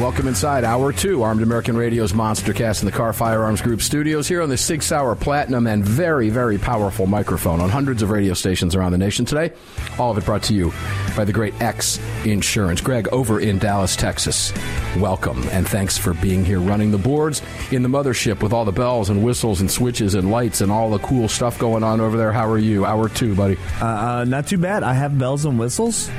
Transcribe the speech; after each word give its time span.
Welcome 0.00 0.28
inside 0.28 0.64
Hour 0.64 0.94
2, 0.94 1.22
Armed 1.22 1.42
American 1.42 1.76
Radio's 1.76 2.14
Monster 2.14 2.54
Cast 2.54 2.80
in 2.80 2.86
the 2.86 2.92
Kahr 2.92 3.12
Firearms 3.12 3.60
Group 3.60 3.82
studios 3.82 4.26
here 4.26 4.40
on 4.40 4.48
the 4.48 4.56
Sig 4.56 4.82
Sauer 4.82 5.14
Platinum 5.14 5.66
and 5.66 5.84
very, 5.84 6.30
very 6.30 6.56
powerful 6.56 7.06
microphone 7.06 7.60
on 7.60 7.68
hundreds 7.68 8.00
of 8.00 8.08
radio 8.08 8.32
stations 8.32 8.74
around 8.74 8.92
the 8.92 8.98
nation 8.98 9.26
today. 9.26 9.52
All 9.98 10.10
of 10.10 10.16
it 10.16 10.24
brought 10.24 10.42
to 10.44 10.54
you 10.54 10.72
by 11.14 11.26
the 11.26 11.34
great 11.34 11.52
X 11.60 12.00
Insurance. 12.24 12.80
Greg, 12.80 13.08
over 13.12 13.40
in 13.40 13.58
Dallas, 13.58 13.94
Texas, 13.94 14.54
welcome 14.96 15.46
and 15.50 15.68
thanks 15.68 15.98
for 15.98 16.14
being 16.14 16.46
here 16.46 16.60
running 16.60 16.92
the 16.92 16.98
boards 16.98 17.42
in 17.70 17.82
the 17.82 17.88
mothership 17.90 18.42
with 18.42 18.54
all 18.54 18.64
the 18.64 18.72
bells 18.72 19.10
and 19.10 19.22
whistles 19.22 19.60
and 19.60 19.70
switches 19.70 20.14
and 20.14 20.30
lights 20.30 20.62
and 20.62 20.72
all 20.72 20.88
the 20.88 20.98
cool 21.00 21.28
stuff 21.28 21.58
going 21.58 21.84
on 21.84 22.00
over 22.00 22.16
there. 22.16 22.32
How 22.32 22.48
are 22.48 22.58
you? 22.58 22.86
Hour 22.86 23.10
2, 23.10 23.34
buddy. 23.34 23.58
Uh, 23.82 23.84
uh, 23.84 24.24
not 24.24 24.46
too 24.46 24.56
bad. 24.56 24.82
I 24.82 24.94
have 24.94 25.18
bells 25.18 25.44
and 25.44 25.58
whistles. 25.58 26.10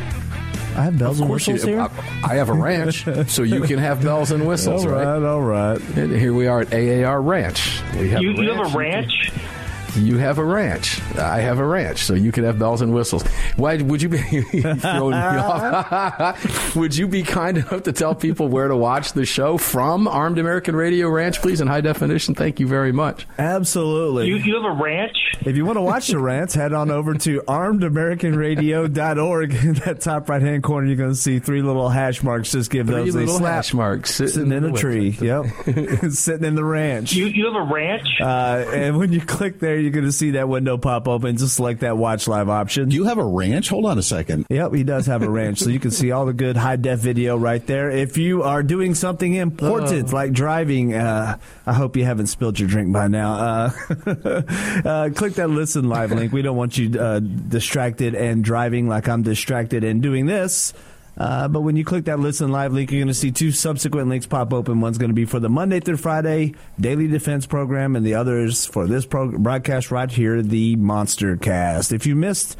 I 0.75 0.83
have 0.83 0.97
bells 0.97 1.19
and 1.19 1.29
whistles 1.29 1.63
here. 1.63 1.81
I 2.23 2.35
have 2.35 2.49
a 2.49 2.53
ranch, 2.53 3.05
so 3.27 3.43
you 3.43 3.61
can 3.61 3.77
have 3.77 4.01
bells 4.01 4.31
and 4.31 4.47
whistles, 4.47 4.85
all 4.85 4.91
right? 4.91 5.05
right? 5.05 5.23
All 5.23 5.41
right. 5.41 5.81
And 5.97 6.11
here 6.11 6.33
we 6.33 6.47
are 6.47 6.61
at 6.61 6.73
AAR 6.73 7.21
Ranch. 7.21 7.81
We 7.95 8.09
have 8.09 8.21
you, 8.21 8.31
you 8.31 8.53
have 8.53 8.73
a 8.73 8.77
ranch? 8.77 9.20
You 9.95 10.17
have 10.17 10.37
a 10.37 10.43
ranch. 10.43 11.01
I 11.17 11.41
have 11.41 11.59
a 11.59 11.65
ranch, 11.65 12.03
so 12.03 12.13
you 12.13 12.31
can 12.31 12.43
have 12.43 12.57
bells 12.57 12.81
and 12.81 12.93
whistles. 12.93 13.23
Why 13.57 13.77
would 13.77 14.01
you 14.01 14.09
be 14.09 14.17
throwing 14.41 15.11
me 15.11 15.17
off? 15.17 16.75
would 16.75 16.95
you 16.95 17.07
be 17.07 17.23
kind 17.23 17.57
enough 17.57 17.83
to 17.83 17.91
tell 17.91 18.15
people 18.15 18.47
where 18.47 18.67
to 18.67 18.75
watch 18.75 19.13
the 19.13 19.25
show 19.25 19.57
from 19.57 20.07
Armed 20.07 20.39
American 20.39 20.75
Radio 20.75 21.09
Ranch, 21.09 21.41
please, 21.41 21.61
in 21.61 21.67
high 21.67 21.81
definition? 21.81 22.35
Thank 22.35 22.59
you 22.59 22.67
very 22.67 22.91
much. 22.91 23.27
Absolutely. 23.37 24.27
You, 24.27 24.35
you 24.37 24.55
have 24.55 24.65
a 24.65 24.81
ranch? 24.81 25.17
If 25.41 25.55
you 25.57 25.65
want 25.65 25.77
to 25.77 25.81
watch 25.81 26.07
the 26.07 26.19
rants, 26.19 26.53
head 26.53 26.73
on 26.73 26.91
over 26.91 27.13
to 27.15 27.41
armedamericanradio.org. 27.41 29.53
In 29.61 29.73
that 29.73 30.01
top 30.01 30.29
right 30.29 30.41
hand 30.41 30.63
corner, 30.63 30.87
you're 30.87 30.95
going 30.95 31.09
to 31.11 31.15
see 31.15 31.39
three 31.39 31.61
little 31.61 31.89
hash 31.89 32.23
marks. 32.23 32.51
Just 32.51 32.69
give 32.69 32.87
three 32.87 32.95
those 32.95 33.15
little 33.15 33.35
a 33.35 33.39
slap. 33.39 33.53
hash 33.55 33.73
marks 33.73 34.15
sitting, 34.15 34.33
sitting 34.33 34.51
in, 34.51 34.63
in 34.65 34.75
a 34.75 34.77
tree. 34.77 35.17
Yep, 35.19 35.45
sitting 36.11 36.45
in 36.45 36.55
the 36.55 36.63
ranch. 36.63 37.13
You 37.13 37.25
you 37.25 37.45
have 37.45 37.55
a 37.55 37.73
ranch? 37.73 38.07
Uh, 38.21 38.65
and 38.71 38.97
when 38.97 39.11
you 39.11 39.21
click 39.21 39.59
there, 39.59 39.77
you're 39.81 39.91
going 39.91 40.05
to 40.05 40.11
see 40.11 40.31
that 40.31 40.47
window 40.47 40.77
pop 40.77 41.07
open. 41.07 41.37
Just 41.37 41.55
select 41.55 41.81
that 41.81 41.97
watch 41.97 42.27
live 42.27 42.49
option. 42.49 42.89
Do 42.89 42.95
you 42.95 43.05
have 43.05 43.17
a 43.17 43.25
ranch? 43.25 43.69
Hold 43.69 43.85
on 43.85 43.97
a 43.97 44.03
second. 44.03 44.45
Yep, 44.49 44.73
he 44.73 44.83
does 44.83 45.05
have 45.07 45.21
a 45.21 45.29
ranch, 45.29 45.59
so 45.59 45.69
you 45.69 45.79
can 45.79 45.91
see 45.91 46.11
all 46.11 46.25
the 46.25 46.33
good 46.33 46.57
high 46.57 46.75
def 46.75 46.99
video 46.99 47.37
right 47.37 47.65
there. 47.65 47.89
If 47.89 48.17
you 48.17 48.43
are 48.43 48.63
doing 48.63 48.95
something 48.95 49.33
important 49.33 50.09
uh. 50.09 50.15
like 50.15 50.31
driving, 50.31 50.93
uh, 50.93 51.37
I 51.65 51.73
hope 51.73 51.95
you 51.95 52.05
haven't 52.05 52.27
spilled 52.27 52.59
your 52.59 52.69
drink 52.69 52.93
by 52.93 53.07
now. 53.07 53.33
Uh, 53.33 53.71
uh, 54.85 55.09
click 55.15 55.35
that 55.35 55.49
listen 55.49 55.89
live 55.89 56.11
link. 56.11 56.31
We 56.31 56.41
don't 56.41 56.57
want 56.57 56.77
you 56.77 56.99
uh, 56.99 57.19
distracted 57.19 58.15
and 58.15 58.43
driving 58.43 58.87
like 58.87 59.07
I'm 59.07 59.23
distracted 59.23 59.83
and 59.83 60.01
doing 60.01 60.25
this. 60.25 60.73
Uh, 61.17 61.47
but 61.47 61.61
when 61.61 61.75
you 61.75 61.83
click 61.83 62.05
that 62.05 62.19
listen 62.19 62.51
live 62.51 62.73
link, 62.73 62.91
you're 62.91 62.99
going 62.99 63.07
to 63.07 63.13
see 63.13 63.31
two 63.31 63.51
subsequent 63.51 64.07
links 64.07 64.25
pop 64.25 64.53
open. 64.53 64.81
One's 64.81 64.97
going 64.97 65.09
to 65.09 65.15
be 65.15 65.25
for 65.25 65.39
the 65.39 65.49
Monday 65.49 65.79
through 65.79 65.97
Friday 65.97 66.55
daily 66.79 67.07
defense 67.07 67.45
program, 67.45 67.95
and 67.95 68.05
the 68.05 68.15
others 68.15 68.65
for 68.65 68.87
this 68.87 69.05
pro- 69.05 69.37
broadcast 69.37 69.91
right 69.91 70.09
here, 70.09 70.41
the 70.41 70.75
Monster 70.77 71.37
Cast. 71.37 71.91
If 71.91 72.05
you 72.05 72.15
missed 72.15 72.57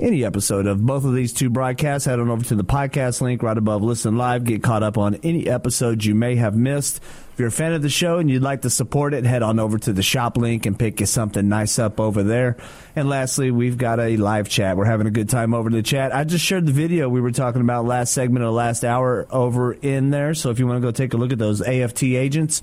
any 0.00 0.24
episode 0.24 0.66
of 0.66 0.84
both 0.84 1.04
of 1.04 1.14
these 1.14 1.32
two 1.32 1.50
broadcasts, 1.50 2.06
head 2.06 2.18
on 2.18 2.30
over 2.30 2.44
to 2.44 2.54
the 2.54 2.64
podcast 2.64 3.20
link 3.20 3.42
right 3.42 3.56
above 3.56 3.82
Listen 3.82 4.16
Live. 4.16 4.44
Get 4.44 4.62
caught 4.62 4.82
up 4.82 4.98
on 4.98 5.16
any 5.16 5.48
episodes 5.48 6.04
you 6.04 6.14
may 6.14 6.36
have 6.36 6.56
missed 6.56 7.00
If 7.32 7.38
you're 7.38 7.48
a 7.48 7.52
fan 7.52 7.72
of 7.72 7.82
the 7.82 7.88
show 7.88 8.18
and 8.18 8.30
you'd 8.30 8.42
like 8.42 8.62
to 8.62 8.70
support 8.70 9.14
it, 9.14 9.24
head 9.24 9.42
on 9.42 9.58
over 9.58 9.78
to 9.78 9.92
the 9.92 10.02
shop 10.02 10.36
link 10.36 10.66
and 10.66 10.78
pick 10.78 11.00
you 11.00 11.06
something 11.06 11.48
nice 11.48 11.78
up 11.78 12.00
over 12.00 12.22
there. 12.22 12.56
And 12.96 13.08
lastly, 13.08 13.50
we've 13.50 13.78
got 13.78 14.00
a 14.00 14.16
live 14.16 14.48
chat. 14.48 14.76
We're 14.76 14.84
having 14.84 15.06
a 15.06 15.10
good 15.10 15.28
time 15.28 15.54
over 15.54 15.68
in 15.68 15.74
the 15.74 15.82
chat. 15.82 16.14
I 16.14 16.24
just 16.24 16.44
shared 16.44 16.66
the 16.66 16.72
video 16.72 17.08
we 17.08 17.20
were 17.20 17.30
talking 17.30 17.60
about 17.60 17.84
last 17.84 18.12
segment 18.12 18.42
of 18.42 18.48
the 18.48 18.56
last 18.56 18.84
hour 18.84 19.26
over 19.30 19.72
in 19.72 20.10
there. 20.10 20.34
So 20.34 20.50
if 20.50 20.58
you 20.58 20.66
want 20.66 20.78
to 20.78 20.86
go 20.86 20.90
take 20.90 21.14
a 21.14 21.16
look 21.16 21.32
at 21.32 21.38
those 21.38 21.62
AFT 21.62 22.02
agents, 22.04 22.62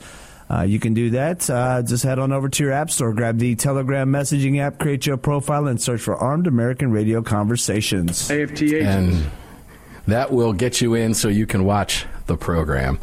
uh, 0.49 0.61
you 0.61 0.79
can 0.79 0.93
do 0.93 1.11
that. 1.11 1.49
Uh, 1.49 1.81
just 1.81 2.03
head 2.03 2.19
on 2.19 2.31
over 2.31 2.49
to 2.49 2.63
your 2.63 2.71
app 2.71 2.89
store, 2.89 3.13
grab 3.13 3.37
the 3.37 3.55
Telegram 3.55 4.09
messaging 4.09 4.59
app, 4.59 4.79
create 4.79 5.05
your 5.05 5.17
profile, 5.17 5.67
and 5.67 5.81
search 5.81 6.01
for 6.01 6.15
Armed 6.15 6.47
American 6.47 6.91
Radio 6.91 7.21
Conversations. 7.21 8.29
AFT 8.31 8.61
agents. 8.61 8.85
And 8.87 9.31
that 10.07 10.31
will 10.31 10.53
get 10.53 10.79
you 10.79 10.93
in 10.93 11.13
so 11.13 11.27
you 11.27 11.45
can 11.45 11.65
watch 11.65 12.05
the 12.27 12.37
program. 12.37 12.99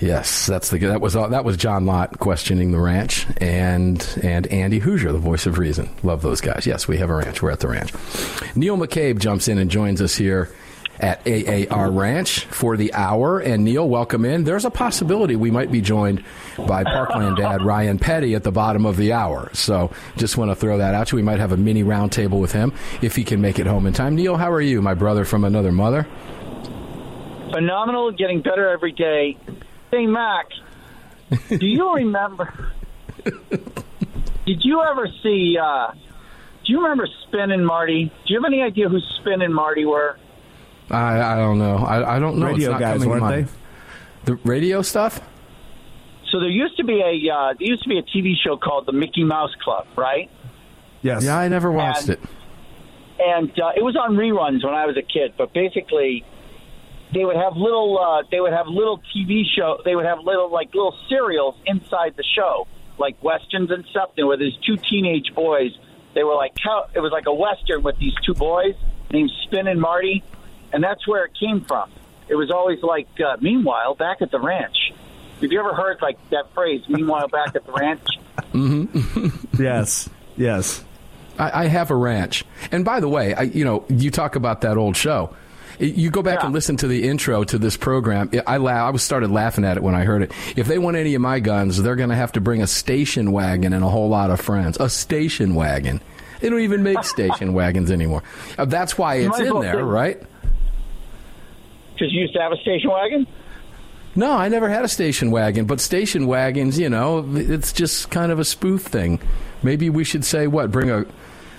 Yes, 0.00 0.46
that's 0.46 0.70
the 0.70 0.78
that 0.78 1.00
was 1.00 1.12
that 1.12 1.44
was 1.44 1.56
John 1.56 1.86
Lott 1.86 2.18
questioning 2.18 2.72
the 2.72 2.80
ranch 2.80 3.24
and 3.36 4.04
and 4.20 4.48
Andy 4.48 4.80
Hoosier, 4.80 5.12
the 5.12 5.18
voice 5.18 5.46
of 5.46 5.58
reason. 5.58 5.90
Love 6.02 6.22
those 6.22 6.40
guys. 6.40 6.66
Yes, 6.66 6.88
we 6.88 6.96
have 6.98 7.08
a 7.08 7.14
ranch. 7.14 7.40
We're 7.40 7.52
at 7.52 7.60
the 7.60 7.68
ranch. 7.68 7.92
Neil 8.56 8.76
McCabe 8.76 9.20
jumps 9.20 9.46
in 9.46 9.58
and 9.58 9.70
joins 9.70 10.02
us 10.02 10.16
here 10.16 10.50
at 11.00 11.26
AAR 11.26 11.90
Ranch 11.90 12.44
for 12.46 12.76
the 12.76 12.92
hour. 12.94 13.40
And 13.40 13.64
Neil, 13.64 13.88
welcome 13.88 14.24
in. 14.24 14.44
There's 14.44 14.64
a 14.64 14.70
possibility 14.70 15.36
we 15.36 15.50
might 15.50 15.70
be 15.70 15.80
joined 15.80 16.24
by 16.56 16.84
Parkland 16.84 17.36
Dad 17.36 17.62
Ryan 17.62 17.98
Petty 17.98 18.34
at 18.34 18.44
the 18.44 18.52
bottom 18.52 18.86
of 18.86 18.96
the 18.96 19.12
hour. 19.12 19.50
So 19.52 19.90
just 20.16 20.36
want 20.36 20.50
to 20.50 20.54
throw 20.54 20.78
that 20.78 20.94
out 20.94 21.08
to 21.08 21.16
you. 21.16 21.22
We 21.22 21.22
might 21.22 21.40
have 21.40 21.52
a 21.52 21.56
mini 21.56 21.82
roundtable 21.82 22.40
with 22.40 22.52
him 22.52 22.72
if 23.00 23.16
he 23.16 23.24
can 23.24 23.40
make 23.40 23.58
it 23.58 23.66
home 23.66 23.86
in 23.86 23.92
time. 23.92 24.14
Neil, 24.14 24.36
how 24.36 24.50
are 24.50 24.60
you, 24.60 24.82
my 24.82 24.94
brother 24.94 25.24
from 25.24 25.44
another 25.44 25.72
mother? 25.72 26.06
Phenomenal, 27.52 28.12
getting 28.12 28.40
better 28.40 28.70
every 28.70 28.92
day. 28.92 29.36
Hey, 29.90 30.06
Mac, 30.06 30.46
do 31.48 31.66
you 31.66 31.94
remember? 31.94 32.72
did 33.24 34.64
you 34.64 34.82
ever 34.82 35.06
see? 35.22 35.56
Uh, 35.62 35.92
do 36.64 36.72
you 36.72 36.82
remember 36.82 37.06
Spin 37.26 37.50
and 37.50 37.66
Marty? 37.66 38.04
Do 38.04 38.32
you 38.32 38.40
have 38.40 38.46
any 38.46 38.62
idea 38.62 38.88
who 38.88 39.00
Spin 39.00 39.42
and 39.42 39.54
Marty 39.54 39.84
were? 39.84 40.18
I 40.92 41.34
I 41.34 41.36
don't 41.36 41.58
know. 41.58 41.76
I, 41.76 42.16
I 42.16 42.18
don't 42.18 42.38
know. 42.38 42.46
Radio 42.46 42.78
guys, 42.78 43.04
weren't 43.04 43.28
they? 43.28 43.52
The 44.24 44.36
radio 44.44 44.82
stuff. 44.82 45.20
So 46.30 46.40
there 46.40 46.48
used 46.48 46.76
to 46.78 46.84
be 46.84 47.00
a 47.00 47.32
uh, 47.32 47.54
there 47.58 47.68
used 47.68 47.82
to 47.82 47.88
be 47.88 47.98
a 47.98 48.02
TV 48.02 48.34
show 48.42 48.56
called 48.56 48.86
the 48.86 48.92
Mickey 48.92 49.24
Mouse 49.24 49.54
Club, 49.62 49.86
right? 49.96 50.30
Yes. 51.02 51.24
Yeah, 51.24 51.38
I 51.38 51.48
never 51.48 51.70
watched 51.70 52.08
and, 52.08 52.10
it. 52.10 52.20
And 53.18 53.50
uh, 53.60 53.72
it 53.76 53.82
was 53.82 53.96
on 53.96 54.16
reruns 54.16 54.64
when 54.64 54.74
I 54.74 54.86
was 54.86 54.96
a 54.96 55.02
kid. 55.02 55.34
But 55.36 55.52
basically, 55.52 56.24
they 57.12 57.24
would 57.24 57.36
have 57.36 57.56
little 57.56 57.98
uh, 57.98 58.22
they 58.30 58.40
would 58.40 58.52
have 58.52 58.66
little 58.66 59.02
TV 59.14 59.42
show 59.56 59.78
they 59.84 59.94
would 59.94 60.06
have 60.06 60.20
little 60.20 60.50
like 60.50 60.74
little 60.74 60.96
serials 61.08 61.56
inside 61.66 62.14
the 62.16 62.24
show 62.34 62.66
like 62.98 63.22
westerns 63.22 63.70
and 63.70 63.84
stuff. 63.90 64.10
There 64.16 64.26
were 64.26 64.36
these 64.36 64.56
two 64.64 64.76
teenage 64.76 65.34
boys. 65.34 65.72
They 66.14 66.24
were 66.24 66.34
like 66.34 66.52
it 66.94 67.00
was 67.00 67.12
like 67.12 67.26
a 67.26 67.34
western 67.34 67.82
with 67.82 67.98
these 67.98 68.14
two 68.24 68.34
boys 68.34 68.74
named 69.10 69.30
Spin 69.44 69.66
and 69.66 69.80
Marty, 69.80 70.22
and 70.72 70.82
that's 70.82 71.06
where 71.06 71.24
it 71.24 71.32
came 71.38 71.60
from. 71.62 71.90
It 72.28 72.34
was 72.34 72.50
always 72.50 72.82
like 72.82 73.08
uh, 73.20 73.36
meanwhile 73.40 73.94
back 73.94 74.22
at 74.22 74.30
the 74.30 74.40
ranch. 74.40 74.76
Have 75.40 75.50
you 75.52 75.58
ever 75.58 75.74
heard 75.74 76.00
like 76.00 76.18
that 76.30 76.52
phrase? 76.54 76.82
Meanwhile 76.88 77.28
back 77.28 77.54
at 77.56 77.64
the 77.66 77.72
ranch. 77.72 78.06
Mm-hmm. 78.52 79.62
yes. 79.62 80.08
Yes. 80.36 80.84
I, 81.38 81.64
I 81.64 81.66
have 81.66 81.90
a 81.90 81.94
ranch, 81.96 82.44
and 82.70 82.84
by 82.84 83.00
the 83.00 83.08
way, 83.08 83.34
I, 83.34 83.42
you 83.42 83.64
know, 83.64 83.84
you 83.88 84.10
talk 84.10 84.36
about 84.36 84.60
that 84.62 84.76
old 84.76 84.96
show 84.96 85.34
You 85.78 86.10
go 86.10 86.22
back 86.22 86.40
Yeah. 86.40 86.46
and 86.46 86.54
listen 86.54 86.76
to 86.78 86.86
the 86.86 87.08
intro 87.08 87.44
to 87.44 87.58
this 87.58 87.76
program. 87.76 88.30
I 88.46 88.58
la- 88.58 88.72
I 88.72 88.90
was 88.90 89.02
started 89.02 89.30
laughing 89.30 89.64
at 89.64 89.76
it 89.78 89.82
when 89.82 89.94
I 89.94 90.04
heard 90.04 90.22
it. 90.22 90.32
If 90.56 90.66
they 90.66 90.78
want 90.78 90.96
any 90.96 91.14
of 91.14 91.22
my 91.22 91.40
guns, 91.40 91.82
they're 91.82 91.96
going 91.96 92.10
to 92.10 92.14
have 92.16 92.32
to 92.32 92.40
bring 92.40 92.62
a 92.62 92.66
station 92.66 93.32
wagon 93.32 93.72
and 93.72 93.82
a 93.84 93.88
whole 93.88 94.08
lot 94.10 94.30
of 94.30 94.40
friends. 94.40 94.76
A 94.78 94.88
station 94.90 95.54
wagon. 95.54 96.00
They 96.40 96.50
don't 96.50 96.60
even 96.60 96.82
make 96.82 97.02
station 97.04 97.52
wagons 97.54 97.90
anymore. 97.90 98.22
Uh, 98.58 98.64
that's 98.66 98.96
why 98.98 99.16
it's 99.16 99.38
in 99.38 99.60
there, 99.60 99.74
say- 99.76 99.82
right? 99.82 100.22
Because 102.02 102.14
you 102.14 102.22
used 102.22 102.34
to 102.34 102.40
have 102.40 102.50
a 102.50 102.56
station 102.56 102.90
wagon. 102.90 103.28
No, 104.16 104.32
I 104.32 104.48
never 104.48 104.68
had 104.68 104.84
a 104.84 104.88
station 104.88 105.30
wagon, 105.30 105.66
but 105.66 105.80
station 105.80 106.26
wagons, 106.26 106.76
you 106.76 106.90
know, 106.90 107.24
it's 107.36 107.72
just 107.72 108.10
kind 108.10 108.32
of 108.32 108.40
a 108.40 108.44
spoof 108.44 108.82
thing. 108.82 109.20
Maybe 109.62 109.88
we 109.88 110.02
should 110.02 110.24
say 110.24 110.48
what? 110.48 110.72
Bring 110.72 110.90
a 110.90 111.04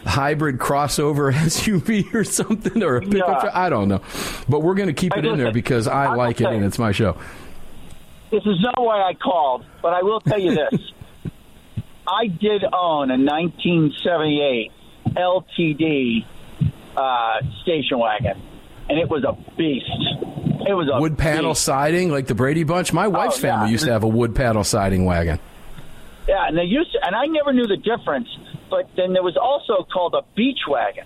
hybrid 0.05 0.57
crossover 0.57 1.31
SUV 1.33 2.13
or 2.13 2.25
something, 2.25 2.83
or 2.83 2.97
a 2.97 3.01
pickup 3.01 3.13
Yeah. 3.15 3.39
truck? 3.39 3.55
I 3.55 3.69
don't 3.69 3.87
know, 3.87 4.01
but 4.49 4.59
we're 4.59 4.73
going 4.73 4.87
to 4.89 4.93
keep 4.93 5.13
Hey, 5.13 5.19
it 5.19 5.25
in 5.27 5.37
there 5.37 5.53
because 5.53 5.87
I 5.87 6.07
I'm 6.07 6.17
like 6.17 6.41
it 6.41 6.47
and 6.47 6.65
it's 6.65 6.77
my 6.77 6.91
show. 6.91 7.15
This 8.29 8.43
is 8.45 8.59
not 8.59 8.83
why 8.83 9.01
I 9.01 9.13
called, 9.13 9.63
but 9.81 9.93
I 9.93 10.01
will 10.01 10.19
tell 10.19 10.39
you 10.39 10.55
this. 10.55 10.91
I 12.05 12.27
did 12.27 12.65
own 12.65 13.11
a 13.11 13.17
1978 13.17 14.71
LTD 15.15 16.25
uh, 16.97 17.39
station 17.61 17.97
wagon, 17.97 18.41
and 18.89 18.99
it 18.99 19.09
was 19.09 19.23
a 19.23 19.37
beast. 19.55 19.89
It 20.67 20.73
was 20.73 20.89
a 20.93 20.99
wood 20.99 21.17
panel 21.17 21.55
siding 21.55 22.11
like 22.11 22.27
the 22.27 22.35
Brady 22.35 22.63
Bunch. 22.63 22.93
My 22.93 23.07
wife's 23.07 23.43
Oh, 23.43 23.47
yeah. 23.47 23.53
family 23.55 23.71
used 23.71 23.85
to 23.85 23.91
have 23.91 24.03
a 24.03 24.07
wood 24.07 24.33
panel 24.35 24.63
siding 24.63 25.05
wagon. 25.05 25.39
Yeah, 26.27 26.47
and 26.47 26.57
they 26.57 26.63
used 26.63 26.93
to, 26.93 27.05
and 27.05 27.15
I 27.15 27.25
never 27.25 27.51
knew 27.51 27.67
the 27.67 27.77
difference. 27.77 28.27
But 28.69 28.89
then 28.95 29.13
there 29.13 29.23
was 29.23 29.35
also 29.37 29.83
called 29.91 30.15
a 30.15 30.21
beach 30.35 30.59
wagon, 30.67 31.03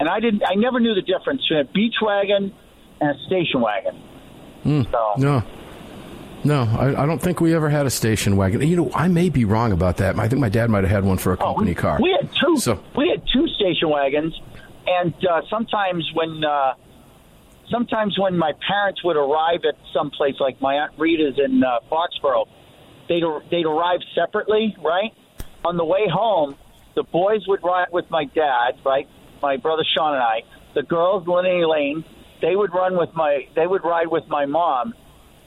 and 0.00 0.08
I 0.08 0.20
didn't. 0.20 0.42
I 0.46 0.54
never 0.54 0.80
knew 0.80 0.94
the 0.94 1.02
difference 1.02 1.42
between 1.42 1.60
a 1.60 1.64
beach 1.64 1.94
wagon 2.02 2.52
and 3.00 3.10
a 3.16 3.18
station 3.26 3.60
wagon. 3.60 4.02
So 4.64 5.12
No. 5.18 5.42
No, 6.44 6.62
I, 6.78 7.02
I 7.02 7.06
don't 7.06 7.20
think 7.20 7.40
we 7.40 7.52
ever 7.54 7.68
had 7.68 7.84
a 7.86 7.90
station 7.90 8.36
wagon. 8.36 8.62
You 8.62 8.76
know, 8.76 8.90
I 8.94 9.08
may 9.08 9.28
be 9.28 9.44
wrong 9.44 9.72
about 9.72 9.96
that. 9.96 10.16
I 10.18 10.28
think 10.28 10.40
my 10.40 10.48
dad 10.48 10.70
might 10.70 10.84
have 10.84 10.90
had 10.90 11.04
one 11.04 11.18
for 11.18 11.32
a 11.32 11.36
Oh, 11.36 11.46
company 11.54 11.70
we, 11.70 11.74
car. 11.74 11.98
We 12.00 12.10
had 12.20 12.30
two. 12.34 12.56
So- 12.58 12.80
we 12.96 13.08
had 13.08 13.22
two 13.32 13.48
station 13.48 13.88
wagons, 13.90 14.38
and 14.86 15.14
uh, 15.28 15.42
sometimes 15.50 16.08
when 16.14 16.44
uh, 16.44 16.74
sometimes 17.70 18.18
when 18.18 18.36
my 18.36 18.52
parents 18.66 19.02
would 19.04 19.16
arrive 19.16 19.60
at 19.68 19.76
some 19.92 20.10
place, 20.10 20.34
like 20.40 20.60
my 20.60 20.74
aunt 20.74 20.92
Rita's 20.98 21.38
in 21.38 21.62
uh, 21.62 21.80
Foxborough, 21.90 22.46
they'd 23.08 23.22
they'd 23.50 23.66
arrive 23.66 24.00
separately, 24.14 24.76
right? 24.82 25.12
On 25.64 25.76
the 25.76 25.84
way 25.84 26.08
home, 26.10 26.56
the 26.94 27.02
boys 27.02 27.46
would 27.46 27.62
ride 27.62 27.88
with 27.92 28.10
my 28.10 28.24
dad, 28.24 28.72
right? 28.84 29.08
My 29.42 29.56
brother 29.56 29.84
Sean 29.96 30.14
and 30.14 30.22
I. 30.22 30.42
The 30.74 30.82
girls, 30.82 31.24
and 31.26 31.46
Elaine, 31.46 32.04
they 32.40 32.54
would 32.54 32.72
run 32.72 32.96
with 32.96 33.10
my. 33.14 33.48
They 33.54 33.66
would 33.66 33.84
ride 33.84 34.08
with 34.08 34.26
my 34.28 34.46
mom, 34.46 34.94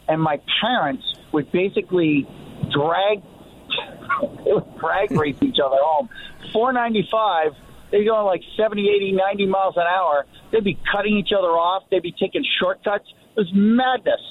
and 0.07 0.21
my 0.21 0.39
parents 0.61 1.03
would 1.31 1.51
basically 1.51 2.27
drag 2.71 3.21
they 4.45 4.53
would 4.53 4.77
drag 4.77 5.11
race 5.11 5.37
each 5.41 5.59
other 5.63 5.77
home. 5.79 6.09
495, 6.53 7.53
they're 7.91 8.03
going 8.03 8.25
like 8.25 8.41
70, 8.57 8.89
80, 8.89 9.11
90 9.13 9.45
miles 9.47 9.75
an 9.77 9.83
hour. 9.83 10.25
They'd 10.51 10.63
be 10.63 10.79
cutting 10.91 11.17
each 11.17 11.31
other 11.37 11.49
off. 11.49 11.83
They'd 11.91 12.01
be 12.01 12.13
taking 12.13 12.43
shortcuts. 12.59 13.05
It 13.35 13.39
was 13.39 13.51
madness. 13.53 14.21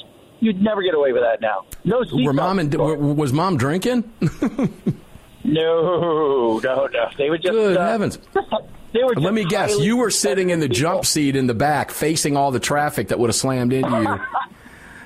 You'd 0.41 0.61
never 0.63 0.83
get 0.83 0.95
away 0.95 1.13
with 1.13 1.23
that 1.23 1.41
now. 1.41 1.67
No. 1.85 2.03
Were 2.13 2.33
mom 2.33 2.59
and 2.59 2.75
were, 2.75 2.97
was 2.97 3.33
mom 3.33 3.57
drinking? 3.57 4.11
No, 5.43 6.61
no, 6.63 6.87
no. 6.87 7.09
They 7.17 7.31
would 7.31 7.43
just. 7.43 7.53
Good 7.53 7.77
uh, 7.77 7.87
heavens! 7.87 8.19
They 8.93 9.05
were 9.05 9.15
Let 9.15 9.33
me 9.33 9.45
guess. 9.45 9.79
You 9.79 9.99
were 9.99 10.11
sitting 10.11 10.51
in 10.51 10.59
the 10.59 10.67
people. 10.67 10.81
jump 10.81 11.07
seat 11.07 11.37
in 11.37 11.47
the 11.47 11.55
back, 11.55 11.93
facing 11.93 12.37
all 12.37 12.51
the 12.51 12.59
traffic 12.59 13.07
that 13.09 13.21
would 13.21 13.29
have 13.29 13.37
slammed 13.37 13.73
into 13.73 13.89
you. 13.89 14.21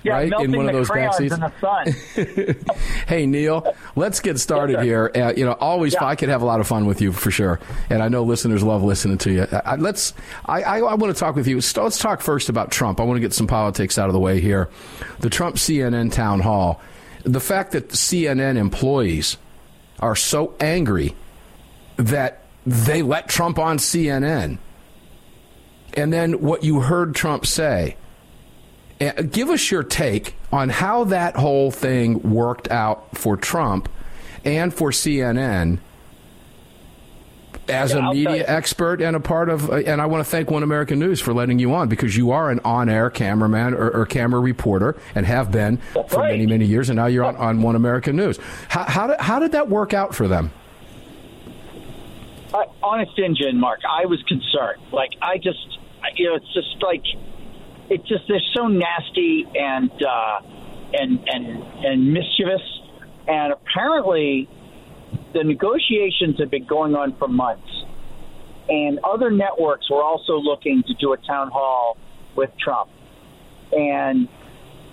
yeah, 0.04 0.12
right, 0.12 0.32
in 0.40 0.52
one 0.52 0.66
of 0.66 0.72
those 0.72 0.88
back 0.88 1.14
seats. 1.14 1.34
in 1.34 1.40
the 1.40 1.52
sun. 1.60 2.56
hey 3.08 3.26
Neil, 3.26 3.74
let's 3.96 4.20
get 4.20 4.38
started 4.38 4.74
Yes, 4.74 4.84
here. 4.84 5.10
Uh, 5.14 5.32
you 5.36 5.44
know, 5.44 5.52
always 5.54 5.94
Yeah. 5.94 6.04
I 6.04 6.14
could 6.14 6.28
have 6.28 6.42
a 6.42 6.44
lot 6.44 6.60
of 6.60 6.66
fun 6.68 6.86
with 6.86 7.00
you 7.00 7.12
for 7.12 7.30
sure, 7.30 7.58
and 7.90 8.02
I 8.02 8.08
know 8.08 8.22
listeners 8.22 8.62
love 8.62 8.82
listening 8.82 9.18
to 9.18 9.32
you. 9.32 9.42
Uh, 9.42 9.60
I, 9.64 9.76
let's. 9.76 10.14
I, 10.44 10.62
I, 10.62 10.78
I 10.78 10.94
want 10.94 11.14
to 11.14 11.18
talk 11.18 11.34
with 11.34 11.46
you. 11.48 11.60
So 11.60 11.82
let's 11.82 11.98
talk 11.98 12.20
first 12.20 12.48
about 12.48 12.70
Trump. 12.70 13.00
I 13.00 13.04
want 13.04 13.16
to 13.16 13.20
get 13.20 13.32
some 13.32 13.46
politics 13.46 13.98
out 13.98 14.08
of 14.08 14.12
the 14.12 14.20
way 14.20 14.40
here. 14.40 14.68
The 15.20 15.30
Trump 15.30 15.56
CNN 15.56 16.12
town 16.12 16.40
hall. 16.40 16.80
The 17.24 17.40
fact 17.40 17.72
that 17.72 17.88
CNN 17.88 18.56
employees 18.56 19.38
are 20.00 20.14
so 20.14 20.54
angry 20.60 21.14
that 21.96 22.42
they 22.66 23.00
let 23.02 23.28
Trump 23.28 23.58
on 23.58 23.78
CNN. 23.78 24.58
And 25.94 26.12
then 26.12 26.40
what 26.42 26.64
you 26.64 26.80
heard 26.80 27.14
Trump 27.14 27.46
say. 27.46 27.96
Uh, 29.00 29.22
Give 29.22 29.50
us 29.50 29.70
your 29.70 29.82
take 29.82 30.36
on 30.52 30.68
how 30.68 31.04
that 31.04 31.36
whole 31.36 31.70
thing 31.70 32.32
worked 32.32 32.70
out 32.70 33.16
for 33.16 33.36
Trump 33.36 33.88
and 34.44 34.72
for 34.72 34.90
CNN 34.90 35.80
as 37.68 37.92
Yeah, 37.92 38.10
a 38.10 38.12
media 38.12 38.44
expert 38.46 39.00
and 39.00 39.16
a 39.16 39.20
part 39.20 39.48
of. 39.48 39.70
Uh, 39.70 39.76
and 39.76 40.00
I 40.00 40.06
want 40.06 40.24
to 40.24 40.30
thank 40.30 40.50
One 40.50 40.62
American 40.62 40.98
News 40.98 41.20
for 41.20 41.32
letting 41.32 41.58
you 41.58 41.74
on 41.74 41.88
because 41.88 42.16
you 42.16 42.30
are 42.30 42.50
an 42.50 42.60
on-air 42.64 43.10
cameraman 43.10 43.74
or, 43.74 43.90
or 43.90 44.06
camera 44.06 44.40
reporter 44.40 44.96
and 45.14 45.26
have 45.26 45.50
been 45.50 45.80
That's 45.94 46.12
for 46.12 46.20
right. 46.20 46.32
many 46.32 46.46
many 46.46 46.66
years, 46.66 46.88
and 46.90 46.96
now 46.96 47.06
you're 47.06 47.24
on, 47.24 47.36
on 47.36 47.62
One 47.62 47.76
American 47.76 48.16
News. 48.16 48.38
How, 48.68 48.84
how 48.84 49.06
did 49.06 49.20
how 49.20 49.38
did 49.38 49.52
that 49.52 49.68
work 49.68 49.94
out 49.94 50.14
for 50.14 50.28
them? 50.28 50.50
I, 52.52 52.66
honest 52.82 53.18
engine, 53.18 53.58
Mark. 53.58 53.80
I 53.88 54.06
was 54.06 54.22
concerned. 54.28 54.80
Like 54.92 55.10
I 55.20 55.38
just, 55.38 55.78
you 56.16 56.28
know, 56.28 56.36
it's 56.36 56.52
just 56.54 56.82
like 56.82 57.02
it's 57.90 58.06
just 58.08 58.24
they're 58.28 58.40
so 58.54 58.68
nasty 58.68 59.46
and 59.54 59.90
uh, 59.90 60.40
and 60.92 61.20
and 61.28 61.62
and 61.84 62.12
mischievous, 62.12 62.62
and 63.28 63.52
apparently 63.52 64.48
the 65.32 65.44
negotiations 65.44 66.38
have 66.38 66.50
been 66.50 66.66
going 66.66 66.94
on 66.94 67.16
for 67.16 67.28
months, 67.28 67.68
and 68.68 68.98
other 69.04 69.30
networks 69.30 69.90
were 69.90 70.02
also 70.02 70.38
looking 70.38 70.82
to 70.86 70.94
do 70.94 71.12
a 71.12 71.16
town 71.18 71.50
hall 71.50 71.96
with 72.36 72.50
Trump, 72.58 72.90
and 73.72 74.28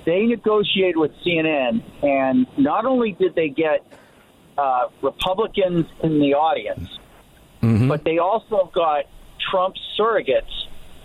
they 0.06 0.26
negotiated 0.26 0.98
with 0.98 1.12
CNN, 1.26 1.84
and 2.04 2.48
not 2.58 2.86
only 2.86 3.12
did 3.14 3.36
they 3.36 3.50
get 3.50 3.86
uh, 4.58 4.88
Republicans 5.02 5.86
in 6.04 6.20
the 6.20 6.34
audience 6.34 6.90
but 7.62 8.04
they 8.04 8.18
also 8.18 8.72
got 8.74 9.06
Trump 9.52 9.76
surrogates 9.98 10.61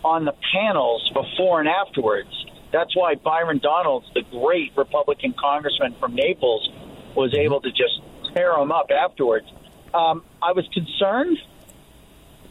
on 0.06 0.25
the 0.25 0.35
panels 0.55 1.11
before 1.12 1.58
and 1.58 1.69
afterwards. 1.69 2.31
That's 2.73 2.94
why 2.94 3.17
Byron 3.17 3.58
Donalds, 3.58 4.06
the 4.14 4.23
great 4.31 4.70
Republican 4.76 5.35
congressman 5.38 5.97
from 5.99 6.14
Naples, 6.14 6.69
was 7.17 7.35
able 7.35 7.61
to 7.61 7.70
just 7.70 8.00
tear 8.32 8.56
him 8.56 8.70
up 8.70 8.87
afterwards. 8.91 9.47
Um, 9.93 10.23
I 10.41 10.53
was 10.53 10.64
concerned, 10.73 11.38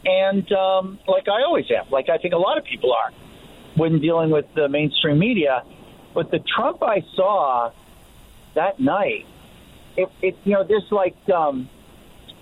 and 0.04 0.50
um, 0.52 0.98
like 1.08 1.28
I 1.28 1.44
always 1.44 1.64
am, 1.70 1.88
like 1.90 2.10
I 2.10 2.18
think 2.18 2.34
a 2.34 2.38
lot 2.38 2.58
of 2.58 2.64
people 2.64 2.92
are 2.92 3.12
when 3.76 4.00
dealing 4.00 4.30
with 4.30 4.46
the 4.54 4.68
mainstream 4.68 5.18
media. 5.18 5.62
But 6.14 6.30
the 6.30 6.40
Trump 6.56 6.82
I 6.82 7.02
saw 7.14 7.70
that 8.54 8.80
night, 8.80 9.24
it, 9.96 10.08
it 10.20 10.36
you 10.44 10.52
know, 10.52 10.64
there's 10.66 10.90
like 10.90 11.16
um, 11.34 11.70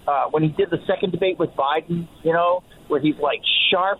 uh, 0.08 0.26
when 0.30 0.42
he 0.42 0.48
did 0.48 0.70
the 0.70 0.78
second 0.88 1.12
debate 1.12 1.38
with 1.38 1.50
Biden, 1.50 2.08
you 2.24 2.32
know, 2.32 2.64
where 2.88 3.00
he's 3.00 3.18
like 3.18 3.42
sharp 3.70 3.98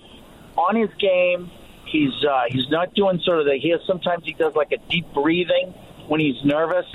on 0.57 0.77
his 0.77 0.91
game. 0.99 1.51
He's 1.87 2.25
uh, 2.25 2.45
he's 2.49 2.69
not 2.71 2.95
doing 2.95 3.21
sort 3.25 3.41
of 3.41 3.47
the 3.47 3.59
he 3.61 3.71
has 3.71 3.81
sometimes 3.87 4.25
he 4.25 4.33
does 4.33 4.55
like 4.55 4.73
a 4.73 4.79
deep 4.91 5.07
breathing 5.13 5.75
when 6.09 6.21
he's 6.21 6.43
nervous, 6.45 6.87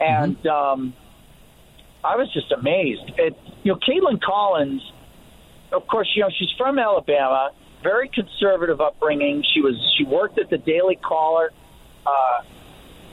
and 0.00 0.46
um, 0.46 0.94
I 2.04 2.16
was 2.16 2.32
just 2.32 2.52
amazed. 2.52 3.12
It, 3.18 3.36
you 3.62 3.72
know, 3.72 3.78
Kaitlan 3.78 4.20
Collins, 4.20 4.82
of 5.72 5.86
course, 5.86 6.08
you 6.14 6.22
know 6.22 6.30
she's 6.38 6.52
from 6.56 6.78
Alabama, 6.78 7.50
very 7.82 8.08
conservative 8.08 8.80
upbringing. 8.80 9.42
She 9.54 9.60
was 9.60 9.74
she 9.96 10.04
worked 10.04 10.38
at 10.38 10.50
the 10.50 10.58
Daily 10.58 10.96
Caller. 10.96 11.52
Uh, 12.06 12.44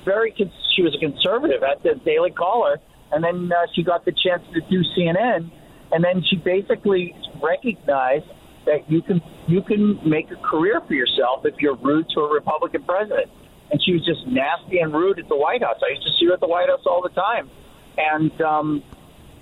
very 0.05 0.31
con- 0.31 0.51
she 0.75 0.81
was 0.81 0.95
a 0.95 0.99
conservative 0.99 1.63
at 1.63 1.81
the 1.83 1.95
Daily 2.03 2.31
Caller, 2.31 2.79
and 3.11 3.23
then 3.23 3.51
uh, 3.51 3.67
she 3.73 3.83
got 3.83 4.05
the 4.05 4.11
chance 4.11 4.43
to 4.53 4.61
do 4.61 4.83
CNN, 4.95 5.49
and 5.91 6.03
then 6.03 6.23
she 6.29 6.35
basically 6.35 7.15
recognized 7.41 8.25
that 8.65 8.89
you 8.89 9.01
can 9.01 9.21
you 9.47 9.61
can 9.61 9.99
make 10.07 10.31
a 10.31 10.35
career 10.37 10.81
for 10.87 10.93
yourself 10.93 11.45
if 11.45 11.55
you're 11.59 11.75
rude 11.75 12.07
to 12.09 12.21
a 12.21 12.33
Republican 12.33 12.83
president. 12.83 13.29
And 13.71 13.81
she 13.83 13.93
was 13.93 14.05
just 14.05 14.27
nasty 14.27 14.79
and 14.79 14.93
rude 14.93 15.17
at 15.17 15.29
the 15.29 15.35
White 15.35 15.63
House. 15.63 15.79
I 15.81 15.91
used 15.91 16.03
to 16.03 16.11
see 16.19 16.25
her 16.25 16.33
at 16.33 16.41
the 16.41 16.47
White 16.47 16.67
House 16.67 16.81
all 16.85 17.01
the 17.01 17.09
time, 17.09 17.49
and 17.97 18.41
um, 18.41 18.83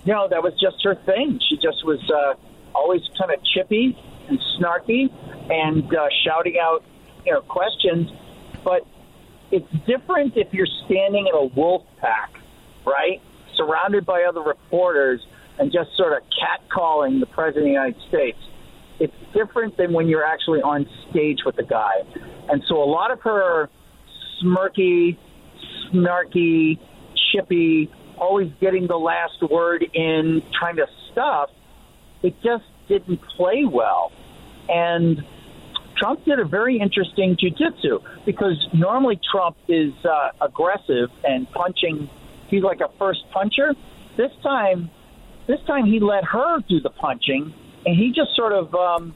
you 0.05 0.13
know 0.13 0.27
that 0.29 0.43
was 0.43 0.53
just 0.59 0.83
her 0.83 0.95
thing. 0.95 1.39
She 1.49 1.55
just 1.55 1.83
was 1.83 1.99
uh, 2.09 2.35
always 2.75 3.01
kind 3.17 3.31
of 3.31 3.43
chippy 3.43 3.97
and 4.27 4.39
snarky 4.59 5.09
and 5.49 5.83
uh, 5.95 6.07
shouting 6.23 6.57
out 6.61 6.83
you 7.25 7.33
know 7.33 7.41
questions, 7.41 8.11
but 8.63 8.85
it's 9.51 9.71
different 9.87 10.37
if 10.37 10.53
you're 10.53 10.67
standing 10.85 11.27
in 11.27 11.33
a 11.33 11.45
wolf 11.45 11.83
pack, 11.99 12.33
right? 12.85 13.21
Surrounded 13.57 14.05
by 14.05 14.23
other 14.23 14.41
reporters 14.41 15.25
and 15.57 15.71
just 15.71 15.95
sort 15.97 16.13
of 16.13 16.23
catcalling 16.29 17.19
the 17.19 17.25
president 17.25 17.57
of 17.57 17.63
the 17.65 17.71
United 17.71 18.01
States. 18.07 18.37
It's 18.99 19.13
different 19.33 19.77
than 19.77 19.93
when 19.93 20.07
you're 20.07 20.25
actually 20.25 20.61
on 20.61 20.85
stage 21.09 21.39
with 21.45 21.55
the 21.55 21.63
guy. 21.63 21.91
And 22.49 22.63
so 22.67 22.81
a 22.81 22.89
lot 22.89 23.11
of 23.11 23.21
her 23.21 23.69
smirky, 24.41 25.17
snarky, 25.91 26.79
chippy, 27.31 27.89
always 28.17 28.51
getting 28.59 28.87
the 28.87 28.97
last 28.97 29.41
word 29.49 29.85
in 29.93 30.41
kind 30.59 30.79
of 30.79 30.89
stuff, 31.11 31.49
it 32.21 32.35
just 32.43 32.65
didn't 32.87 33.21
play 33.37 33.65
well. 33.65 34.11
And 34.67 35.23
Trump 35.97 36.23
did 36.25 36.39
a 36.39 36.45
very 36.45 36.79
interesting 36.79 37.35
jujitsu 37.35 38.01
because 38.25 38.67
normally 38.73 39.19
Trump 39.31 39.57
is 39.67 39.93
uh, 40.05 40.29
aggressive 40.41 41.09
and 41.23 41.49
punching. 41.51 42.09
He's 42.47 42.63
like 42.63 42.79
a 42.81 42.89
first 42.97 43.19
puncher. 43.31 43.73
This 44.17 44.31
time, 44.43 44.89
this 45.47 45.59
time 45.67 45.85
he 45.85 45.99
let 45.99 46.23
her 46.25 46.59
do 46.67 46.79
the 46.79 46.89
punching, 46.89 47.53
and 47.85 47.95
he 47.95 48.11
just 48.11 48.35
sort 48.35 48.53
of 48.53 48.73
um, 48.75 49.15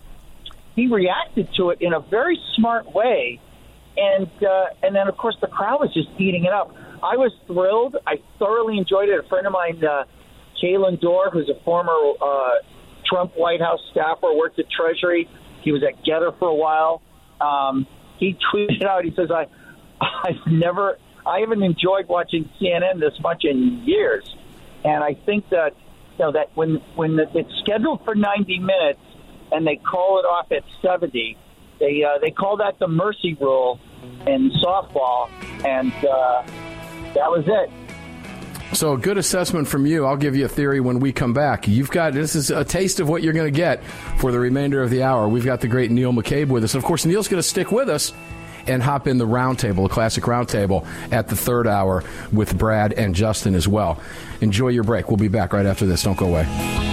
he 0.75 0.87
reacted 0.87 1.49
to 1.57 1.69
it 1.69 1.79
in 1.81 1.93
a 1.93 1.99
very 1.99 2.39
smart 2.55 2.93
way, 2.93 3.39
and 3.97 4.27
uh, 4.43 4.65
and 4.81 4.95
then 4.95 5.07
of 5.07 5.17
course 5.17 5.37
the 5.41 5.47
crowd 5.47 5.79
was 5.79 5.93
just 5.93 6.09
eating 6.19 6.45
it 6.45 6.53
up. 6.53 6.75
I 7.03 7.17
was 7.17 7.31
thrilled. 7.47 7.97
I 8.07 8.15
thoroughly 8.39 8.77
enjoyed 8.77 9.09
it. 9.09 9.19
A 9.19 9.27
friend 9.27 9.45
of 9.45 9.53
mine, 9.53 9.83
uh, 9.83 10.05
Kalen 10.61 11.01
Dorr, 11.01 11.29
who's 11.31 11.49
a 11.49 11.61
former 11.63 11.93
uh, 12.21 12.49
Trump 13.05 13.33
White 13.35 13.61
House 13.61 13.81
staffer, 13.91 14.33
worked 14.33 14.59
at 14.59 14.65
Treasury. 14.69 15.29
He 15.61 15.71
was 15.71 15.83
at 15.83 16.03
GETTR 16.05 16.39
for 16.39 16.47
a 16.47 16.55
while. 16.55 17.01
Um, 17.41 17.85
he 18.17 18.37
tweeted 18.53 18.85
out. 18.85 19.03
He 19.03 19.13
says, 19.15 19.29
"I, 19.31 19.47
I've 20.01 20.47
never, 20.47 20.97
I 21.25 21.39
haven't 21.39 21.63
enjoyed 21.63 22.07
watching 22.07 22.49
CNN 22.59 22.99
this 22.99 23.19
much 23.21 23.43
in 23.43 23.83
years." 23.85 24.35
And 24.85 25.03
I 25.03 25.13
think 25.13 25.49
that 25.49 25.75
know 26.19 26.31
that 26.31 26.55
when 26.55 26.81
when 26.95 27.19
it's 27.33 27.51
scheduled 27.63 28.03
for 28.03 28.15
90 28.15 28.59
minutes 28.59 28.99
and 29.51 29.65
they 29.65 29.75
call 29.75 30.19
it 30.19 30.25
off 30.25 30.51
at 30.51 30.63
70, 30.81 31.37
they 31.79 32.03
uh, 32.03 32.19
they 32.19 32.31
call 32.31 32.57
that 32.57 32.79
the 32.79 32.87
mercy 32.87 33.35
rule 33.39 33.79
in 34.27 34.51
softball, 34.63 35.29
and 35.65 35.93
uh, 36.05 36.43
that 37.13 37.29
was 37.29 37.43
it. 37.47 37.69
So, 38.75 38.97
good 38.97 39.19
assessment 39.19 39.67
from 39.67 39.85
you. 39.85 40.05
I'll 40.05 40.17
give 40.17 40.35
you 40.35 40.45
a 40.45 40.49
theory 40.49 40.79
when 40.79 40.99
we 40.99 41.13
come 41.13 41.33
back. 41.33 41.67
You've 41.67 41.91
got 41.91 42.13
this 42.13 42.35
is 42.35 42.49
a 42.49 42.65
taste 42.65 42.99
of 42.99 43.07
what 43.07 43.21
you're 43.21 43.33
going 43.33 43.51
to 43.51 43.55
get 43.55 43.83
for 44.17 44.31
the 44.31 44.39
remainder 44.39 44.81
of 44.81 44.89
the 44.89 45.03
hour. 45.03 45.29
We've 45.29 45.45
got 45.45 45.61
the 45.61 45.67
great 45.67 45.91
Neil 45.91 46.11
McCabe 46.11 46.47
with 46.47 46.63
us. 46.63 46.73
Of 46.73 46.83
course, 46.83 47.05
Neil's 47.05 47.27
going 47.27 47.41
to 47.41 47.47
stick 47.47 47.71
with 47.71 47.87
us 47.87 48.13
and 48.67 48.81
hop 48.81 49.07
in 49.07 49.17
the 49.17 49.27
roundtable, 49.27 49.87
the 49.87 49.93
classic 49.93 50.23
roundtable, 50.23 50.85
at 51.11 51.27
the 51.27 51.35
third 51.35 51.67
hour 51.67 52.03
with 52.31 52.57
Brad 52.57 52.93
and 52.93 53.15
Justin 53.15 53.55
as 53.55 53.67
well. 53.67 54.01
Enjoy 54.41 54.69
your 54.69 54.83
break. 54.83 55.09
We'll 55.09 55.17
be 55.17 55.27
back 55.27 55.53
right 55.53 55.65
after 55.65 55.85
this. 55.85 56.03
Don't 56.03 56.17
go 56.17 56.27
away. 56.27 56.92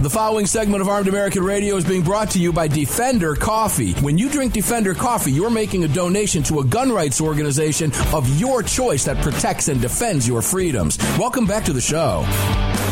The 0.00 0.08
following 0.08 0.46
segment 0.46 0.80
of 0.80 0.88
Armed 0.88 1.08
American 1.08 1.42
Radio 1.42 1.74
is 1.74 1.84
being 1.84 2.02
brought 2.02 2.30
to 2.30 2.38
you 2.38 2.52
by 2.52 2.68
Defender 2.68 3.34
Coffee. 3.34 3.94
When 3.94 4.16
you 4.16 4.30
drink 4.30 4.52
Defender 4.52 4.94
Coffee, 4.94 5.32
you're 5.32 5.50
making 5.50 5.82
a 5.82 5.88
donation 5.88 6.44
to 6.44 6.60
a 6.60 6.64
gun 6.64 6.92
rights 6.92 7.20
organization 7.20 7.90
of 8.14 8.38
your 8.38 8.62
choice 8.62 9.04
that 9.06 9.20
protects 9.24 9.66
and 9.66 9.80
defends 9.80 10.28
your 10.28 10.40
freedoms. 10.40 10.98
Welcome 11.18 11.46
back 11.46 11.64
to 11.64 11.72
the 11.72 11.80
show. 11.80 12.20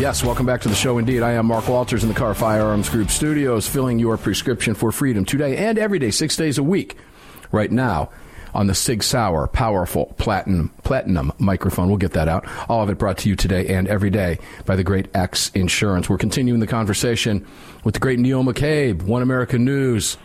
Yes, 0.00 0.24
welcome 0.24 0.46
back 0.46 0.62
to 0.62 0.68
the 0.68 0.74
show 0.74 0.98
indeed. 0.98 1.22
I 1.22 1.34
am 1.34 1.46
Mark 1.46 1.68
Walters 1.68 2.02
in 2.02 2.08
the 2.08 2.14
Kahr 2.14 2.34
Firearms 2.34 2.88
Group 2.88 3.10
studios, 3.10 3.68
filling 3.68 4.00
your 4.00 4.16
prescription 4.16 4.74
for 4.74 4.90
freedom 4.90 5.24
today 5.24 5.58
and 5.58 5.78
every 5.78 6.00
day, 6.00 6.10
six 6.10 6.34
days 6.34 6.58
a 6.58 6.64
week, 6.64 6.96
right 7.52 7.70
now 7.70 8.10
on 8.56 8.66
the 8.66 8.74
Sig 8.74 9.02
Sauer 9.02 9.46
powerful 9.46 10.14
platinum 10.16 10.70
platinum 10.82 11.30
microphone. 11.38 11.88
We'll 11.88 11.98
get 11.98 12.12
that 12.14 12.26
out. 12.26 12.46
All 12.70 12.82
of 12.82 12.88
it 12.88 12.96
brought 12.96 13.18
to 13.18 13.28
you 13.28 13.36
today 13.36 13.68
and 13.68 13.86
every 13.86 14.10
day 14.10 14.38
by 14.64 14.76
the 14.76 14.82
great 14.82 15.14
X 15.14 15.50
Insurance. 15.54 16.08
We're 16.08 16.16
continuing 16.16 16.60
the 16.60 16.66
conversation 16.66 17.46
with 17.84 17.94
the 17.94 18.00
great 18.00 18.18
Neil 18.18 18.42
McCabe, 18.42 19.02
One 19.02 19.22
America 19.22 19.58
News. 19.58 20.16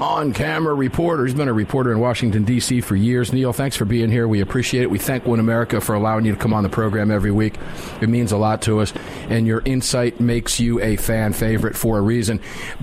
On 0.00 0.32
camera 0.32 0.74
reporter. 0.74 1.26
He's 1.26 1.34
been 1.34 1.48
a 1.48 1.52
reporter 1.52 1.92
in 1.92 2.00
Washington, 2.00 2.44
D.C. 2.44 2.80
for 2.80 2.96
years. 2.96 3.30
Neil, 3.30 3.52
thanks 3.52 3.76
for 3.76 3.84
being 3.84 4.10
here. 4.10 4.26
We 4.26 4.40
appreciate 4.40 4.82
it. 4.82 4.90
We 4.90 4.98
thank 4.98 5.26
One 5.26 5.38
America 5.38 5.82
for 5.82 5.94
allowing 5.94 6.24
you 6.24 6.32
to 6.32 6.38
come 6.38 6.54
on 6.54 6.62
the 6.62 6.70
program 6.70 7.10
every 7.10 7.30
week. 7.30 7.56
It 8.00 8.08
means 8.08 8.32
a 8.32 8.38
lot 8.38 8.62
to 8.62 8.80
us, 8.80 8.94
and 9.28 9.46
your 9.46 9.60
insight 9.66 10.18
makes 10.18 10.58
you 10.58 10.80
a 10.80 10.96
fan 10.96 11.34
favorite 11.34 11.76
for 11.76 11.98
a 11.98 12.00
reason. 12.00 12.40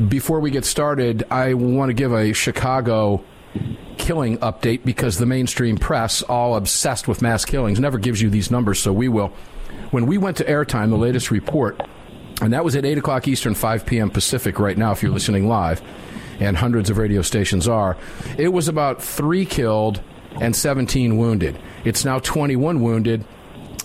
Before 0.07 0.39
we 0.39 0.51
get 0.51 0.65
started, 0.65 1.23
I 1.31 1.55
want 1.55 1.89
to 1.89 1.93
give 1.93 2.13
a 2.13 2.31
Chicago 2.31 3.23
killing 3.97 4.37
update 4.39 4.83
because 4.83 5.17
the 5.17 5.25
mainstream 5.25 5.77
press, 5.77 6.21
all 6.23 6.55
obsessed 6.55 7.07
with 7.07 7.21
mass 7.21 7.45
killings, 7.45 7.79
never 7.79 7.97
gives 7.97 8.21
you 8.21 8.29
these 8.29 8.51
numbers, 8.51 8.79
so 8.79 8.91
we 8.91 9.07
will. 9.07 9.31
When 9.91 10.05
we 10.05 10.17
went 10.17 10.37
to 10.37 10.43
airtime, 10.45 10.89
the 10.89 10.97
latest 10.97 11.31
report, 11.31 11.79
and 12.41 12.53
that 12.53 12.65
was 12.65 12.75
at 12.75 12.85
8 12.85 12.97
o'clock 12.97 13.27
Eastern, 13.27 13.55
5 13.55 13.85
p.m. 13.85 14.09
Pacific 14.09 14.59
right 14.59 14.77
now, 14.77 14.91
if 14.91 15.01
you're 15.01 15.11
listening 15.11 15.47
live, 15.47 15.81
and 16.39 16.57
hundreds 16.57 16.89
of 16.89 16.97
radio 16.97 17.21
stations 17.21 17.67
are, 17.67 17.95
it 18.37 18.49
was 18.49 18.67
about 18.67 19.01
three 19.01 19.45
killed 19.45 20.01
and 20.41 20.55
17 20.55 21.17
wounded. 21.17 21.57
It's 21.85 22.03
now 22.03 22.19
21 22.19 22.81
wounded 22.81 23.23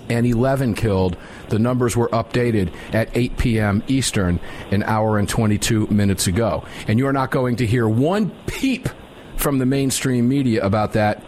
and 0.09 0.27
11 0.27 0.75
killed. 0.75 1.17
The 1.51 1.59
numbers 1.59 1.97
were 1.97 2.09
updated 2.09 2.73
at 2.93 3.15
8 3.17 3.37
p.m. 3.37 3.83
Eastern, 3.87 4.41
an 4.71 4.83
hour 4.83 5.19
and 5.19 5.29
22 5.29 5.89
minutes 5.89 6.27
ago. 6.27 6.65
And 6.87 6.99
you're 6.99 7.13
not 7.13 7.31
going 7.31 7.57
to 7.57 7.67
hear 7.67 7.89
one 7.89 8.31
peep 8.47 8.89
from 9.39 9.59
the 9.59 9.67
mainstream 9.67 10.29
media 10.29 10.65
about 10.65 10.93
that, 10.93 11.23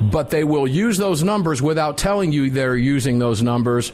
but 0.00 0.30
they 0.30 0.44
will 0.44 0.66
use 0.66 0.98
those 0.98 1.22
numbers 1.22 1.60
without 1.60 1.98
telling 1.98 2.32
you 2.32 2.50
they're 2.50 2.76
using 2.76 3.18
those 3.18 3.42
numbers 3.42 3.92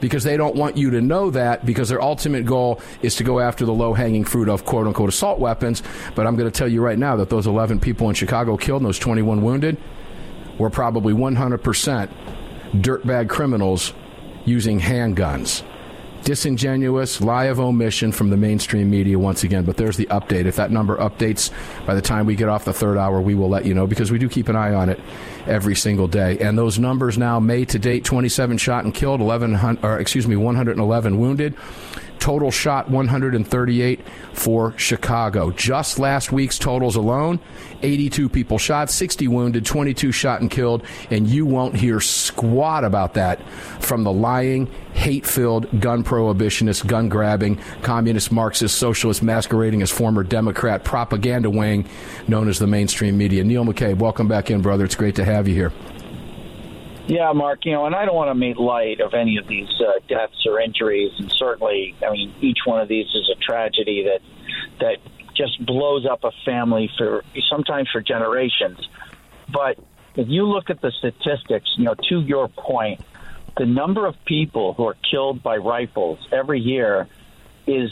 because 0.00 0.24
they 0.24 0.36
don't 0.36 0.54
want 0.54 0.76
you 0.76 0.90
to 0.90 1.00
know 1.00 1.30
that 1.30 1.64
because 1.66 1.88
their 1.88 2.00
ultimate 2.00 2.44
goal 2.44 2.80
is 3.02 3.16
to 3.16 3.24
go 3.24 3.40
after 3.40 3.64
the 3.64 3.72
low 3.72 3.94
hanging 3.94 4.24
fruit 4.24 4.48
of 4.48 4.64
quote 4.64 4.86
unquote 4.86 5.08
assault 5.08 5.40
weapons. 5.40 5.82
But 6.14 6.26
I'm 6.26 6.36
going 6.36 6.50
to 6.50 6.56
tell 6.56 6.68
you 6.68 6.82
right 6.82 6.98
now 6.98 7.16
that 7.16 7.30
those 7.30 7.46
11 7.46 7.80
people 7.80 8.08
in 8.08 8.14
Chicago 8.14 8.56
killed 8.56 8.82
and 8.82 8.86
those 8.86 8.98
21 8.98 9.42
wounded 9.42 9.76
were 10.58 10.70
probably 10.70 11.14
100% 11.14 12.10
dirtbag 12.74 13.28
criminals 13.28 13.92
using 14.44 14.80
handguns 14.80 15.62
disingenuous, 16.22 17.20
lie 17.20 17.44
of 17.44 17.60
omission 17.60 18.12
from 18.12 18.30
the 18.30 18.36
mainstream 18.36 18.90
media 18.90 19.18
once 19.18 19.44
again. 19.44 19.64
But 19.64 19.76
there's 19.76 19.96
the 19.96 20.06
update. 20.06 20.46
If 20.46 20.56
that 20.56 20.70
number 20.70 20.96
updates 20.96 21.50
by 21.86 21.94
the 21.94 22.02
time 22.02 22.26
we 22.26 22.36
get 22.36 22.48
off 22.48 22.64
the 22.64 22.72
third 22.72 22.98
hour, 22.98 23.20
we 23.20 23.34
will 23.34 23.48
let 23.48 23.64
you 23.64 23.74
know 23.74 23.86
because 23.86 24.10
we 24.10 24.18
do 24.18 24.28
keep 24.28 24.48
an 24.48 24.56
eye 24.56 24.74
on 24.74 24.88
it 24.88 25.00
every 25.46 25.74
single 25.74 26.08
day. 26.08 26.38
And 26.38 26.58
those 26.58 26.78
numbers 26.78 27.18
now, 27.18 27.40
May 27.40 27.64
to 27.66 27.78
date, 27.78 28.04
27 28.04 28.58
shot 28.58 28.84
and 28.84 28.94
killed, 28.94 29.20
11, 29.20 29.78
or 29.82 29.98
excuse 29.98 30.26
me, 30.26 30.36
111 30.36 31.18
wounded. 31.18 31.54
Total 32.18 32.50
shot 32.50 32.90
138 32.90 34.00
for 34.32 34.76
Chicago. 34.78 35.50
Just 35.50 35.98
last 35.98 36.32
week's 36.32 36.58
totals 36.58 36.96
alone 36.96 37.40
82 37.82 38.28
people 38.28 38.58
shot, 38.58 38.90
60 38.90 39.28
wounded, 39.28 39.64
22 39.64 40.12
shot 40.12 40.40
and 40.40 40.50
killed, 40.50 40.82
and 41.10 41.26
you 41.28 41.46
won't 41.46 41.76
hear 41.76 42.00
squat 42.00 42.84
about 42.84 43.14
that 43.14 43.40
from 43.80 44.04
the 44.04 44.12
lying, 44.12 44.66
hate 44.92 45.26
filled, 45.26 45.80
gun 45.80 46.02
prohibitionist, 46.02 46.86
gun 46.86 47.08
grabbing, 47.08 47.56
communist, 47.82 48.32
Marxist, 48.32 48.76
socialist, 48.78 49.22
masquerading 49.22 49.82
as 49.82 49.90
former 49.90 50.22
Democrat 50.22 50.84
propaganda 50.84 51.50
wing 51.50 51.88
known 52.26 52.48
as 52.48 52.58
the 52.58 52.66
mainstream 52.66 53.16
media. 53.16 53.44
Neil 53.44 53.64
McCabe, 53.64 53.98
welcome 53.98 54.28
back 54.28 54.50
in, 54.50 54.60
brother. 54.60 54.84
It's 54.84 54.96
great 54.96 55.14
to 55.16 55.24
have 55.24 55.46
you 55.46 55.54
here. 55.54 55.72
Yeah, 57.08 57.32
Mark, 57.32 57.64
you 57.64 57.72
know, 57.72 57.86
and 57.86 57.94
I 57.94 58.04
don't 58.04 58.14
want 58.14 58.28
to 58.28 58.34
make 58.34 58.58
light 58.58 59.00
of 59.00 59.14
any 59.14 59.38
of 59.38 59.48
these 59.48 59.70
uh, 59.80 59.98
deaths 60.08 60.44
or 60.46 60.60
injuries, 60.60 61.10
and 61.18 61.32
certainly, 61.32 61.96
I 62.06 62.10
mean, 62.12 62.34
each 62.42 62.58
one 62.66 62.80
of 62.80 62.88
these 62.88 63.06
is 63.06 63.30
a 63.34 63.40
tragedy 63.40 64.04
that 64.04 64.20
that 64.80 64.98
just 65.34 65.64
blows 65.64 66.04
up 66.04 66.24
a 66.24 66.32
family 66.44 66.90
for 66.98 67.24
sometimes 67.48 67.88
for 67.90 68.02
generations. 68.02 68.86
But 69.50 69.78
if 70.16 70.28
you 70.28 70.44
look 70.44 70.68
at 70.68 70.82
the 70.82 70.92
statistics, 70.98 71.72
you 71.78 71.84
know, 71.84 71.94
to 72.10 72.20
your 72.20 72.48
point, 72.48 73.00
the 73.56 73.64
number 73.64 74.04
of 74.04 74.14
people 74.26 74.74
who 74.74 74.86
are 74.86 74.96
killed 75.10 75.42
by 75.42 75.56
rifles 75.56 76.18
every 76.30 76.60
year 76.60 77.08
is 77.66 77.90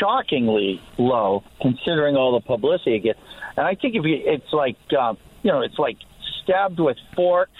shockingly 0.00 0.82
low, 0.98 1.44
considering 1.62 2.16
all 2.16 2.32
the 2.32 2.44
publicity 2.44 2.96
it 2.96 3.00
gets. 3.00 3.20
And 3.56 3.66
I 3.66 3.76
think 3.76 3.94
if 3.94 4.04
you, 4.04 4.20
it's 4.24 4.52
like, 4.52 4.76
uh, 4.98 5.14
you 5.44 5.52
know, 5.52 5.60
it's 5.60 5.78
like 5.78 5.98
stabbed 6.42 6.80
with 6.80 6.96
fork 7.14 7.50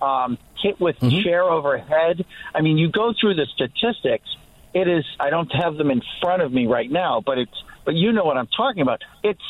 um, 0.00 0.38
hit 0.62 0.80
with 0.80 0.98
mm-hmm. 0.98 1.22
chair 1.22 1.42
overhead. 1.42 2.24
I 2.54 2.60
mean, 2.60 2.78
you 2.78 2.90
go 2.90 3.14
through 3.18 3.34
the 3.34 3.46
statistics. 3.46 4.28
It 4.74 4.88
is. 4.88 5.04
I 5.18 5.30
don't 5.30 5.50
have 5.54 5.76
them 5.76 5.90
in 5.90 6.02
front 6.20 6.42
of 6.42 6.52
me 6.52 6.66
right 6.66 6.90
now, 6.90 7.22
but 7.24 7.38
it's. 7.38 7.64
But 7.84 7.94
you 7.94 8.12
know 8.12 8.24
what 8.24 8.36
I'm 8.36 8.48
talking 8.48 8.82
about. 8.82 9.02
It's 9.24 9.40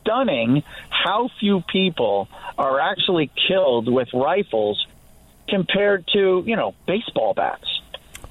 stunning 0.00 0.62
how 0.88 1.28
few 1.40 1.62
people 1.62 2.28
are 2.56 2.78
actually 2.78 3.30
killed 3.48 3.92
with 3.92 4.08
rifles 4.14 4.86
compared 5.48 6.06
to 6.12 6.42
you 6.46 6.56
know 6.56 6.74
baseball 6.86 7.34
bats. 7.34 7.66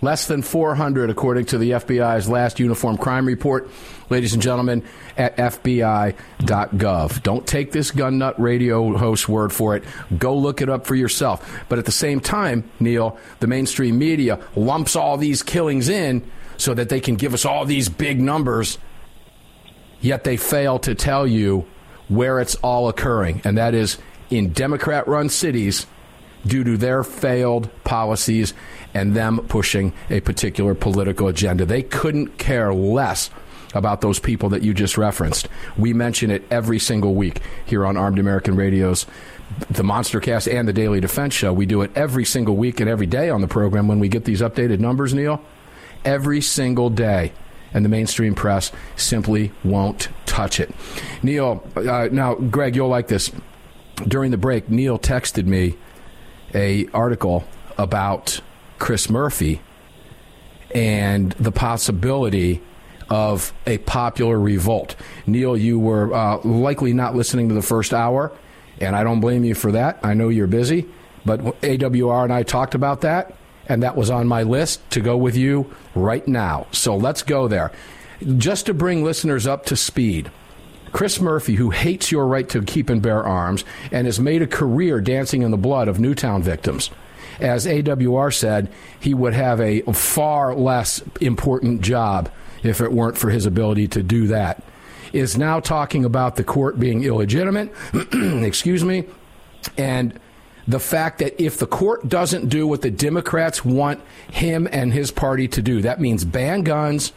Less 0.02 0.28
than 0.28 0.42
400, 0.42 1.10
according 1.10 1.46
to 1.48 1.58
the 1.58 1.72
FBI's 1.72 2.30
last 2.30 2.60
uniform 2.60 2.98
crime 2.98 3.26
report, 3.26 3.70
ladies 4.10 4.34
and 4.34 4.42
gentlemen, 4.42 4.84
at 5.18 5.36
FBI.gov. 5.36 7.22
Don't 7.22 7.46
take 7.46 7.74
this 7.74 7.92
gun 7.92 8.18
nut 8.18 8.40
radio 8.40 8.96
host 8.98 9.28
word 9.28 9.52
for 9.52 9.76
it. 9.76 9.84
Go 10.18 10.38
look 10.38 10.62
it 10.62 10.70
up 10.70 10.86
for 10.86 10.96
yourself. 10.96 11.66
But 11.68 11.80
at 11.80 11.86
the 11.86 11.92
same 11.92 12.22
time, 12.22 12.70
Neil, 12.80 13.18
the 13.42 13.48
mainstream 13.48 13.98
media 14.00 14.40
lumps 14.56 14.96
all 14.96 15.18
these 15.18 15.44
killings 15.44 15.90
in 15.90 16.24
so 16.56 16.74
that 16.74 16.88
they 16.88 17.02
can 17.02 17.16
give 17.16 17.34
us 17.34 17.44
all 17.44 17.66
these 17.66 17.90
big 17.90 18.22
numbers, 18.22 18.78
yet 20.00 20.24
they 20.24 20.38
fail 20.38 20.80
to 20.80 20.96
tell 20.96 21.28
you 21.28 21.66
where 22.08 22.40
it's 22.40 22.56
all 22.56 22.88
occurring, 22.88 23.42
and 23.44 23.58
that 23.58 23.74
is 23.74 23.98
in 24.30 24.54
Democrat 24.54 25.08
run 25.08 25.28
cities 25.30 25.86
due 26.46 26.64
to 26.64 26.78
their 26.78 27.04
failed 27.04 27.70
policies 27.84 28.54
and 28.94 29.16
them 29.16 29.40
pushing 29.48 29.94
a 30.10 30.20
particular 30.22 30.74
political 30.74 31.28
agenda. 31.28 31.66
They 31.66 31.84
couldn't 31.84 32.38
care 32.38 32.74
less 32.74 33.30
about 33.74 34.02
those 34.02 34.20
people 34.20 34.50
that 34.50 34.64
you 34.64 34.74
just 34.74 34.98
referenced. 34.98 35.48
We 35.78 35.94
mention 35.94 36.32
it 36.32 36.44
every 36.50 36.80
single 36.80 37.14
week 37.14 37.42
here 37.66 37.86
on 37.86 37.98
Armed 37.98 38.20
American 38.20 38.56
Radio's 38.56 39.06
the 39.70 39.84
Monster 39.84 40.20
Cast 40.20 40.48
and 40.48 40.68
the 40.68 40.74
Daily 40.74 41.00
Defense 41.00 41.34
Show. 41.34 41.52
We 41.54 41.66
do 41.66 41.82
it 41.82 41.92
every 41.96 42.26
single 42.26 42.56
week 42.56 42.80
and 42.80 42.90
every 42.90 43.08
day 43.08 43.30
on 43.30 43.42
the 43.42 43.48
program 43.48 43.88
when 43.88 44.00
we 44.00 44.08
get 44.08 44.26
these 44.26 44.42
updated 44.42 44.80
numbers, 44.80 45.14
Neil. 45.14 45.42
Every 46.06 46.42
single 46.42 46.90
day. 46.90 47.34
And 47.74 47.86
the 47.86 47.90
mainstream 47.90 48.36
press 48.36 48.72
simply 48.96 49.52
won't 49.64 50.10
touch 50.26 50.60
it. 50.60 50.72
Neil, 51.22 51.64
uh, 51.76 52.10
now, 52.12 52.36
Greg, 52.36 52.76
you'll 52.76 52.90
like 52.90 53.08
this. 53.08 53.32
During 54.08 54.32
the 54.32 54.38
break, 54.38 54.70
Neil 54.70 54.98
texted 54.98 55.46
me 55.46 55.76
a 56.54 56.88
article 56.94 57.44
about 57.78 58.42
Chris 58.78 59.10
Murphy 59.10 59.62
and 60.74 61.32
the 61.34 61.52
possibility 61.52 62.62
of 63.10 63.54
a 63.66 63.80
popular 63.80 64.40
revolt. 64.40 64.96
Neil, 65.26 65.58
you 65.58 65.80
were 65.80 66.14
uh, 66.14 66.38
likely 66.44 66.94
not 66.94 67.16
listening 67.16 67.50
to 67.50 67.56
the 67.56 67.62
first 67.62 67.94
hour, 67.94 68.32
and 68.80 68.96
I 68.96 69.04
don't 69.04 69.20
blame 69.20 69.44
you 69.44 69.56
for 69.56 69.72
that. 69.72 70.00
I 70.04 70.14
know 70.14 70.30
you're 70.30 70.48
busy, 70.48 70.88
but 71.26 71.40
AWR 71.62 72.24
and 72.24 72.34
I 72.34 72.44
talked 72.44 72.76
about 72.76 73.02
that, 73.02 73.34
and 73.68 73.84
that 73.84 73.96
was 73.96 74.10
on 74.10 74.28
my 74.28 74.44
list 74.44 74.88
to 74.92 75.02
go 75.02 75.18
with 75.18 75.36
you 75.36 75.74
right 75.96 76.28
now. 76.28 76.68
So 76.72 76.96
let's 76.96 77.24
go 77.24 77.48
there. 77.48 77.72
Just 78.38 78.66
to 78.68 78.74
bring 78.74 79.04
listeners 79.04 79.48
up 79.48 79.66
to 79.68 79.76
speed. 79.76 80.30
Chris 80.92 81.20
Murphy, 81.20 81.56
who 81.56 81.70
hates 81.70 82.12
your 82.12 82.28
right 82.28 82.48
to 82.50 82.62
keep 82.62 82.90
and 82.90 83.02
bear 83.02 83.24
arms 83.24 83.64
and 83.92 84.06
has 84.06 84.20
made 84.20 84.42
a 84.42 84.48
career 84.48 85.02
dancing 85.02 85.42
in 85.42 85.52
the 85.52 85.58
blood 85.58 85.88
of 85.88 86.00
Newtown 86.00 86.42
victims, 86.42 86.90
as 87.40 87.66
AWR 87.66 88.34
said, 88.34 88.70
he 89.00 89.14
would 89.14 89.34
have 89.34 89.62
a 89.62 89.82
far 89.94 90.54
less 90.54 91.02
important 91.22 91.82
job 91.82 92.30
if 92.64 92.82
it 92.82 92.92
weren't 92.92 93.18
for 93.18 93.30
his 93.30 93.46
ability 93.46 93.88
to 93.90 94.04
do 94.04 94.28
that. 94.28 94.64
Is 95.14 95.38
now 95.38 95.60
talking 95.60 96.06
about 96.06 96.36
the 96.36 96.44
court 96.44 96.80
being 96.80 97.04
illegitimate, 97.04 97.74
excuse 98.14 98.84
me, 98.84 99.06
and 99.78 100.20
the 100.68 100.80
fact 100.80 101.18
that 101.20 101.42
if 101.42 101.58
the 101.58 101.66
court 101.66 102.08
doesn't 102.08 102.50
do 102.50 102.68
what 102.68 102.84
the 102.84 102.92
Democrats 102.92 103.66
want 103.66 104.02
him 104.32 104.68
and 104.72 104.94
his 104.94 105.10
party 105.10 105.48
to 105.48 105.64
do, 105.64 105.82
that 105.82 106.00
means 106.00 106.26
ban 106.26 106.62
guns 106.62 107.12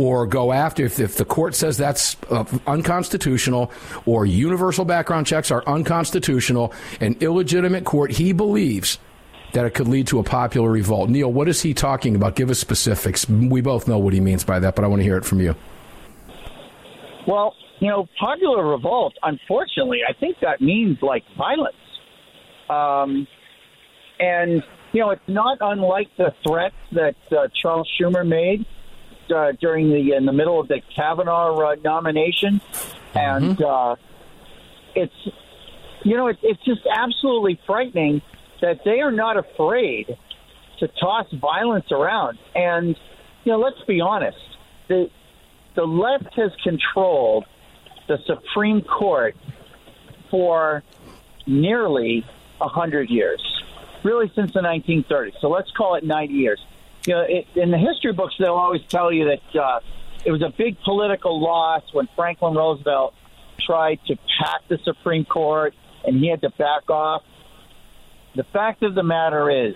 or 0.00 0.26
go 0.26 0.50
after 0.50 0.82
if, 0.86 0.98
if 0.98 1.16
the 1.16 1.24
court 1.26 1.54
says 1.54 1.76
that's 1.76 2.16
uh, 2.30 2.42
unconstitutional 2.66 3.70
or 4.06 4.24
universal 4.24 4.86
background 4.86 5.26
checks 5.26 5.50
are 5.50 5.62
unconstitutional 5.66 6.72
an 7.00 7.14
illegitimate 7.20 7.84
court 7.84 8.10
he 8.10 8.32
believes 8.32 8.98
that 9.52 9.66
it 9.66 9.74
could 9.74 9.88
lead 9.88 10.06
to 10.06 10.20
a 10.20 10.22
popular 10.22 10.70
revolt. 10.70 11.10
Neil, 11.10 11.30
what 11.30 11.48
is 11.48 11.60
he 11.60 11.74
talking 11.74 12.14
about? 12.14 12.36
Give 12.36 12.50
us 12.50 12.60
specifics. 12.60 13.28
We 13.28 13.60
both 13.60 13.88
know 13.88 13.98
what 13.98 14.14
he 14.14 14.20
means 14.20 14.44
by 14.44 14.60
that, 14.60 14.76
but 14.76 14.84
I 14.84 14.88
want 14.88 15.00
to 15.00 15.04
hear 15.04 15.16
it 15.16 15.24
from 15.24 15.40
you. 15.40 15.56
Well, 17.26 17.54
you 17.80 17.88
know, 17.88 18.06
popular 18.18 18.64
revolt, 18.64 19.14
unfortunately, 19.24 20.02
I 20.08 20.12
think 20.12 20.36
that 20.42 20.60
means 20.60 20.98
like 21.02 21.24
violence. 21.36 21.74
Um, 22.68 23.26
and, 24.20 24.62
you 24.92 25.00
know, 25.00 25.10
it's 25.10 25.28
not 25.28 25.58
unlike 25.60 26.08
the 26.16 26.32
threats 26.46 26.76
that 26.92 27.16
uh, 27.32 27.48
Charles 27.60 27.90
Schumer 28.00 28.24
made 28.24 28.64
uh, 29.30 29.52
during 29.60 29.90
the 29.90 30.14
in 30.16 30.26
the 30.26 30.32
middle 30.32 30.60
of 30.60 30.68
the 30.68 30.80
Kavanaugh 30.94 31.56
uh, 31.56 31.76
nomination, 31.82 32.60
mm-hmm. 32.60 33.18
and 33.18 33.62
uh, 33.62 33.96
it's 34.94 35.14
you 36.04 36.16
know 36.16 36.28
it, 36.28 36.38
it's 36.42 36.62
just 36.64 36.82
absolutely 36.90 37.60
frightening 37.66 38.22
that 38.60 38.80
they 38.84 39.00
are 39.00 39.12
not 39.12 39.36
afraid 39.36 40.16
to 40.78 40.88
toss 41.00 41.26
violence 41.32 41.90
around. 41.90 42.38
And 42.54 42.96
you 43.44 43.52
know, 43.52 43.58
let's 43.58 43.80
be 43.86 44.00
honest, 44.00 44.38
the 44.88 45.10
the 45.76 45.84
left 45.84 46.34
has 46.34 46.50
controlled 46.62 47.44
the 48.08 48.18
Supreme 48.26 48.82
Court 48.82 49.36
for 50.30 50.82
nearly 51.46 52.24
a 52.60 52.68
hundred 52.68 53.08
years, 53.08 53.40
really 54.02 54.30
since 54.34 54.52
the 54.52 54.60
1930s. 54.60 55.32
So 55.40 55.48
let's 55.48 55.70
call 55.72 55.94
it 55.94 56.04
90 56.04 56.34
years. 56.34 56.60
You 57.06 57.14
know, 57.14 57.24
it, 57.28 57.46
in 57.56 57.70
the 57.70 57.78
history 57.78 58.12
books, 58.12 58.34
they'll 58.38 58.54
always 58.54 58.82
tell 58.88 59.12
you 59.12 59.24
that 59.24 59.60
uh, 59.60 59.80
it 60.24 60.30
was 60.30 60.42
a 60.42 60.52
big 60.56 60.78
political 60.84 61.40
loss 61.40 61.82
when 61.92 62.08
Franklin 62.14 62.54
Roosevelt 62.54 63.14
tried 63.58 64.00
to 64.06 64.16
pack 64.38 64.62
the 64.68 64.78
Supreme 64.84 65.24
Court 65.24 65.74
and 66.04 66.18
he 66.18 66.28
had 66.28 66.40
to 66.42 66.50
back 66.50 66.88
off. 66.88 67.22
The 68.36 68.44
fact 68.52 68.82
of 68.82 68.94
the 68.94 69.02
matter 69.02 69.50
is 69.50 69.74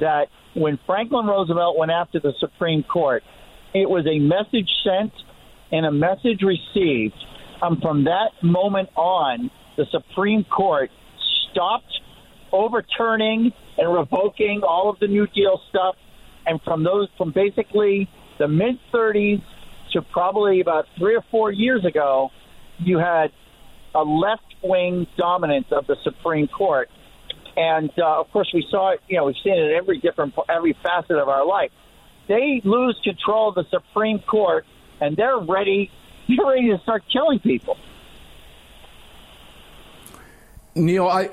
that 0.00 0.28
when 0.54 0.78
Franklin 0.86 1.26
Roosevelt 1.26 1.78
went 1.78 1.90
after 1.90 2.20
the 2.20 2.32
Supreme 2.38 2.82
Court, 2.82 3.22
it 3.74 3.88
was 3.88 4.06
a 4.06 4.18
message 4.18 4.70
sent 4.84 5.12
and 5.70 5.86
a 5.86 5.92
message 5.92 6.42
received. 6.42 7.14
Um, 7.62 7.80
from 7.80 8.04
that 8.04 8.30
moment 8.42 8.90
on, 8.96 9.50
the 9.76 9.86
Supreme 9.90 10.44
Court 10.44 10.90
stopped 11.50 12.00
overturning 12.52 13.52
and 13.78 13.92
revoking 13.92 14.60
all 14.66 14.90
of 14.90 14.98
the 14.98 15.06
New 15.06 15.26
Deal 15.28 15.60
stuff. 15.70 15.96
And 16.46 16.60
from 16.62 16.84
those, 16.84 17.08
from 17.16 17.32
basically 17.32 18.08
the 18.38 18.48
mid 18.48 18.78
30s 18.92 19.42
to 19.92 20.02
probably 20.02 20.60
about 20.60 20.86
three 20.98 21.14
or 21.14 21.24
four 21.30 21.52
years 21.52 21.84
ago, 21.84 22.30
you 22.78 22.98
had 22.98 23.30
a 23.94 24.02
left 24.02 24.54
wing 24.62 25.06
dominance 25.16 25.66
of 25.70 25.86
the 25.86 25.96
Supreme 26.02 26.48
Court. 26.48 26.88
And 27.56 27.90
uh, 27.98 28.20
of 28.20 28.30
course, 28.32 28.50
we 28.54 28.66
saw 28.70 28.92
it. 28.92 29.00
You 29.08 29.18
know, 29.18 29.24
we've 29.24 29.36
seen 29.44 29.54
it 29.54 29.70
in 29.70 29.76
every 29.76 29.98
different, 29.98 30.34
every 30.48 30.76
facet 30.82 31.16
of 31.16 31.28
our 31.28 31.46
life. 31.46 31.70
They 32.28 32.62
lose 32.64 32.98
control 33.04 33.50
of 33.50 33.56
the 33.56 33.64
Supreme 33.70 34.20
Court, 34.20 34.64
and 35.00 35.16
they're 35.16 35.38
ready. 35.38 35.90
They're 36.28 36.46
ready 36.46 36.70
to 36.70 36.78
start 36.84 37.02
killing 37.12 37.40
people. 37.40 37.76
Neil, 40.74 41.06
I, 41.06 41.28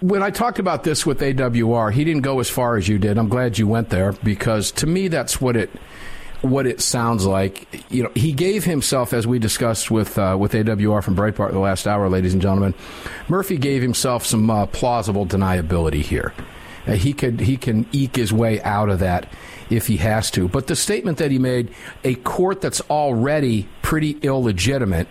when 0.00 0.22
I 0.22 0.30
talked 0.30 0.58
about 0.58 0.84
this 0.84 1.04
with 1.04 1.20
AWR, 1.20 1.92
he 1.92 2.04
didn't 2.04 2.22
go 2.22 2.38
as 2.40 2.48
far 2.48 2.76
as 2.76 2.88
you 2.88 2.98
did. 2.98 3.18
I'm 3.18 3.28
glad 3.28 3.58
you 3.58 3.66
went 3.66 3.90
there 3.90 4.12
because 4.12 4.70
to 4.72 4.86
me, 4.86 5.08
that's 5.08 5.40
what 5.40 5.56
it 5.56 5.70
what 6.42 6.66
it 6.66 6.80
sounds 6.80 7.24
like. 7.24 7.66
You 7.90 8.04
know, 8.04 8.10
he 8.14 8.32
gave 8.32 8.64
himself, 8.64 9.12
as 9.12 9.26
we 9.26 9.38
discussed 9.38 9.90
with 9.90 10.18
uh, 10.18 10.36
with 10.38 10.52
AWR 10.52 11.02
from 11.02 11.16
Breitbart 11.16 11.52
the 11.52 11.58
last 11.58 11.86
hour, 11.86 12.08
ladies 12.08 12.34
and 12.34 12.42
gentlemen. 12.42 12.74
Murphy 13.28 13.56
gave 13.56 13.82
himself 13.82 14.24
some 14.24 14.48
uh, 14.48 14.66
plausible 14.66 15.26
deniability 15.26 16.02
here. 16.02 16.32
Uh, 16.86 16.92
he 16.92 17.12
could 17.12 17.40
he 17.40 17.56
can 17.56 17.86
eke 17.92 18.14
his 18.16 18.32
way 18.32 18.62
out 18.62 18.90
of 18.90 19.00
that 19.00 19.28
if 19.70 19.86
he 19.86 19.96
has 19.96 20.30
to. 20.32 20.46
But 20.46 20.66
the 20.66 20.76
statement 20.76 21.18
that 21.18 21.30
he 21.30 21.38
made, 21.38 21.74
a 22.04 22.14
court 22.16 22.60
that's 22.60 22.80
already 22.82 23.66
pretty 23.82 24.18
illegitimate, 24.22 25.08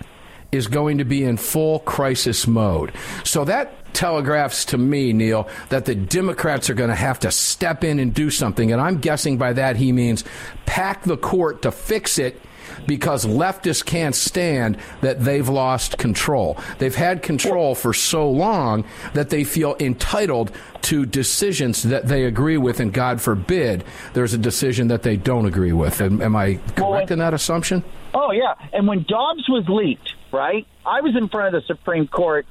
is 0.53 0.67
going 0.67 0.99
to 0.99 1.05
be 1.05 1.23
in 1.23 1.37
full 1.37 1.79
crisis 1.79 2.47
mode. 2.47 2.93
So 3.23 3.43
that 3.45 3.93
telegraphs 3.93 4.65
to 4.65 4.77
me, 4.77 5.13
Neil, 5.13 5.47
that 5.69 5.85
the 5.85 5.95
Democrats 5.95 6.69
are 6.69 6.73
going 6.73 6.89
to 6.89 6.95
have 6.95 7.19
to 7.19 7.31
step 7.31 7.83
in 7.83 7.99
and 7.99 8.13
do 8.13 8.29
something. 8.29 8.71
And 8.71 8.81
I'm 8.81 8.99
guessing 8.99 9.37
by 9.37 9.53
that 9.53 9.75
he 9.75 9.91
means 9.91 10.23
pack 10.65 11.03
the 11.03 11.17
court 11.17 11.61
to 11.63 11.71
fix 11.71 12.17
it 12.17 12.39
because 12.87 13.25
leftists 13.25 13.85
can't 13.85 14.15
stand 14.15 14.77
that 15.01 15.23
they've 15.23 15.47
lost 15.47 15.97
control. 15.97 16.57
They've 16.79 16.95
had 16.95 17.21
control 17.21 17.75
for 17.75 17.93
so 17.93 18.29
long 18.29 18.85
that 19.13 19.29
they 19.29 19.43
feel 19.43 19.75
entitled 19.79 20.51
to 20.83 21.05
decisions 21.05 21.83
that 21.83 22.07
they 22.07 22.25
agree 22.25 22.57
with, 22.57 22.79
and 22.79 22.91
God 22.91 23.21
forbid 23.21 23.83
there's 24.13 24.33
a 24.33 24.37
decision 24.37 24.87
that 24.89 25.03
they 25.03 25.17
don't 25.17 25.45
agree 25.45 25.71
with. 25.71 26.01
Am, 26.01 26.21
am 26.21 26.35
I 26.35 26.59
correct 26.75 27.11
in 27.11 27.19
that 27.19 27.33
assumption? 27.33 27.83
Oh, 28.13 28.31
yeah. 28.31 28.53
And 28.73 28.87
when 28.87 29.05
Dobbs 29.07 29.47
was 29.49 29.65
leaked, 29.67 30.13
right, 30.33 30.67
I 30.85 31.01
was 31.01 31.15
in 31.15 31.29
front 31.29 31.55
of 31.55 31.61
the 31.61 31.67
Supreme 31.67 32.07
Court 32.07 32.45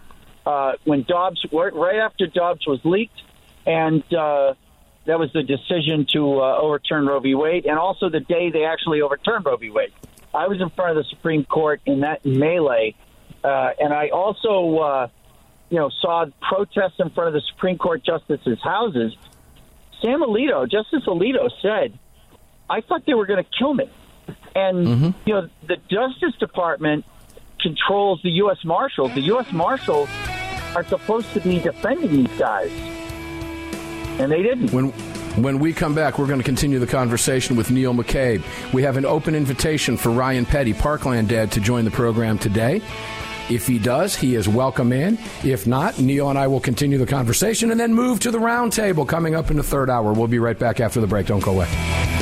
uh, 0.46 0.72
when 0.84 1.02
Dobbs, 1.02 1.44
right 1.52 1.98
after 1.98 2.26
Dobbs 2.26 2.66
was 2.66 2.80
leaked, 2.84 3.20
and 3.66 4.02
uh, 4.14 4.54
that 5.04 5.18
was 5.18 5.32
the 5.32 5.42
decision 5.42 6.06
to 6.12 6.40
uh, 6.40 6.58
overturn 6.58 7.06
Roe 7.06 7.20
v. 7.20 7.34
Wade, 7.34 7.66
and 7.66 7.78
also 7.78 8.08
the 8.08 8.20
day 8.20 8.50
they 8.50 8.64
actually 8.64 9.02
overturned 9.02 9.44
Roe 9.44 9.56
v. 9.56 9.70
Wade. 9.70 9.92
I 10.34 10.46
was 10.48 10.60
in 10.60 10.70
front 10.70 10.96
of 10.96 11.04
the 11.04 11.10
Supreme 11.10 11.44
Court 11.44 11.82
in 11.84 12.00
that 12.00 12.24
melee, 12.24 12.94
uh, 13.44 13.70
and 13.78 13.92
I 13.92 14.08
also, 14.08 14.78
uh, 14.78 15.08
you 15.68 15.78
know, 15.78 15.90
saw 16.00 16.26
protests 16.40 17.00
in 17.00 17.10
front 17.10 17.28
of 17.28 17.34
the 17.34 17.42
Supreme 17.52 17.76
Court 17.76 18.02
justices' 18.04 18.58
houses. 18.62 19.14
Sam 20.00 20.20
Alito, 20.20 20.68
Justice 20.70 21.04
Alito, 21.06 21.50
said, 21.60 21.98
"I 22.70 22.80
thought 22.80 23.04
they 23.06 23.14
were 23.14 23.26
going 23.26 23.44
to 23.44 23.50
kill 23.58 23.74
me," 23.74 23.90
and 24.54 24.86
mm-hmm. 24.86 25.10
you 25.26 25.34
know, 25.34 25.48
the 25.66 25.76
Justice 25.88 26.34
Department 26.40 27.04
controls 27.62 28.20
the 28.22 28.30
U.S. 28.30 28.58
Marshals. 28.64 29.14
The 29.14 29.22
U.S. 29.22 29.50
Marshals 29.52 30.08
are 30.74 30.84
supposed 30.84 31.32
to 31.34 31.40
be 31.40 31.60
defending 31.60 32.10
these 32.10 32.38
guys, 32.38 32.70
and 34.18 34.30
they 34.30 34.42
didn't. 34.42 34.72
When 34.72 34.92
when 35.36 35.58
we 35.60 35.72
come 35.72 35.94
back, 35.94 36.18
we're 36.18 36.26
going 36.26 36.40
to 36.40 36.44
continue 36.44 36.78
the 36.78 36.86
conversation 36.86 37.56
with 37.56 37.70
Neil 37.70 37.94
McCabe. 37.94 38.44
We 38.74 38.82
have 38.82 38.98
an 38.98 39.06
open 39.06 39.34
invitation 39.34 39.96
for 39.96 40.10
Ryan 40.10 40.44
Petty, 40.44 40.74
Parkland 40.74 41.28
dad, 41.28 41.50
to 41.52 41.60
join 41.60 41.86
the 41.86 41.90
program 41.90 42.38
today. 42.38 42.82
If 43.48 43.66
he 43.66 43.78
does, 43.78 44.14
he 44.14 44.34
is 44.34 44.46
welcome 44.46 44.92
in. 44.92 45.18
If 45.42 45.66
not, 45.66 45.98
Neil 45.98 46.28
and 46.28 46.38
I 46.38 46.46
will 46.46 46.60
continue 46.60 46.98
the 46.98 47.06
conversation 47.06 47.70
and 47.70 47.80
then 47.80 47.94
move 47.94 48.20
to 48.20 48.30
the 48.30 48.38
roundtable 48.38 49.08
coming 49.08 49.34
up 49.34 49.50
in 49.50 49.56
the 49.56 49.62
third 49.62 49.88
hour. 49.88 50.12
We'll 50.12 50.28
be 50.28 50.38
right 50.38 50.58
back 50.58 50.80
after 50.80 51.00
the 51.00 51.06
break. 51.06 51.26
Don't 51.26 51.42
go 51.42 51.52
away. 51.52 52.21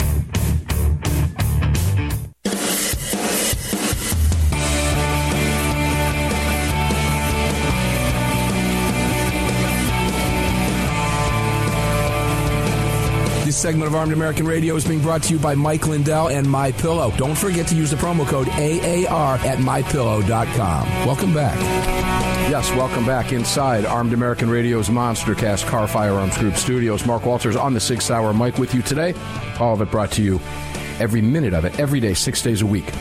segment 13.61 13.85
of 13.85 13.93
Armed 13.93 14.11
American 14.11 14.47
Radio 14.47 14.75
is 14.75 14.87
being 14.87 15.01
brought 15.01 15.21
to 15.21 15.33
you 15.33 15.37
by 15.37 15.53
Mike 15.53 15.85
Lindell 15.87 16.29
and 16.29 16.49
My 16.49 16.71
Pillow. 16.71 17.13
Don't 17.15 17.37
forget 17.37 17.67
to 17.67 17.75
use 17.75 17.91
the 17.91 17.95
promo 17.95 18.25
code 18.25 18.49
AAR 18.49 19.35
at 19.35 19.59
mypillow.com. 19.59 20.87
Welcome 21.05 21.31
back. 21.31 21.59
Yes, 22.49 22.71
welcome 22.71 23.05
back 23.05 23.31
inside 23.31 23.85
Armed 23.85 24.13
American 24.13 24.49
Radio's 24.49 24.89
Monstercast 24.89 25.67
Kahr 25.67 25.87
Firearms 25.87 26.35
Group 26.39 26.55
studios. 26.55 27.05
Mark 27.05 27.23
Walters 27.23 27.55
on 27.55 27.75
the 27.75 27.79
Sig 27.79 28.01
Sauer 28.01 28.33
Mike 28.33 28.57
with 28.57 28.73
you 28.73 28.81
today. 28.81 29.13
All 29.59 29.75
of 29.75 29.81
it 29.81 29.91
brought 29.91 30.11
to 30.13 30.23
you 30.23 30.41
every 30.99 31.21
minute 31.21 31.53
of 31.53 31.63
it, 31.63 31.79
every 31.79 31.99
day, 31.99 32.15
six 32.15 32.41
days 32.41 32.63
a 32.63 32.65
week 32.65 32.91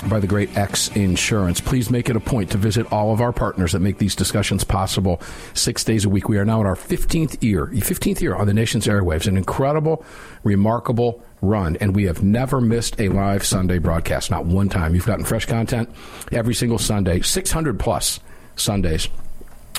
by 0.00 0.20
the 0.20 0.26
great 0.26 0.56
X 0.56 0.88
Insurance. 0.96 1.60
Please 1.60 1.90
make 1.90 2.08
it 2.08 2.16
a 2.16 2.20
point 2.20 2.50
to 2.50 2.58
visit 2.58 2.90
all 2.92 3.12
of 3.12 3.20
our 3.20 3.32
partners 3.32 3.72
that 3.72 3.80
make 3.80 3.98
these 3.98 4.14
discussions 4.14 4.64
possible 4.64 5.20
six 5.54 5.84
days 5.84 6.04
a 6.04 6.08
week. 6.08 6.28
We 6.28 6.38
are 6.38 6.44
now 6.44 6.60
in 6.60 6.66
our 6.66 6.76
15th 6.76 7.42
year, 7.42 7.66
15th 7.66 8.20
year 8.20 8.34
on 8.34 8.46
the 8.46 8.54
nation's 8.54 8.86
airwaves, 8.86 9.26
an 9.26 9.36
incredible, 9.36 10.04
remarkable 10.44 11.22
run, 11.40 11.76
and 11.76 11.94
we 11.94 12.04
have 12.04 12.22
never 12.22 12.60
missed 12.60 13.00
a 13.00 13.08
live 13.08 13.44
Sunday 13.44 13.78
broadcast, 13.78 14.30
not 14.30 14.46
one 14.46 14.68
time. 14.68 14.94
You've 14.94 15.06
gotten 15.06 15.24
fresh 15.24 15.46
content 15.46 15.88
every 16.32 16.54
single 16.54 16.78
Sunday, 16.78 17.20
600 17.20 17.78
plus 17.78 18.20
Sundays 18.56 19.08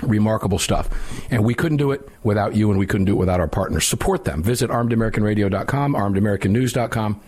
remarkable 0.02 0.60
stuff. 0.60 0.90
And 1.30 1.44
we 1.44 1.54
couldn't 1.54 1.78
do 1.78 1.92
it 1.92 2.08
without 2.24 2.56
you, 2.56 2.70
and 2.70 2.80
we 2.80 2.88
couldn't 2.88 3.06
do 3.06 3.14
it 3.14 3.18
without 3.18 3.40
our 3.40 3.48
partners. 3.48 3.86
Support 3.86 4.24
them. 4.24 4.42
Visit 4.42 4.70
armedamericanradio.com, 4.70 5.94
armedamericannews.com. 5.94 7.22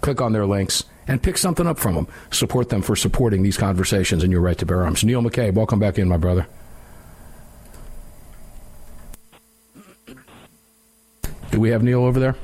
Click 0.00 0.20
on 0.20 0.32
their 0.32 0.46
links 0.46 0.84
and 1.08 1.22
pick 1.22 1.38
something 1.38 1.66
up 1.66 1.78
from 1.78 1.94
them. 1.94 2.06
Support 2.30 2.68
them 2.68 2.82
for 2.82 2.94
supporting 2.94 3.42
these 3.42 3.56
conversations 3.56 4.22
and 4.22 4.30
your 4.30 4.42
right 4.42 4.58
to 4.58 4.66
bear 4.66 4.84
arms. 4.84 5.02
Neil 5.02 5.22
McCabe, 5.22 5.54
welcome 5.54 5.78
back 5.78 5.98
in, 5.98 6.08
my 6.08 6.18
brother. 6.18 6.46
Do 11.50 11.58
we 11.60 11.70
have 11.70 11.82
Neil 11.82 12.04
over 12.04 12.20
there? 12.20 12.36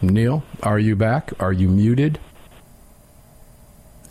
Neil, 0.00 0.44
are 0.62 0.78
you 0.78 0.96
back? 0.96 1.32
Are 1.40 1.52
you 1.52 1.68
muted? 1.68 2.18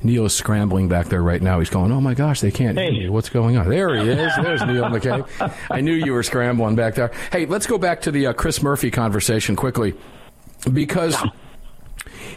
Neil 0.03 0.25
is 0.25 0.33
scrambling 0.33 0.89
back 0.89 1.07
there 1.07 1.23
right 1.23 1.41
now. 1.41 1.59
He's 1.59 1.69
going, 1.69 1.91
"Oh 1.91 2.01
my 2.01 2.13
gosh, 2.13 2.41
they 2.41 2.51
can't 2.51 2.77
hear 2.77 2.91
me. 2.91 3.09
What's 3.09 3.29
going 3.29 3.55
on?" 3.55 3.69
There 3.69 3.95
he 3.95 4.09
is. 4.09 4.33
There's 4.35 4.61
Neil 4.63 4.83
McKay. 4.85 5.53
I 5.71 5.79
knew 5.79 5.93
you 5.93 6.11
were 6.11 6.23
scrambling 6.23 6.75
back 6.75 6.95
there. 6.95 7.11
Hey, 7.31 7.45
let's 7.45 7.67
go 7.67 7.77
back 7.77 8.01
to 8.01 8.11
the 8.11 8.27
uh, 8.27 8.33
Chris 8.33 8.61
Murphy 8.61 8.91
conversation 8.91 9.55
quickly 9.55 9.93
because 10.71 11.15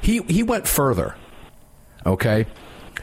he 0.00 0.22
he 0.22 0.42
went 0.42 0.66
further. 0.66 1.16
Okay, 2.04 2.46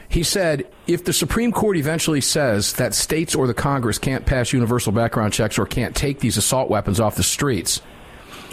he 0.09 0.23
said 0.23 0.67
if 0.87 1.03
the 1.03 1.13
Supreme 1.13 1.51
Court 1.51 1.77
eventually 1.77 2.21
says 2.21 2.73
that 2.73 2.93
states 2.93 3.35
or 3.35 3.47
the 3.47 3.53
Congress 3.53 3.97
can't 3.97 4.25
pass 4.25 4.53
universal 4.53 4.91
background 4.91 5.33
checks 5.33 5.57
or 5.57 5.65
can't 5.65 5.95
take 5.95 6.19
these 6.19 6.37
assault 6.37 6.69
weapons 6.69 6.99
off 6.99 7.15
the 7.15 7.23
streets 7.23 7.81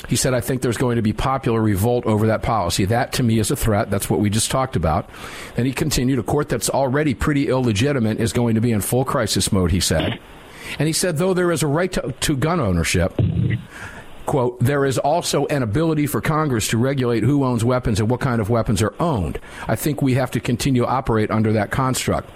he 0.09 0.17
said, 0.17 0.35
I 0.35 0.41
think 0.41 0.63
there's 0.63 0.77
going 0.77 0.97
to 0.97 1.03
be 1.03 1.13
popular 1.13 1.61
revolt 1.61 2.07
over 2.07 2.27
that 2.29 2.43
policy. 2.43 2.85
That 2.87 3.13
to 3.15 3.23
me 3.23 3.39
is 3.39 3.51
a 3.51 3.57
threat. 3.57 3.91
That's 3.91 4.09
what 4.09 4.21
we 4.21 4.31
just 4.31 4.51
talked 4.51 4.77
about. 4.77 5.09
And 5.57 5.67
he 5.67 5.73
continued, 5.73 6.19
a 6.19 6.23
court 6.23 6.49
that's 6.49 6.71
already 6.71 7.15
pretty 7.15 7.49
illegitimate 7.49 8.19
is 8.19 8.33
going 8.33 8.55
to 8.55 8.61
be 8.61 8.73
in 8.73 8.81
full 8.81 9.05
crisis 9.05 9.53
mode, 9.53 9.71
he 9.71 9.81
said. 9.81 10.19
And 10.79 10.87
he 10.87 10.93
said, 10.93 11.19
though 11.19 11.35
there 11.35 11.53
is 11.53 11.63
a 11.63 11.67
right 11.67 11.93
to, 11.93 12.13
to 12.13 12.37
gun 12.37 12.61
ownership, 12.61 13.15
quote, 14.31 14.61
there 14.61 14.85
is 14.85 14.97
also 14.97 15.45
an 15.47 15.61
ability 15.61 16.07
for 16.07 16.21
Congress 16.21 16.69
to 16.69 16.79
regulate 16.79 17.25
who 17.25 17.43
owns 17.45 17.65
weapons 17.65 17.99
and 17.99 18.09
what 18.09 18.21
kind 18.21 18.41
of 18.41 18.49
weapons 18.49 18.81
are 18.81 18.95
owned. 19.01 19.41
I 19.67 19.75
think 19.75 20.03
we 20.03 20.15
have 20.15 20.31
to 20.31 20.39
continue 20.39 20.83
to 20.83 20.89
operate 20.89 21.33
under 21.33 21.53
that 21.55 21.73
construct. 21.73 22.31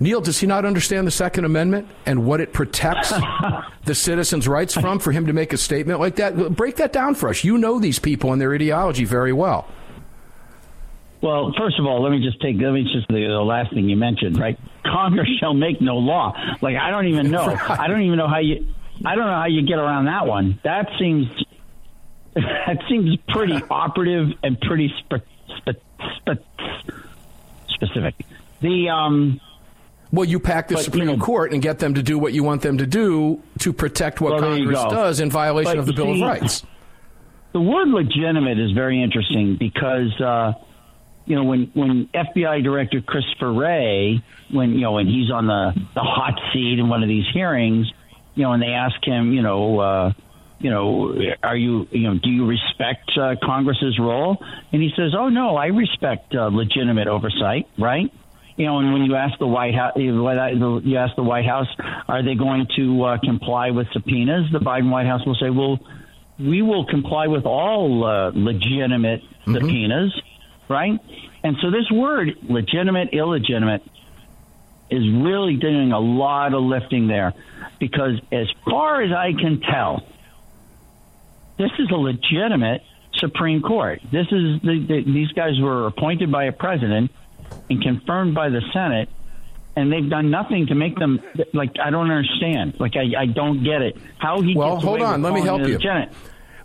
Neil, 0.00 0.22
does 0.22 0.40
he 0.40 0.46
not 0.46 0.64
understand 0.64 1.06
the 1.06 1.10
Second 1.10 1.44
Amendment 1.44 1.88
and 2.06 2.24
what 2.24 2.40
it 2.40 2.54
protects 2.54 3.12
the 3.84 3.94
citizens' 3.94 4.48
rights 4.48 4.72
from 4.72 4.98
for 4.98 5.12
him 5.12 5.26
to 5.26 5.34
make 5.34 5.52
a 5.52 5.58
statement 5.58 6.00
like 6.00 6.16
that? 6.16 6.56
Break 6.56 6.76
that 6.76 6.94
down 6.94 7.14
for 7.14 7.28
us. 7.28 7.44
You 7.44 7.58
know 7.58 7.78
these 7.78 7.98
people 7.98 8.32
and 8.32 8.40
their 8.40 8.54
ideology 8.54 9.04
very 9.04 9.34
well. 9.34 9.68
Well, 11.20 11.52
first 11.58 11.78
of 11.78 11.84
all, 11.84 12.02
let 12.02 12.12
me 12.12 12.20
just 12.22 12.40
take 12.40 12.56
let 12.56 12.72
me 12.72 12.84
just 12.84 13.08
the, 13.08 13.26
the 13.26 13.44
last 13.44 13.74
thing 13.74 13.90
you 13.90 13.96
mentioned, 13.96 14.38
right? 14.38 14.58
Congress 14.86 15.28
shall 15.38 15.52
make 15.52 15.82
no 15.82 15.96
law. 15.98 16.32
Like 16.62 16.76
I 16.76 16.88
don't 16.88 17.08
even 17.08 17.30
know. 17.30 17.44
I 17.68 17.88
don't 17.88 18.00
even 18.00 18.16
know 18.16 18.28
how 18.28 18.38
you. 18.38 18.66
I 19.04 19.14
don't 19.14 19.26
know 19.26 19.32
how 19.34 19.46
you 19.46 19.62
get 19.62 19.78
around 19.78 20.06
that 20.06 20.26
one. 20.26 20.60
That 20.64 20.88
seems 20.98 21.26
that 22.34 22.82
seems 22.88 23.16
pretty 23.28 23.60
operative 23.70 24.30
and 24.42 24.60
pretty 24.60 24.92
spe- 24.98 25.24
spe- 25.56 25.80
spe- 26.16 26.92
specific. 27.68 28.14
The 28.60 28.88
um, 28.88 29.40
well, 30.14 30.24
you 30.24 30.38
pack 30.38 30.68
the 30.68 30.76
but, 30.76 30.84
Supreme 30.84 31.08
you 31.08 31.16
know, 31.16 31.24
Court 31.24 31.52
and 31.52 31.60
get 31.60 31.80
them 31.80 31.94
to 31.94 32.02
do 32.02 32.18
what 32.18 32.32
you 32.32 32.44
want 32.44 32.62
them 32.62 32.78
to 32.78 32.86
do 32.86 33.42
to 33.58 33.72
protect 33.72 34.20
what 34.20 34.34
well, 34.34 34.42
Congress 34.42 34.84
does 34.84 35.20
in 35.20 35.28
violation 35.28 35.72
but 35.72 35.78
of 35.78 35.86
the 35.86 35.92
Bill 35.92 36.14
see, 36.14 36.22
of 36.22 36.28
Rights. 36.28 36.64
The 37.52 37.60
word 37.60 37.88
legitimate 37.88 38.58
is 38.58 38.70
very 38.72 39.02
interesting 39.02 39.56
because, 39.56 40.12
uh, 40.20 40.52
you 41.24 41.34
know, 41.36 41.44
when, 41.44 41.70
when 41.74 42.08
FBI 42.14 42.62
Director 42.62 43.00
Christopher 43.00 43.52
Wray, 43.52 44.22
when, 44.50 44.74
you 44.74 44.82
know, 44.82 44.92
when 44.92 45.06
he's 45.06 45.30
on 45.30 45.46
the, 45.46 45.72
the 45.94 46.00
hot 46.00 46.38
seat 46.52 46.78
in 46.78 46.88
one 46.88 47.02
of 47.02 47.08
these 47.08 47.26
hearings, 47.32 47.92
you 48.34 48.42
know, 48.42 48.52
and 48.52 48.62
they 48.62 48.72
ask 48.72 48.96
him, 49.04 49.32
you 49.32 49.42
know, 49.42 49.78
uh, 49.80 50.12
you 50.58 50.70
know, 50.70 51.14
are 51.42 51.56
you, 51.56 51.86
you 51.90 52.08
know, 52.08 52.18
do 52.22 52.30
you 52.30 52.46
respect 52.46 53.10
uh, 53.20 53.34
Congress's 53.42 53.98
role? 53.98 54.38
And 54.72 54.82
he 54.82 54.90
says, 54.96 55.12
oh, 55.16 55.28
no, 55.28 55.56
I 55.56 55.66
respect 55.66 56.34
uh, 56.34 56.46
legitimate 56.46 57.06
oversight, 57.06 57.68
right? 57.78 58.10
you 58.56 58.66
know, 58.66 58.78
and 58.78 58.92
when 58.92 59.02
you 59.02 59.16
ask 59.16 59.38
the 59.38 59.46
White 59.46 59.74
House, 59.74 59.94
you 59.96 60.96
ask 60.96 61.16
the 61.16 61.22
White 61.22 61.44
House, 61.44 61.66
are 62.08 62.22
they 62.22 62.34
going 62.34 62.68
to 62.76 63.04
uh, 63.04 63.18
comply 63.18 63.70
with 63.70 63.88
subpoenas? 63.92 64.50
The 64.52 64.60
Biden 64.60 64.90
White 64.90 65.06
House 65.06 65.26
will 65.26 65.34
say, 65.34 65.50
well, 65.50 65.80
we 66.38 66.62
will 66.62 66.86
comply 66.86 67.26
with 67.26 67.46
all 67.46 68.04
uh, 68.04 68.30
legitimate 68.32 69.22
mm-hmm. 69.22 69.54
subpoenas, 69.54 70.22
right? 70.68 71.00
And 71.42 71.56
so 71.60 71.70
this 71.70 71.90
word, 71.90 72.36
legitimate, 72.48 73.12
illegitimate, 73.12 73.82
is 74.90 75.02
really 75.12 75.56
doing 75.56 75.90
a 75.90 75.98
lot 75.98 76.54
of 76.54 76.62
lifting 76.62 77.08
there, 77.08 77.34
because 77.78 78.20
as 78.32 78.46
far 78.64 79.02
as 79.02 79.12
I 79.12 79.32
can 79.32 79.60
tell, 79.60 80.06
this 81.58 81.70
is 81.78 81.90
a 81.90 81.96
legitimate 81.96 82.82
Supreme 83.18 83.62
Court. 83.62 84.00
This 84.10 84.26
is 84.26 84.60
the, 84.62 84.84
the, 84.88 85.02
these 85.06 85.32
guys 85.32 85.58
were 85.60 85.86
appointed 85.86 86.30
by 86.30 86.44
a 86.44 86.52
president 86.52 87.10
and 87.70 87.82
confirmed 87.82 88.34
by 88.34 88.48
the 88.48 88.60
Senate, 88.72 89.08
and 89.76 89.92
they've 89.92 90.08
done 90.08 90.30
nothing 90.30 90.66
to 90.66 90.74
make 90.74 90.96
them 90.96 91.20
like 91.52 91.70
I 91.82 91.90
don't 91.90 92.10
understand. 92.10 92.78
Like 92.80 92.94
I, 92.96 93.22
I 93.22 93.26
don't 93.26 93.62
get 93.62 93.82
it. 93.82 93.96
How 94.18 94.40
he 94.40 94.54
well, 94.56 94.80
hold 94.80 95.02
on. 95.02 95.22
Let 95.22 95.34
me 95.34 95.42
help 95.42 95.66
you. 95.66 95.78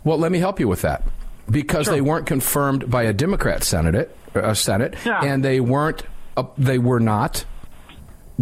Well, 0.04 0.18
let 0.18 0.32
me 0.32 0.38
help 0.38 0.60
you 0.60 0.68
with 0.68 0.82
that 0.82 1.02
because 1.50 1.86
sure. 1.86 1.94
they 1.94 2.00
weren't 2.00 2.26
confirmed 2.26 2.90
by 2.90 3.04
a 3.04 3.12
Democrat 3.12 3.62
Senate, 3.64 4.16
uh, 4.34 4.54
Senate, 4.54 4.94
yeah. 5.04 5.24
and 5.24 5.44
they 5.44 5.60
weren't. 5.60 6.02
Uh, 6.36 6.44
they 6.56 6.78
were 6.78 7.00
not 7.00 7.44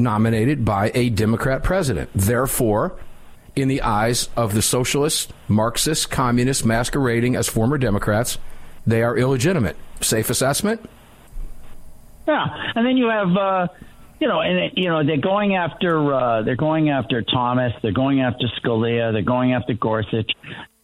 nominated 0.01 0.65
by 0.65 0.91
a 0.95 1.11
Democrat 1.11 1.63
president. 1.63 2.11
Therefore, 2.15 2.99
in 3.55 3.69
the 3.69 3.83
eyes 3.83 4.29
of 4.37 4.55
the 4.55 4.63
socialists, 4.63 5.29
Marxists, 5.49 6.07
communists 6.07 6.65
masquerading 6.65 7.37
as 7.37 7.49
former 7.49 7.79
Democrats, 7.79 8.39
they 8.87 9.03
are 9.03 9.17
illegitimate. 9.17 9.77
Safe 10.01 10.31
assessment? 10.31 10.89
Yeah, 12.27 12.47
and 12.75 12.87
then 12.87 12.97
you 12.97 13.09
have. 13.09 13.37
Uh, 13.37 13.69
you 14.21 14.27
know, 14.27 14.41
and 14.41 14.73
you 14.77 14.89
know 14.89 15.05
they're 15.05 15.17
going 15.17 15.55
after 15.55 16.13
uh, 16.13 16.43
they're 16.43 16.57
going 16.57 16.91
after 16.91 17.23
Thomas, 17.23 17.73
they're 17.83 17.93
going 17.93 18.21
after 18.21 18.47
Scalia, 18.61 19.13
they're 19.13 19.23
going 19.23 19.53
after 19.53 19.75
Gorsuch. 19.75 20.33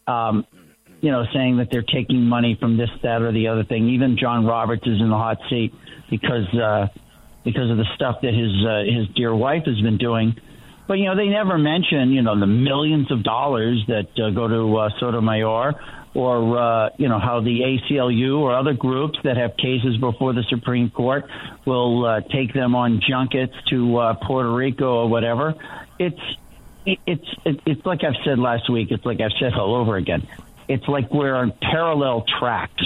Um, 0.06 0.46
you 1.00 1.10
know, 1.10 1.24
saying 1.34 1.58
that 1.58 1.68
they're 1.70 1.82
taking 1.82 2.22
money 2.22 2.56
from 2.58 2.78
this, 2.78 2.88
that, 3.02 3.20
or 3.20 3.30
the 3.30 3.48
other 3.48 3.62
thing. 3.62 3.90
Even 3.90 4.16
John 4.16 4.46
Roberts 4.46 4.86
is 4.86 5.00
in 5.00 5.10
the 5.10 5.16
hot 5.18 5.36
seat 5.50 5.74
because 6.08 6.46
uh, 6.54 6.86
because 7.44 7.70
of 7.70 7.76
the 7.76 7.86
stuff 7.94 8.20
that 8.22 8.34
his 8.34 8.52
uh, 8.64 8.82
his 8.84 9.14
dear 9.14 9.34
wife 9.34 9.64
has 9.66 9.80
been 9.80 9.98
doing. 9.98 10.36
But 10.86 10.94
you 10.94 11.06
know, 11.06 11.16
they 11.16 11.28
never 11.28 11.58
mention 11.58 12.10
you 12.10 12.22
know 12.22 12.38
the 12.38 12.46
millions 12.46 13.10
of 13.10 13.22
dollars 13.22 13.84
that 13.88 14.08
uh, 14.18 14.30
go 14.30 14.48
to 14.48 14.76
uh, 14.76 14.90
Sotomayor 14.98 15.74
or 16.14 16.58
uh, 16.58 16.90
you 16.96 17.08
know 17.08 17.18
how 17.18 17.40
the 17.40 17.60
ACLU 17.60 18.38
or 18.38 18.54
other 18.54 18.72
groups 18.72 19.18
that 19.24 19.36
have 19.36 19.56
cases 19.56 19.96
before 19.96 20.32
the 20.32 20.44
Supreme 20.48 20.90
Court 20.90 21.26
will 21.66 22.06
uh, 22.06 22.20
take 22.20 22.54
them 22.54 22.74
on 22.74 23.00
junkets 23.06 23.54
to 23.70 23.98
uh, 23.98 24.14
Puerto 24.14 24.52
Rico 24.52 25.02
or 25.02 25.08
whatever. 25.08 25.54
It's 25.98 26.20
it's 26.86 27.28
it's 27.44 27.84
like 27.84 28.04
I've 28.04 28.16
said 28.24 28.38
last 28.38 28.70
week. 28.70 28.88
It's 28.90 29.04
like 29.04 29.20
I've 29.20 29.32
said 29.40 29.54
all 29.54 29.74
over 29.74 29.96
again. 29.96 30.26
It's 30.68 30.86
like 30.86 31.12
we're 31.12 31.34
on 31.34 31.52
parallel 31.60 32.24
tracks, 32.38 32.82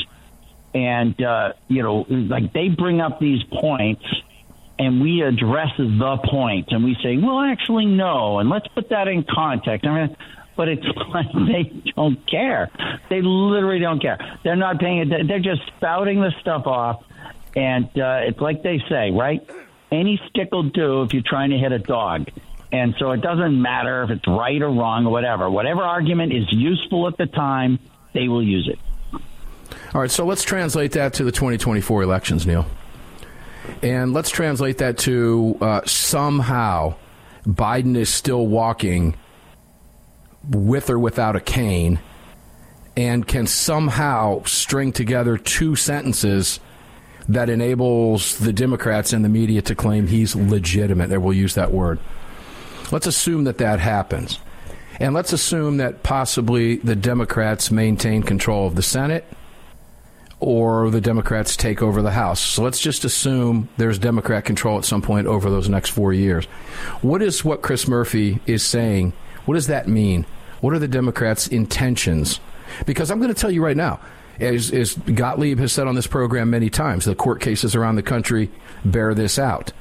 and 0.75 1.21
uh, 1.23 1.53
you 1.69 1.83
know, 1.83 2.07
like 2.09 2.53
they 2.53 2.69
bring 2.69 3.01
up 3.01 3.21
these 3.21 3.43
points. 3.45 4.05
And 4.79 5.01
we 5.01 5.23
address 5.23 5.71
the 5.77 6.19
point, 6.25 6.69
and 6.71 6.85
we 6.85 6.97
say, 7.03 7.17
"Well, 7.17 7.41
actually, 7.41 7.87
no." 7.87 8.39
And 8.39 8.49
let's 8.49 8.69
put 8.69 8.91
that 8.91 9.09
in 9.09 9.25
context. 9.25 9.85
I 9.87 10.07
mean, 10.07 10.17
but 10.57 10.69
it's 10.69 10.87
like 11.15 11.33
they 11.33 11.73
don't 11.97 12.25
care. 12.31 12.71
They 13.11 13.23
literally 13.23 13.81
don't 13.81 14.01
care. 14.01 14.19
They're 14.45 14.57
not 14.57 14.79
paying 14.79 15.11
it. 15.11 15.27
They're 15.27 15.41
just 15.41 15.63
spouting 15.77 16.21
the 16.21 16.33
stuff 16.41 16.67
off, 16.67 17.03
and 17.57 17.87
uh, 17.87 18.21
it's 18.23 18.41
like 18.41 18.63
they 18.63 18.81
say, 18.89 19.11
right? 19.11 19.41
Any 19.91 20.21
stick 20.29 20.51
will 20.53 20.65
do 20.65 21.03
if 21.03 21.15
you're 21.15 21.23
trying 21.25 21.51
to 21.51 21.59
hit 21.59 21.73
a 21.73 21.79
dog. 21.79 22.29
And 22.71 22.95
so 22.99 23.13
it 23.13 23.23
doesn't 23.23 23.61
matter 23.61 24.03
if 24.03 24.11
it's 24.11 24.29
right 24.29 24.61
or 24.61 24.69
wrong 24.69 25.07
or 25.07 25.11
whatever. 25.11 25.49
Whatever 25.49 25.83
argument 25.83 26.35
is 26.35 26.45
useful 26.51 27.09
at 27.09 27.17
the 27.17 27.27
time, 27.27 27.79
they 28.13 28.29
will 28.29 28.43
use 28.43 28.69
it. 28.71 28.79
All 29.95 30.03
right, 30.03 30.11
so 30.11 30.27
let's 30.27 30.43
translate 30.43 30.93
that 30.93 31.15
to 31.15 31.25
the 31.25 31.33
2024 31.33 32.03
elections, 32.03 32.47
Neil. 32.47 32.67
And 33.83 34.13
let's 34.13 34.31
translate 34.31 34.79
that 34.79 34.99
to 34.99 35.57
uh, 35.61 35.81
somehow 35.85 36.97
Biden 37.47 37.97
is 37.97 38.09
still 38.09 38.47
walking 38.47 39.17
with 40.49 40.91
or 40.91 40.99
without 40.99 41.37
a 41.37 41.41
cane 41.41 42.01
and 42.97 43.27
can 43.27 43.47
somehow 43.47 44.43
string 44.45 44.93
together 44.93 45.39
two 45.39 45.77
sentences 45.77 46.59
that 47.29 47.49
enables 47.51 48.39
the 48.39 48.53
Democrats 48.53 49.13
and 49.13 49.25
the 49.25 49.29
media 49.29 49.63
to 49.63 49.75
claim 49.75 50.07
he's 50.07 50.35
legitimate. 50.35 51.09
They 51.09 51.19
will 51.19 51.33
use 51.33 51.55
that 51.55 51.73
word. 51.73 52.01
Let's 52.91 53.07
assume 53.07 53.45
that 53.45 53.59
that 53.59 53.81
happens. 53.81 54.41
And 54.99 55.15
let's 55.15 55.33
assume 55.33 55.77
that 55.77 56.03
possibly 56.03 56.77
the 56.77 56.97
Democrats 56.97 57.71
maintain 57.71 58.23
control 58.23 58.67
of 58.67 58.75
the 58.75 58.83
Senate 58.83 59.25
or 60.41 60.91
the 60.91 61.01
Democrats 61.01 61.57
take 61.57 61.83
over 61.83 62.01
the 62.01 62.13
House. 62.13 62.41
So 62.41 62.63
let's 62.63 62.81
just 62.81 63.05
assume 63.05 63.69
there's 63.77 63.99
Democrat 63.99 64.45
control 64.45 64.79
at 64.79 64.85
some 64.85 65.03
point 65.03 65.27
over 65.27 65.51
those 65.51 65.69
next 65.69 65.91
four 65.91 66.13
years. 66.13 66.45
What 67.03 67.23
is 67.23 67.45
what 67.45 67.63
Chris 67.63 67.89
Murphy 67.89 68.41
is 68.47 68.63
saying 68.63 69.13
what 69.49 69.55
does 69.55 69.69
that 69.69 69.89
mean? 69.89 70.27
What 70.61 70.75
are 70.75 70.79
the 70.79 70.87
Democrats' 70.87 71.49
intentions? 71.49 72.39
Because 72.85 73.11
I'm 73.11 73.19
going 73.19 73.33
to 73.33 73.41
tell 73.41 73.51
you 73.51 73.65
right 73.65 73.77
now, 73.79 73.99
As, 74.39 74.71
as 74.71 74.93
Gottlieb 74.93 75.59
has 75.59 75.73
said 75.73 75.87
on 75.87 75.95
this 75.95 76.07
program 76.07 76.51
many 76.51 76.69
times, 76.69 77.07
the 77.07 77.15
court 77.15 77.41
cases 77.41 77.75
around 77.75 77.97
the 77.97 78.03
country 78.03 78.51
bear 78.85 79.15
this 79.15 79.39
out. 79.39 79.73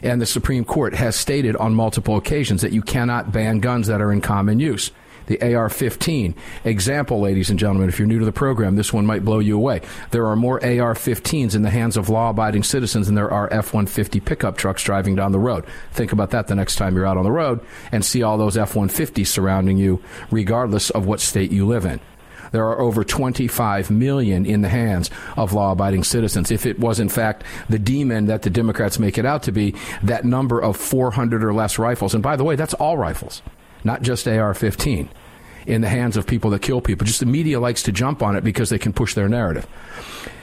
And 0.00 0.22
the 0.22 0.26
Supreme 0.26 0.64
Court 0.64 0.94
has 0.94 1.16
stated 1.16 1.56
on 1.56 1.74
multiple 1.74 2.16
occasions 2.16 2.62
that 2.62 2.72
you 2.72 2.82
cannot 2.82 3.32
ban 3.32 3.58
guns 3.58 3.88
that 3.88 4.00
are 4.00 4.12
in 4.12 4.20
common 4.20 4.60
use. 4.60 4.92
The 5.30 5.54
AR 5.54 5.68
15. 5.68 6.34
Example, 6.64 7.20
ladies 7.20 7.50
and 7.50 7.58
gentlemen, 7.58 7.88
if 7.88 8.00
you're 8.00 8.08
new 8.08 8.18
to 8.18 8.24
the 8.24 8.32
program, 8.32 8.74
this 8.74 8.92
one 8.92 9.06
might 9.06 9.24
blow 9.24 9.38
you 9.38 9.56
away. 9.56 9.80
There 10.10 10.26
are 10.26 10.34
more 10.34 10.56
AR 10.56 10.94
15s 10.94 11.54
in 11.54 11.62
the 11.62 11.70
hands 11.70 11.96
of 11.96 12.08
law 12.08 12.30
abiding 12.30 12.64
citizens 12.64 13.06
than 13.06 13.14
there 13.14 13.30
are 13.30 13.46
F 13.52 13.72
150 13.72 14.18
pickup 14.18 14.56
trucks 14.56 14.82
driving 14.82 15.14
down 15.14 15.30
the 15.30 15.38
road. 15.38 15.66
Think 15.92 16.10
about 16.10 16.30
that 16.30 16.48
the 16.48 16.56
next 16.56 16.74
time 16.74 16.96
you're 16.96 17.06
out 17.06 17.16
on 17.16 17.22
the 17.22 17.30
road 17.30 17.60
and 17.92 18.04
see 18.04 18.24
all 18.24 18.38
those 18.38 18.56
F 18.56 18.74
150s 18.74 19.28
surrounding 19.28 19.78
you, 19.78 20.02
regardless 20.32 20.90
of 20.90 21.06
what 21.06 21.20
state 21.20 21.52
you 21.52 21.64
live 21.64 21.84
in 21.84 22.00
there 22.50 22.66
are 22.66 22.80
over 22.80 23.04
25 23.04 23.92
million 23.92 24.44
in 24.44 24.62
the 24.62 24.68
hands 24.68 25.08
of 25.36 25.52
law 25.52 25.70
abiding 25.70 26.02
citizens. 26.02 26.50
If 26.50 26.66
it 26.66 26.80
was, 26.80 26.98
in 26.98 27.08
fact, 27.08 27.44
the 27.68 27.78
demon 27.78 28.26
that 28.26 28.42
the 28.42 28.50
Democrats 28.50 28.98
make 28.98 29.18
it 29.18 29.24
out 29.24 29.44
to 29.44 29.52
be, 29.52 29.76
that 30.02 30.24
number 30.24 30.60
of 30.60 30.76
400 30.76 31.44
or 31.44 31.54
less 31.54 31.78
rifles, 31.78 32.12
and 32.12 32.24
by 32.24 32.34
the 32.34 32.42
way, 32.42 32.56
that's 32.56 32.74
all 32.74 32.98
rifles, 32.98 33.40
not 33.84 34.02
just 34.02 34.26
AR 34.26 34.52
15, 34.52 35.08
in 35.66 35.80
the 35.80 35.88
hands 35.88 36.16
of 36.16 36.26
people 36.26 36.50
that 36.50 36.62
kill 36.62 36.80
people. 36.80 37.06
Just 37.06 37.20
the 37.20 37.26
media 37.26 37.60
likes 37.60 37.82
to 37.84 37.92
jump 37.92 38.22
on 38.22 38.36
it 38.36 38.44
because 38.44 38.70
they 38.70 38.78
can 38.78 38.92
push 38.92 39.14
their 39.14 39.28
narrative. 39.28 39.66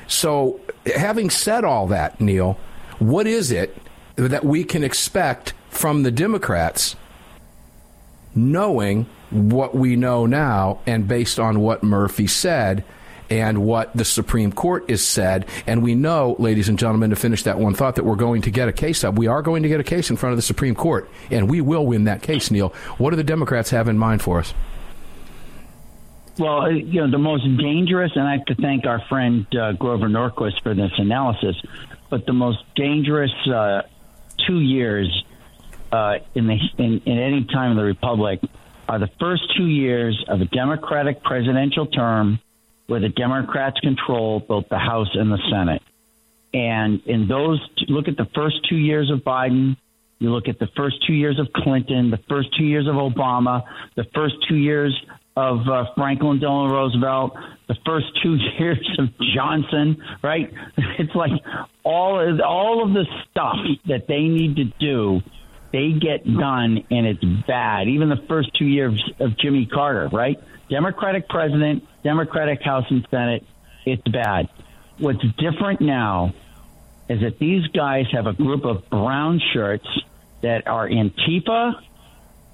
So, 0.08 0.60
having 0.96 1.30
said 1.30 1.66
all 1.66 1.88
that, 1.88 2.22
Neil, 2.22 2.58
what 3.00 3.28
is 3.28 3.52
it 3.52 3.76
that 4.16 4.44
we 4.44 4.64
can 4.64 4.84
expect 4.84 5.54
from 5.70 6.04
the 6.04 6.12
Democrats 6.12 6.96
knowing 8.34 9.06
what 9.30 9.76
we 9.76 9.96
know 9.96 10.26
now 10.26 10.80
and 10.86 11.08
based 11.08 11.40
on 11.40 11.60
what 11.60 11.84
Murphy 11.84 12.28
said 12.28 12.84
and 13.30 13.60
what 13.60 13.96
the 13.96 14.06
Supreme 14.06 14.52
Court 14.52 14.90
has 14.90 15.04
said. 15.04 15.46
And 15.66 15.84
we 15.84 15.96
know, 15.96 16.36
ladies 16.40 16.70
and 16.70 16.80
gentlemen, 16.80 17.10
to 17.10 17.16
finish 17.16 17.44
that 17.44 17.60
one 17.60 17.74
thought, 17.74 17.96
that 17.96 18.06
we're 18.06 18.16
going 18.16 18.42
to 18.44 18.52
get 18.52 18.70
a 18.70 18.74
case 18.74 19.04
up. 19.04 19.16
We 19.16 19.28
are 19.28 19.42
going 19.42 19.64
to 19.64 19.70
get 19.70 19.80
a 19.80 19.84
case 19.84 20.10
in 20.10 20.16
front 20.16 20.32
of 20.32 20.38
the 20.38 20.44
Supreme 20.44 20.76
Court, 20.76 21.10
and 21.30 21.50
we 21.50 21.60
will 21.60 21.86
win 21.86 22.06
that 22.06 22.22
case, 22.22 22.50
Neil. 22.52 22.70
What 22.98 23.10
do 23.10 23.16
the 23.18 23.24
Democrats 23.24 23.70
have 23.72 23.90
in 23.90 23.98
mind 23.98 24.22
for 24.22 24.40
us? 24.40 24.54
Well, 26.40 26.62
uh, 26.62 26.70
you 26.70 27.02
know, 27.02 27.10
the 27.10 27.18
most 27.18 27.46
dangerous, 27.58 28.12
and 28.16 28.28
I 28.28 28.34
have 28.34 28.46
to 28.46 28.56
thank 28.56 28.86
our 28.86 29.02
friend 29.10 29.48
uh, 29.56 29.74
Grover 29.74 30.08
Norquist 30.08 30.62
for 30.62 30.76
this 30.76 30.92
analysis, 30.98 31.56
but 32.10 32.26
the 32.26 32.34
most 32.34 32.60
dangerous 32.76 33.32
uh, 33.48 33.82
two 34.46 34.60
years 34.60 35.24
uh, 35.92 36.18
in, 36.36 36.48
the, 36.48 36.58
in, 36.78 37.02
in 37.06 37.18
any 37.18 37.46
time 37.46 37.72
of 37.72 37.78
the 37.78 37.84
Republic 37.84 38.40
are 38.88 39.00
the 39.00 39.10
first 39.20 39.44
two 39.58 39.66
years 39.66 40.24
of 40.28 40.42
a 40.42 40.46
Democratic 40.46 41.24
presidential 41.24 41.88
term 41.88 42.40
where 42.86 43.00
the 43.00 43.10
Democrats 43.10 43.80
control 43.80 44.40
both 44.40 44.70
the 44.70 44.78
House 44.78 45.10
and 45.14 45.32
the 45.32 45.40
Senate. 45.50 45.82
And 46.54 47.02
in 47.06 47.28
those, 47.28 47.60
look 47.90 48.08
at 48.08 48.16
the 48.16 48.28
first 48.34 48.58
two 48.70 48.78
years 48.78 49.12
of 49.12 49.20
Biden, 49.20 49.76
you 50.20 50.32
look 50.32 50.48
at 50.48 50.60
the 50.60 50.68
first 50.76 51.06
two 51.06 51.14
years 51.14 51.40
of 51.40 51.52
Clinton, 51.54 52.12
the 52.12 52.20
first 52.30 52.56
two 52.58 52.64
years 52.64 52.88
of 52.88 52.96
Obama, 52.96 53.64
the 53.96 54.06
first 54.16 54.36
two 54.48 54.56
years 54.56 54.98
of 55.38 55.70
uh, 55.70 55.86
Franklin 55.96 56.40
Delano 56.40 56.74
Roosevelt, 56.74 57.38
the 57.68 57.76
first 57.86 58.08
two 58.24 58.36
years 58.60 58.98
of 58.98 59.10
Johnson, 59.36 60.04
right? 60.24 60.52
It's 61.00 61.14
like 61.14 61.32
all 61.84 62.20
of, 62.20 62.42
all 62.42 62.84
of 62.84 62.94
the 62.94 63.06
stuff 63.30 63.58
that 63.86 64.08
they 64.08 64.24
need 64.24 64.56
to 64.56 64.64
do 64.80 65.22
they 65.72 65.92
get 65.92 66.24
done 66.26 66.84
and 66.90 67.06
it's 67.06 67.24
bad. 67.46 67.88
Even 67.88 68.10
the 68.10 68.24
first 68.28 68.50
two 68.58 68.66
years 68.66 69.04
of 69.20 69.38
Jimmy 69.38 69.66
Carter, 69.66 70.10
right? 70.12 70.40
Democratic 70.70 71.28
president, 71.30 71.84
Democratic 72.04 72.62
House 72.62 72.86
and 72.90 73.06
Senate, 73.12 73.44
it's 73.86 74.02
bad. 74.08 74.50
What's 74.98 75.24
different 75.38 75.82
now 75.82 76.34
is 77.10 77.22
that 77.22 77.38
these 77.38 77.68
guys 77.68 78.06
have 78.12 78.28
a 78.28 78.34
group 78.34 78.66
of 78.66 78.90
brown 78.90 79.42
shirts 79.54 79.88
that 80.42 80.68
are 80.68 80.88
Antifa, 80.88 81.74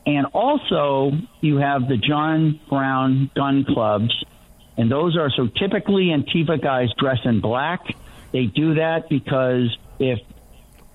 and 0.06 0.28
also 0.34 1.12
you 1.42 1.58
have 1.58 1.88
the 1.88 1.98
John 1.98 2.60
Brown 2.70 3.30
gun 3.36 3.66
clubs, 3.66 4.12
and 4.78 4.92
those 4.92 5.18
are 5.18 5.30
so 5.30 5.48
typically 5.48 6.06
Antifa 6.08 6.62
guys 6.62 6.90
dress 6.98 7.20
in 7.26 7.42
black. 7.42 7.82
They 8.32 8.46
do 8.46 8.76
that 8.76 9.10
because 9.10 9.76
if 10.00 10.20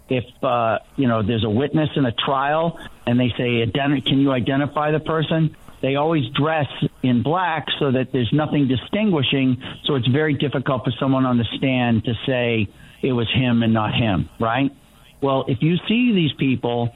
if 0.08 0.24
uh, 0.42 0.78
you 0.96 1.08
know 1.08 1.22
there's 1.22 1.44
a 1.44 1.50
witness 1.50 1.90
in 1.96 2.04
a 2.04 2.12
trial 2.12 2.78
and 3.06 3.18
they 3.18 3.32
say, 3.36 3.64
"Can 3.70 4.18
you 4.18 4.32
identify 4.32 4.90
the 4.90 5.00
person?" 5.00 5.56
They 5.80 5.94
always 5.94 6.24
dress 6.30 6.66
in 7.04 7.22
black 7.22 7.68
so 7.78 7.92
that 7.92 8.12
there's 8.12 8.32
nothing 8.32 8.66
distinguishing. 8.66 9.62
So 9.84 9.94
it's 9.94 10.08
very 10.08 10.34
difficult 10.34 10.84
for 10.84 10.90
someone 10.98 11.24
on 11.24 11.38
the 11.38 11.46
stand 11.56 12.04
to 12.04 12.14
say 12.26 12.68
it 13.00 13.12
was 13.12 13.28
him 13.32 13.62
and 13.62 13.72
not 13.72 13.94
him, 13.94 14.28
right? 14.40 14.72
Well, 15.20 15.44
if 15.46 15.62
you 15.62 15.76
see 15.88 16.12
these 16.12 16.32
people 16.32 16.94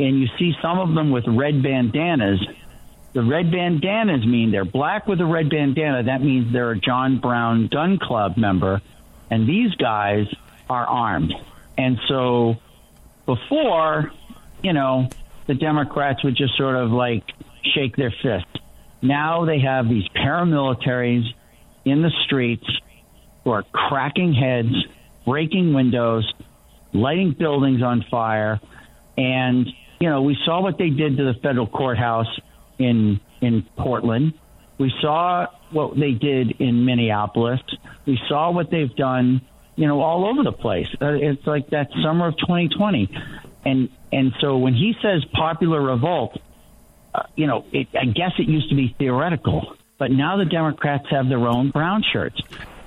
and 0.00 0.18
you 0.18 0.28
see 0.38 0.54
some 0.62 0.78
of 0.78 0.94
them 0.94 1.10
with 1.10 1.24
red 1.26 1.62
bandanas, 1.62 2.40
the 3.12 3.22
red 3.22 3.50
bandanas 3.50 4.26
mean 4.26 4.50
they're 4.50 4.64
black 4.64 5.06
with 5.06 5.20
a 5.20 5.26
red 5.26 5.50
bandana. 5.50 6.04
That 6.04 6.22
means 6.22 6.52
they're 6.52 6.70
a 6.70 6.78
John 6.78 7.20
Brown 7.20 7.68
Gun 7.68 7.98
Club 7.98 8.38
member. 8.38 8.80
And 9.30 9.46
these 9.46 9.74
guys 9.74 10.26
are 10.70 10.86
armed. 10.86 11.34
And 11.76 11.98
so 12.08 12.56
before, 13.26 14.10
you 14.62 14.72
know, 14.72 15.10
the 15.46 15.54
Democrats 15.54 16.24
would 16.24 16.34
just 16.34 16.56
sort 16.56 16.76
of 16.76 16.90
like 16.90 17.24
shake 17.74 17.94
their 17.94 18.12
fist. 18.22 18.46
Now 19.02 19.44
they 19.44 19.60
have 19.60 19.86
these 19.86 20.08
paramilitaries 20.16 21.26
in 21.84 22.00
the 22.00 22.10
streets 22.24 22.66
who 23.44 23.50
are 23.50 23.64
cracking 23.64 24.32
heads, 24.32 24.74
breaking 25.26 25.74
windows, 25.74 26.32
lighting 26.94 27.32
buildings 27.38 27.82
on 27.82 28.04
fire. 28.10 28.60
And, 29.18 29.68
you 30.00 30.08
know, 30.08 30.22
we 30.22 30.36
saw 30.44 30.62
what 30.62 30.78
they 30.78 30.90
did 30.90 31.16
to 31.18 31.24
the 31.24 31.34
federal 31.40 31.66
courthouse 31.66 32.38
in 32.78 33.20
in 33.40 33.66
Portland. 33.76 34.34
We 34.78 34.92
saw 35.00 35.46
what 35.70 35.98
they 35.98 36.12
did 36.12 36.60
in 36.60 36.84
Minneapolis. 36.84 37.60
We 38.06 38.18
saw 38.28 38.50
what 38.50 38.70
they've 38.70 38.94
done 38.96 39.42
you 39.80 39.86
know, 39.86 40.02
all 40.02 40.28
over 40.28 40.42
the 40.42 40.52
place. 40.52 40.88
Uh, 41.00 41.12
it's 41.12 41.46
like 41.46 41.70
that 41.70 41.88
summer 42.02 42.28
of 42.28 42.36
2020, 42.36 43.08
and 43.64 43.88
and 44.12 44.32
so 44.38 44.58
when 44.58 44.74
he 44.74 44.94
says 45.00 45.24
popular 45.32 45.80
revolt, 45.80 46.38
uh, 47.14 47.22
you 47.34 47.46
know, 47.46 47.64
it, 47.72 47.88
I 47.98 48.04
guess 48.04 48.32
it 48.38 48.46
used 48.46 48.68
to 48.68 48.76
be 48.76 48.94
theoretical, 48.98 49.76
but 49.98 50.10
now 50.10 50.36
the 50.36 50.44
Democrats 50.44 51.06
have 51.10 51.30
their 51.30 51.46
own 51.48 51.70
brown 51.70 52.04
shirts. 52.12 52.38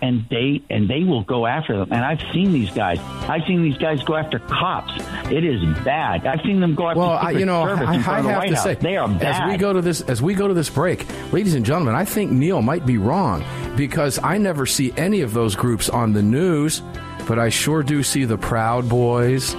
And 0.04 0.26
they 0.30 0.62
and 0.70 0.90
they 0.90 1.06
will 1.06 1.24
go 1.24 1.46
after 1.46 1.78
them. 1.78 1.94
And 1.94 2.04
I've 2.04 2.20
seen 2.34 2.52
these 2.52 2.70
guys. 2.72 3.00
I've 3.30 3.44
seen 3.48 3.64
these 3.64 3.78
guys 3.78 4.04
go 4.04 4.16
after 4.16 4.38
cops. 4.38 4.92
It 5.32 5.46
is 5.46 5.64
bad. 5.86 6.28
I've 6.28 6.42
seen 6.42 6.60
them 6.60 6.76
go 6.76 6.90
after. 6.90 7.00
Well, 7.00 7.12
I, 7.12 7.32
you 7.32 7.46
know, 7.46 7.62
I, 7.62 7.94
I 7.94 7.96
have 8.22 8.44
to 8.44 8.56
House. 8.56 8.64
say, 8.64 8.74
they 8.76 8.98
are 8.98 9.08
bad. 9.08 9.44
As 9.44 9.52
we 9.52 9.58
go 9.58 9.72
to 9.72 9.82
this, 9.82 10.02
as 10.02 10.22
we 10.22 10.34
go 10.34 10.50
to 10.50 10.54
this 10.54 10.70
break, 10.70 11.06
ladies 11.32 11.54
and 11.56 11.66
gentlemen, 11.66 11.96
I 11.96 12.04
think 12.04 12.32
Neil 12.32 12.62
might 12.62 12.86
be 12.86 12.98
wrong 12.98 13.46
because 13.78 14.20
I 14.22 14.38
never 14.38 14.66
see 14.66 14.94
any 14.98 15.22
of 15.22 15.34
those 15.34 15.56
groups 15.56 15.88
on 15.90 16.12
the 16.12 16.22
news, 16.22 16.82
but 17.26 17.40
I 17.40 17.48
sure 17.48 17.82
do 17.82 18.04
see 18.04 18.26
the 18.26 18.38
Proud 18.38 18.90
Boys 18.90 19.56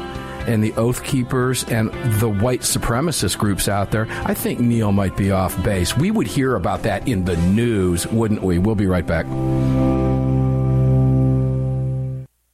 and 0.47 0.62
the 0.62 0.74
Oath 0.74 1.03
Keepers 1.05 1.64
and 1.64 1.90
the 2.20 2.28
white 2.28 2.61
supremacist 2.61 3.38
groups 3.38 3.66
out 3.66 3.90
there. 3.92 4.07
I 4.26 4.34
think 4.34 4.61
Neil 4.61 4.92
might 4.92 5.16
be 5.16 5.30
off 5.30 5.57
base. 5.64 5.97
We 5.97 6.11
would 6.11 6.26
hear 6.26 6.55
about 6.57 6.82
that 6.82 7.09
in 7.09 7.24
the 7.24 7.36
news, 7.38 8.07
wouldn't 8.09 8.42
we? 8.42 8.59
We'll 8.59 8.74
be 8.74 8.86
right 8.86 9.07
back. 9.07 9.24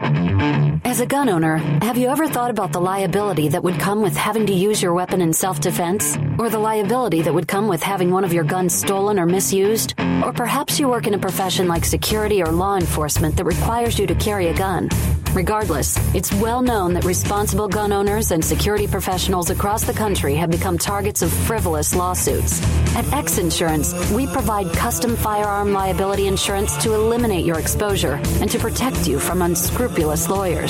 Thank 0.00 0.30
you. 0.30 0.69
As 0.84 1.00
a 1.00 1.06
gun 1.06 1.28
owner, 1.28 1.58
have 1.82 1.98
you 1.98 2.08
ever 2.08 2.26
thought 2.26 2.50
about 2.50 2.72
the 2.72 2.80
liability 2.80 3.48
that 3.48 3.62
would 3.62 3.78
come 3.78 4.02
with 4.02 4.16
having 4.16 4.46
to 4.46 4.52
use 4.52 4.82
your 4.82 4.94
weapon 4.94 5.20
in 5.20 5.32
self 5.32 5.60
defense? 5.60 6.16
Or 6.38 6.48
the 6.48 6.58
liability 6.58 7.22
that 7.22 7.34
would 7.34 7.46
come 7.46 7.68
with 7.68 7.82
having 7.82 8.10
one 8.10 8.24
of 8.24 8.32
your 8.32 8.44
guns 8.44 8.74
stolen 8.74 9.18
or 9.18 9.26
misused? 9.26 9.94
Or 10.24 10.32
perhaps 10.32 10.80
you 10.80 10.88
work 10.88 11.06
in 11.06 11.14
a 11.14 11.18
profession 11.18 11.68
like 11.68 11.84
security 11.84 12.42
or 12.42 12.50
law 12.50 12.76
enforcement 12.76 13.36
that 13.36 13.44
requires 13.44 13.98
you 13.98 14.06
to 14.06 14.14
carry 14.14 14.48
a 14.48 14.54
gun. 14.54 14.88
Regardless, 15.32 15.96
it's 16.12 16.32
well 16.34 16.60
known 16.60 16.92
that 16.94 17.04
responsible 17.04 17.68
gun 17.68 17.92
owners 17.92 18.32
and 18.32 18.44
security 18.44 18.88
professionals 18.88 19.50
across 19.50 19.84
the 19.84 19.92
country 19.92 20.34
have 20.34 20.50
become 20.50 20.76
targets 20.76 21.22
of 21.22 21.32
frivolous 21.32 21.94
lawsuits. 21.94 22.60
At 22.96 23.10
X 23.12 23.38
Insurance, 23.38 23.94
we 24.10 24.26
provide 24.26 24.72
custom 24.72 25.14
firearm 25.14 25.72
liability 25.72 26.26
insurance 26.26 26.76
to 26.78 26.94
eliminate 26.94 27.44
your 27.44 27.60
exposure 27.60 28.20
and 28.40 28.50
to 28.50 28.58
protect 28.58 29.06
you 29.06 29.20
from 29.20 29.42
unscrupulous 29.42 30.28
lawyers. 30.28 30.69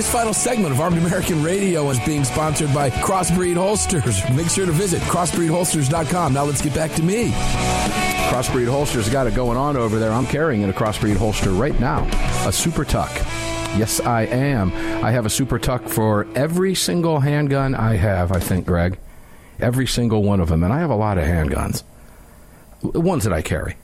this 0.00 0.10
final 0.10 0.32
segment 0.32 0.72
of 0.72 0.80
Armed 0.80 0.96
American 0.96 1.42
Radio 1.42 1.90
is 1.90 2.00
being 2.06 2.24
sponsored 2.24 2.72
by 2.72 2.88
Crossbreed 2.88 3.56
Holsters. 3.56 4.22
Make 4.30 4.48
sure 4.48 4.64
to 4.64 4.72
visit 4.72 5.02
crossbreedholsters.com. 5.02 6.32
Now 6.32 6.44
let's 6.44 6.62
get 6.62 6.74
back 6.74 6.92
to 6.92 7.02
me. 7.02 7.32
Crossbreed 8.30 8.66
holsters 8.66 9.10
got 9.10 9.26
it 9.26 9.34
going 9.34 9.58
on 9.58 9.76
over 9.76 9.98
there. 9.98 10.10
I'm 10.10 10.26
carrying 10.26 10.64
a 10.64 10.72
crossbreed 10.72 11.16
holster 11.16 11.50
right 11.50 11.78
now, 11.78 12.08
a 12.48 12.52
Super 12.52 12.86
Tuck. 12.86 13.10
Yes, 13.76 14.00
I 14.00 14.22
am. 14.22 14.72
I 15.04 15.10
have 15.10 15.26
a 15.26 15.30
Super 15.30 15.58
Tuck 15.58 15.86
for 15.86 16.26
every 16.34 16.74
single 16.74 17.20
handgun 17.20 17.74
I 17.74 17.96
have, 17.96 18.32
I 18.32 18.40
think, 18.40 18.64
Greg. 18.64 18.98
Every 19.60 19.86
single 19.86 20.22
one 20.22 20.40
of 20.40 20.48
them. 20.48 20.62
And 20.62 20.72
I 20.72 20.80
have 20.80 20.90
a 20.90 20.96
lot 20.96 21.18
of 21.18 21.24
handguns, 21.24 21.82
ones 22.82 23.24
that 23.24 23.32
I 23.32 23.42
carry. 23.42 23.76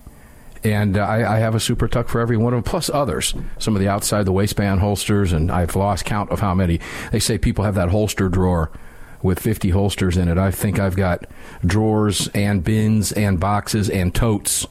And 0.64 0.96
uh, 0.96 1.02
I, 1.02 1.36
I 1.36 1.38
have 1.38 1.54
a 1.54 1.60
Super 1.60 1.86
Tuck 1.86 2.08
for 2.08 2.20
every 2.20 2.36
one 2.36 2.52
of 2.52 2.56
them, 2.56 2.68
plus 2.68 2.90
others. 2.90 3.34
Some 3.58 3.76
of 3.76 3.80
the 3.80 3.88
outside 3.88 4.24
the 4.24 4.32
waistband 4.32 4.80
holsters, 4.80 5.32
and 5.32 5.50
I've 5.50 5.76
lost 5.76 6.04
count 6.04 6.30
of 6.30 6.40
how 6.40 6.54
many. 6.54 6.80
They 7.12 7.20
say 7.20 7.38
people 7.38 7.64
have 7.64 7.76
that 7.76 7.90
holster 7.90 8.28
drawer 8.28 8.70
with 9.22 9.38
50 9.38 9.70
holsters 9.70 10.16
in 10.16 10.28
it. 10.28 10.38
I 10.38 10.50
think 10.50 10.78
I've 10.78 10.96
got 10.96 11.24
drawers 11.64 12.28
and 12.28 12.64
bins 12.64 13.12
and 13.12 13.38
boxes 13.38 13.88
and 13.90 14.14
totes 14.14 14.66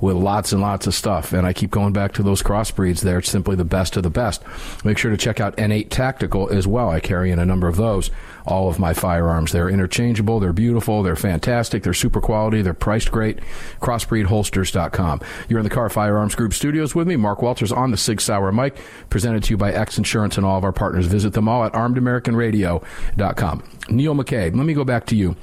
with 0.00 0.16
lots 0.16 0.52
and 0.52 0.60
lots 0.60 0.86
of 0.86 0.94
stuff. 0.94 1.32
And 1.32 1.46
I 1.46 1.52
keep 1.52 1.70
going 1.70 1.92
back 1.92 2.12
to 2.14 2.22
those 2.22 2.42
crossbreeds. 2.42 3.00
They're 3.00 3.22
simply 3.22 3.54
the 3.54 3.64
best 3.64 3.96
of 3.96 4.02
the 4.02 4.10
best. 4.10 4.42
Make 4.84 4.98
sure 4.98 5.10
to 5.12 5.16
check 5.16 5.40
out 5.40 5.56
N8 5.56 5.90
Tactical 5.90 6.48
as 6.50 6.66
well. 6.66 6.90
I 6.90 6.98
carry 6.98 7.30
in 7.30 7.38
a 7.38 7.46
number 7.46 7.68
of 7.68 7.76
those. 7.76 8.10
All 8.46 8.68
of 8.68 8.78
my 8.78 8.92
firearms. 8.94 9.52
They're 9.52 9.68
interchangeable. 9.68 10.40
They're 10.40 10.52
beautiful. 10.52 11.02
They're 11.02 11.16
fantastic. 11.16 11.82
They're 11.82 11.94
super 11.94 12.20
quality. 12.20 12.62
They're 12.62 12.74
priced 12.74 13.10
great. 13.10 13.38
Crossbreedholsters.com. 13.80 15.20
You're 15.48 15.58
in 15.60 15.64
the 15.64 15.70
Kahr 15.70 15.88
Firearms 15.88 16.34
Group 16.34 16.54
studios 16.54 16.94
with 16.94 17.06
me. 17.06 17.16
Mark 17.16 17.42
Walters 17.42 17.72
on 17.72 17.90
the 17.90 17.96
Sig 17.96 18.20
Sauer 18.20 18.52
mic, 18.52 18.76
presented 19.10 19.44
to 19.44 19.50
you 19.50 19.56
by 19.56 19.72
X 19.72 19.98
Insurance 19.98 20.36
and 20.36 20.46
all 20.46 20.58
of 20.58 20.64
our 20.64 20.72
partners. 20.72 21.06
Visit 21.06 21.32
them 21.32 21.48
all 21.48 21.64
at 21.64 21.72
armedamericanradio.com. 21.72 23.64
Neil 23.88 24.14
McCabe, 24.14 24.56
let 24.56 24.66
me 24.66 24.74
go 24.74 24.84
back 24.84 25.06
to 25.06 25.16
you. 25.16 25.36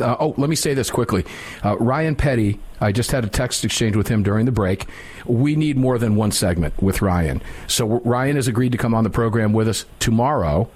Uh, 0.00 0.16
oh, 0.18 0.34
let 0.36 0.50
me 0.50 0.56
say 0.56 0.74
this 0.74 0.90
quickly. 0.90 1.24
Uh, 1.64 1.76
Ryan 1.78 2.16
Petty, 2.16 2.58
I 2.80 2.92
just 2.92 3.10
had 3.10 3.24
a 3.24 3.28
text 3.28 3.64
exchange 3.64 3.96
with 3.96 4.08
him 4.08 4.22
during 4.22 4.46
the 4.46 4.52
break. 4.52 4.86
We 5.24 5.56
need 5.56 5.76
more 5.76 5.98
than 5.98 6.16
one 6.16 6.32
segment 6.32 6.80
with 6.82 7.02
Ryan. 7.02 7.42
So 7.66 8.00
Ryan 8.00 8.36
has 8.36 8.48
agreed 8.48 8.72
to 8.72 8.78
come 8.78 8.94
on 8.94 9.04
the 9.04 9.10
program 9.10 9.52
with 9.52 9.68
us 9.68 9.84
tomorrow. 9.98 10.68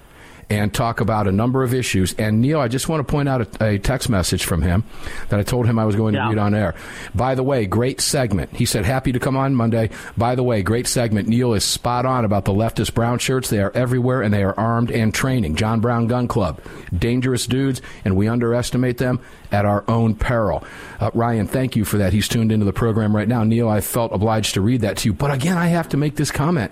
And 0.49 0.73
talk 0.73 0.99
about 0.99 1.27
a 1.27 1.31
number 1.31 1.63
of 1.63 1.73
issues. 1.73 2.13
And 2.17 2.41
Neil, 2.41 2.59
I 2.59 2.67
just 2.67 2.89
want 2.89 3.05
to 3.05 3.11
point 3.11 3.29
out 3.29 3.61
a, 3.61 3.65
a 3.65 3.79
text 3.79 4.09
message 4.09 4.45
from 4.45 4.61
him 4.61 4.83
that 5.29 5.39
I 5.39 5.43
told 5.43 5.67
him 5.67 5.77
I 5.77 5.85
was 5.85 5.95
going 5.95 6.15
to 6.15 6.27
read 6.27 6.37
on 6.37 6.55
air. 6.55 6.75
By 7.13 7.35
the 7.35 7.43
way, 7.43 7.65
great 7.65 8.01
segment. 8.01 8.55
He 8.55 8.65
said, 8.65 8.85
happy 8.85 9.11
to 9.11 9.19
come 9.19 9.37
on 9.37 9.53
Monday. 9.53 9.89
By 10.17 10.35
the 10.35 10.43
way, 10.43 10.63
great 10.63 10.87
segment. 10.87 11.27
Neil 11.27 11.53
is 11.53 11.63
spot 11.63 12.05
on 12.05 12.25
about 12.25 12.45
the 12.45 12.53
leftist 12.53 12.93
brown 12.93 13.19
shirts. 13.19 13.49
They 13.49 13.59
are 13.59 13.71
everywhere 13.75 14.21
and 14.21 14.33
they 14.33 14.43
are 14.43 14.57
armed 14.59 14.91
and 14.91 15.13
training. 15.13 15.55
John 15.55 15.81
Brown 15.81 16.07
Gun 16.07 16.27
Club. 16.27 16.61
Dangerous 16.97 17.45
dudes, 17.45 17.81
and 18.03 18.15
we 18.15 18.27
underestimate 18.27 18.97
them 18.97 19.19
at 19.51 19.65
our 19.65 19.83
own 19.87 20.15
peril. 20.15 20.63
Uh, 20.99 21.11
Ryan, 21.13 21.47
thank 21.47 21.75
you 21.75 21.85
for 21.85 21.97
that. 21.97 22.13
He's 22.13 22.27
tuned 22.27 22.51
into 22.51 22.65
the 22.65 22.73
program 22.73 23.15
right 23.15 23.27
now. 23.27 23.43
Neil, 23.43 23.69
I 23.69 23.81
felt 23.81 24.11
obliged 24.13 24.55
to 24.55 24.61
read 24.61 24.81
that 24.81 24.97
to 24.97 25.09
you. 25.09 25.13
But 25.13 25.31
again, 25.31 25.57
I 25.57 25.67
have 25.67 25.89
to 25.89 25.97
make 25.97 26.15
this 26.15 26.31
comment. 26.31 26.71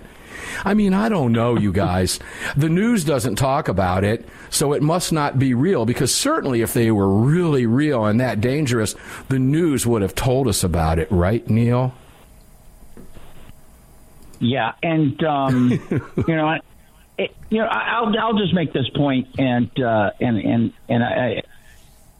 I 0.64 0.74
mean, 0.74 0.92
I 0.92 1.08
don't 1.08 1.32
know, 1.32 1.56
you 1.56 1.72
guys. 1.72 2.18
the 2.56 2.68
news 2.68 3.04
doesn't 3.04 3.36
talk 3.36 3.68
about 3.68 4.04
it, 4.04 4.28
so 4.50 4.72
it 4.72 4.82
must 4.82 5.12
not 5.12 5.38
be 5.38 5.54
real 5.54 5.86
because 5.86 6.14
certainly 6.14 6.62
if 6.62 6.72
they 6.72 6.90
were 6.90 7.08
really 7.08 7.66
real 7.66 8.04
and 8.04 8.20
that 8.20 8.40
dangerous, 8.40 8.94
the 9.28 9.38
news 9.38 9.86
would 9.86 10.02
have 10.02 10.14
told 10.14 10.48
us 10.48 10.64
about 10.64 10.98
it, 10.98 11.10
right, 11.10 11.48
Neil? 11.48 11.94
Yeah, 14.40 14.72
and 14.82 15.22
um, 15.24 15.70
you 16.28 16.36
know, 16.36 16.58
it, 17.18 17.34
you 17.50 17.58
know, 17.58 17.66
I'll 17.66 18.16
I'll 18.18 18.38
just 18.38 18.54
make 18.54 18.72
this 18.72 18.88
point, 18.90 19.28
and 19.38 19.70
uh, 19.82 20.10
and 20.20 20.38
and 20.38 20.72
and 20.88 21.04
I. 21.04 21.42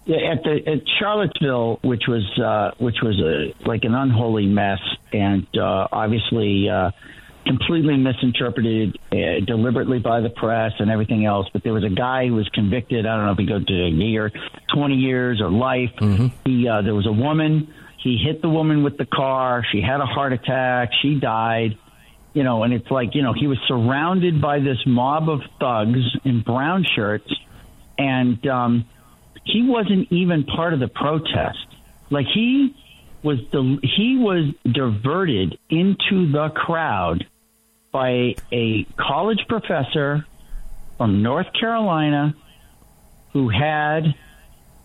At 0.09 0.43
the 0.43 0.63
at 0.67 0.89
Charlottesville, 0.99 1.81
which 1.83 2.05
was 2.09 2.25
uh, 2.39 2.71
which 2.79 2.97
was 3.03 3.21
a, 3.21 3.53
like 3.69 3.85
an 3.85 3.95
unholy 3.95 4.47
mess, 4.47 4.81
and 5.13 5.47
uh, 5.55 5.87
obviously 5.93 6.67
uh, 6.71 6.93
completely 7.47 7.97
misinterpreted 7.97 8.99
uh, 9.13 9.45
deliberately 9.47 9.99
by 9.99 10.21
the 10.21 10.31
press 10.31 10.73
and 10.79 10.91
everything 10.91 11.25
else. 11.25 11.47
But 11.53 11.65
there 11.65 11.73
was 11.73 11.85
a 11.85 11.95
guy 11.95 12.27
who 12.27 12.35
was 12.35 12.49
convicted. 12.51 13.07
I 13.07 13.17
don't 13.17 13.27
know 13.27 13.33
if 13.33 13.39
he 13.39 13.47
go 13.47 13.59
to 13.59 13.85
a 13.85 13.89
year, 13.89 14.31
twenty 14.75 14.97
years, 14.97 15.41
or 15.41 15.51
life. 15.51 15.91
Mm-hmm. 16.01 16.27
He 16.45 16.69
uh, 16.69 16.83
there 16.83 16.95
was 16.95 17.07
a 17.07 17.13
woman. 17.13 17.73
He 18.03 18.17
hit 18.17 18.43
the 18.43 18.49
woman 18.49 18.85
with 18.85 18.97
the 18.97 19.07
car. 19.07 19.65
She 19.73 19.81
had 19.81 20.01
a 20.01 20.07
heart 20.07 20.33
attack. 20.33 20.91
She 21.03 21.19
died. 21.19 21.79
You 22.35 22.45
know, 22.45 22.63
and 22.63 22.73
it's 22.73 22.91
like 22.91 23.15
you 23.15 23.23
know 23.23 23.33
he 23.33 23.47
was 23.47 23.59
surrounded 23.67 24.41
by 24.41 24.61
this 24.61 24.79
mob 24.87 25.29
of 25.29 25.41
thugs 25.59 26.05
in 26.25 26.43
brown 26.43 26.85
shirts, 26.95 27.33
and 27.97 28.47
um, 28.47 28.85
he 29.45 29.63
wasn't 29.67 30.13
even 30.13 30.45
part 30.45 30.75
of 30.75 30.81
the 30.81 30.89
protest. 30.89 31.67
Like 32.11 32.27
he 32.33 32.75
was 33.23 33.39
the 33.51 33.79
he 33.83 34.17
was 34.17 34.55
diverted 34.71 35.59
into 35.69 36.31
the 36.31 36.51
crowd 36.51 37.27
by 37.91 38.35
a 38.53 38.85
college 38.97 39.45
professor 39.49 40.25
from 40.97 41.23
North 41.23 41.53
Carolina 41.59 42.35
who 43.33 43.49
had 43.49 44.15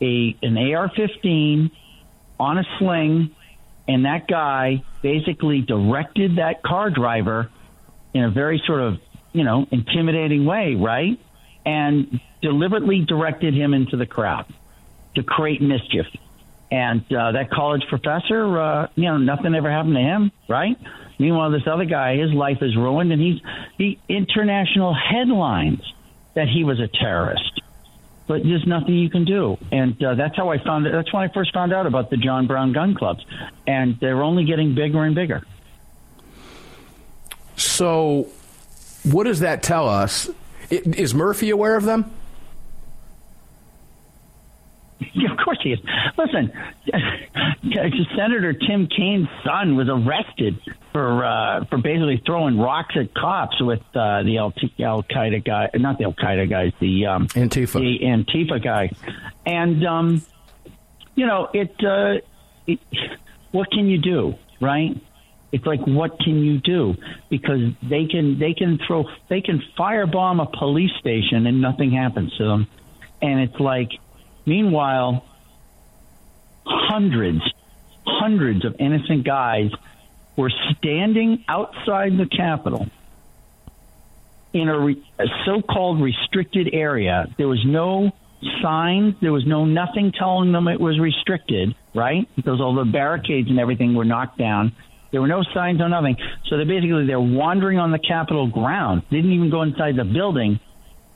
a 0.02 0.36
an 0.42 0.58
AR-15 0.58 1.72
on 2.40 2.58
a 2.58 2.64
sling, 2.78 3.36
and 3.88 4.06
that 4.06 4.28
guy 4.28 4.84
basically 5.02 5.62
directed 5.62 6.38
that 6.38 6.64
car 6.64 6.90
driver 6.90 7.50
in 8.14 8.24
a 8.24 8.32
very 8.32 8.62
sort 8.66 8.82
of 8.82 9.00
you 9.32 9.44
know 9.44 9.68
intimidating 9.72 10.46
way, 10.46 10.76
right? 10.76 11.20
And 11.66 12.20
deliberately 12.42 13.00
directed 13.02 13.54
him 13.54 13.74
into 13.74 13.96
the 13.96 14.06
crowd 14.06 14.46
to 15.16 15.24
create 15.24 15.62
mischief. 15.62 16.08
And 16.74 17.02
uh, 17.14 17.34
that 17.34 17.52
college 17.52 17.84
professor, 17.88 18.60
uh, 18.60 18.88
you 18.96 19.04
know, 19.04 19.20
nothing 19.20 19.54
ever 19.54 19.70
happened 19.70 19.94
to 19.94 20.02
him, 20.02 20.32
right? 20.50 20.76
Meanwhile, 21.20 21.52
this 21.52 21.68
other 21.68 21.86
guy, 21.86 22.18
his 22.18 22.34
life 22.34 22.64
is 22.64 22.76
ruined, 22.76 23.12
and 23.14 23.22
he's 23.22 23.40
the 23.78 24.00
international 24.10 24.96
headlines 24.96 25.84
that 26.34 26.48
he 26.48 26.64
was 26.64 26.80
a 26.80 26.88
terrorist. 26.88 27.62
But 28.26 28.42
there's 28.42 28.66
nothing 28.66 28.96
you 28.96 29.12
can 29.12 29.24
do, 29.24 29.56
and 29.72 30.04
uh, 30.04 30.16
that's 30.16 30.36
how 30.36 30.50
I 30.50 30.58
found 30.58 30.88
it. 30.88 30.94
That's 30.94 31.14
when 31.14 31.22
I 31.22 31.32
first 31.32 31.54
found 31.54 31.74
out 31.74 31.86
about 31.86 32.10
the 32.10 32.18
John 32.18 32.48
Brown 32.48 32.74
gun 32.74 32.96
clubs, 32.96 33.24
and 33.68 34.00
they're 34.00 34.24
only 34.24 34.44
getting 34.44 34.74
bigger 34.74 35.04
and 35.04 35.14
bigger. 35.14 35.44
So, 37.56 38.30
what 39.04 39.26
does 39.26 39.42
that 39.42 39.62
tell 39.62 39.88
us? 39.88 40.28
Is 40.72 41.14
Murphy 41.14 41.52
aware 41.52 41.76
of 41.76 41.84
them? 41.84 42.12
Yeah, 45.16 45.32
of 45.32 45.38
course 45.38 45.60
he 45.62 45.72
is. 45.72 45.80
Listen, 46.18 46.52
Senator 48.16 48.54
Tim 48.54 48.88
Kaine's 48.88 49.28
son 49.46 49.76
was 49.76 49.88
arrested 49.88 50.60
for 50.92 51.24
uh, 51.24 51.66
for 51.66 51.78
basically 51.78 52.22
throwing 52.26 52.58
rocks 52.58 52.96
at 53.00 53.14
cops 53.14 53.62
with 53.62 53.82
uh, 53.96 54.24
the 54.24 54.38
Al 54.40 54.54
Qaeda 55.04 55.46
guy, 55.46 55.70
not 55.76 55.98
the 55.98 56.06
Al 56.06 56.14
Qaeda 56.14 56.50
guys, 56.50 56.72
the 56.80 57.06
um, 57.06 57.28
Antifa, 57.28 57.80
the 57.80 58.00
Antifa 58.04 58.64
guy, 58.64 58.90
and 59.46 59.86
um, 59.86 60.26
you 61.16 61.26
know 61.26 61.50
it, 61.54 61.76
uh, 61.84 62.26
it. 62.66 62.80
What 63.52 63.70
can 63.72 63.88
you 63.88 64.00
do, 64.00 64.34
right? 64.60 65.00
It's 65.52 65.66
like 65.66 65.82
what 65.86 66.20
can 66.20 66.44
you 66.44 66.60
do 66.60 66.96
because 67.30 67.62
they 67.84 68.06
can 68.06 68.40
they 68.40 68.54
can 68.54 68.80
throw 68.88 69.06
they 69.30 69.42
can 69.42 69.62
firebomb 69.78 70.42
a 70.42 70.58
police 70.58 70.92
station 71.00 71.46
and 71.46 71.62
nothing 71.62 71.92
happens 71.92 72.36
to 72.38 72.44
them, 72.46 72.68
and 73.22 73.40
it's 73.40 73.60
like 73.60 73.90
Meanwhile, 74.46 75.26
hundreds, 76.66 77.42
hundreds 78.06 78.66
of 78.66 78.76
innocent 78.80 79.24
guys 79.26 79.72
were 80.36 80.52
standing 80.78 81.44
outside 81.48 82.18
the 82.18 82.26
Capitol 82.26 82.88
in 84.54 84.70
a, 84.70 84.80
re- 84.80 85.04
a 85.20 85.26
so-called 85.46 86.02
restricted 86.02 86.70
area. 86.74 87.28
There 87.38 87.48
was 87.48 87.64
no 87.66 88.12
signs. 88.62 89.16
There 89.22 89.32
was 89.32 89.46
no 89.48 89.66
nothing 89.66 90.12
telling 90.18 90.52
them 90.52 90.68
it 90.68 90.80
was 90.80 91.00
restricted, 91.00 91.76
right? 91.96 92.28
Because 92.36 92.60
all 92.60 92.76
the 92.76 92.90
barricades 92.90 93.50
and 93.50 93.60
everything 93.60 93.96
were 93.96 94.06
knocked 94.06 94.38
down. 94.38 94.76
There 95.12 95.22
were 95.22 95.28
no 95.28 95.44
signs, 95.54 95.80
or 95.80 95.90
nothing. 95.90 96.18
So 96.50 96.58
they 96.58 96.64
basically 96.64 97.06
they're 97.06 97.20
wandering 97.20 97.78
on 97.78 97.92
the 97.92 98.00
Capitol 98.00 98.48
grounds. 98.48 99.04
Didn't 99.12 99.32
even 99.32 99.52
go 99.52 99.62
inside 99.62 99.96
the 99.96 100.04
building 100.04 100.60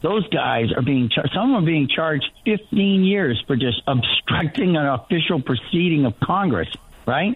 those 0.02 0.28
guys 0.30 0.72
are 0.76 0.82
being 0.82 1.10
char- 1.10 1.28
some 1.34 1.52
of 1.52 1.56
them 1.58 1.64
are 1.64 1.66
being 1.66 1.88
charged 1.88 2.30
15 2.45 3.04
years 3.04 3.43
for 3.48 3.56
just 3.56 3.82
obstructing 3.88 4.76
an 4.78 4.86
official 4.86 5.41
proceeding 5.41 6.06
of 6.06 6.20
Congress. 6.20 6.70
Right? 7.06 7.34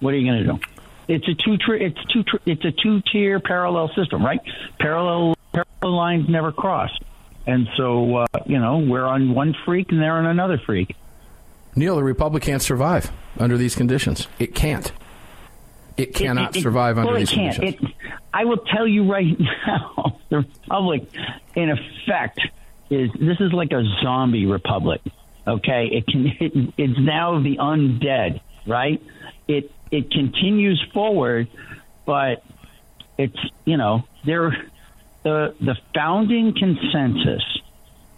What 0.00 0.14
are 0.14 0.16
you 0.16 0.30
going 0.30 0.44
to 0.44 0.52
do? 0.52 0.60
It's 1.08 1.26
a 1.28 1.34
two 1.34 1.56
tr- 1.56 1.74
it's 1.74 2.04
two 2.12 2.22
tr- 2.22 2.36
it's 2.46 2.64
a 2.64 2.70
two 2.72 3.00
tier 3.12 3.40
parallel 3.40 3.88
system, 3.94 4.24
right? 4.24 4.40
Parallel 4.78 5.34
parallel 5.52 5.96
lines 5.96 6.28
never 6.28 6.52
cross, 6.52 6.90
and 7.46 7.66
so 7.76 8.16
uh, 8.16 8.26
you 8.46 8.58
know 8.58 8.78
we're 8.78 9.06
on 9.06 9.34
one 9.34 9.54
freak 9.64 9.90
and 9.90 10.00
they're 10.02 10.16
on 10.16 10.26
another 10.26 10.58
freak. 10.58 10.94
Neil, 11.74 11.96
the 11.96 12.04
Republic 12.04 12.42
can't 12.42 12.60
survive 12.62 13.10
under 13.38 13.56
these 13.56 13.74
conditions. 13.74 14.28
It 14.38 14.54
can't. 14.54 14.92
It 15.96 16.14
cannot 16.14 16.50
It- 16.54 16.58
it- 16.58 16.62
survive 16.62 16.98
under 16.98 17.10
well, 17.12 17.18
these 17.20 17.32
it 17.32 17.34
can't. 17.34 17.54
conditions. 17.56 17.90
I 18.38 18.44
will 18.44 18.58
tell 18.58 18.86
you 18.86 19.10
right 19.10 19.36
now, 19.66 20.20
the 20.28 20.38
republic, 20.38 21.08
in 21.56 21.70
effect, 21.70 22.40
is 22.88 23.10
this 23.18 23.40
is 23.40 23.52
like 23.52 23.72
a 23.72 23.82
zombie 24.00 24.46
republic. 24.46 25.00
Okay, 25.44 25.88
it 25.90 26.06
can. 26.06 26.26
It, 26.40 26.74
it's 26.76 26.98
now 27.00 27.42
the 27.42 27.56
undead, 27.56 28.40
right? 28.64 29.02
It 29.48 29.72
it 29.90 30.12
continues 30.12 30.80
forward, 30.94 31.48
but 32.06 32.44
it's 33.18 33.38
you 33.64 33.76
know 33.76 34.04
there 34.24 34.52
the 35.24 35.56
the 35.60 35.76
founding 35.92 36.54
consensus, 36.54 37.42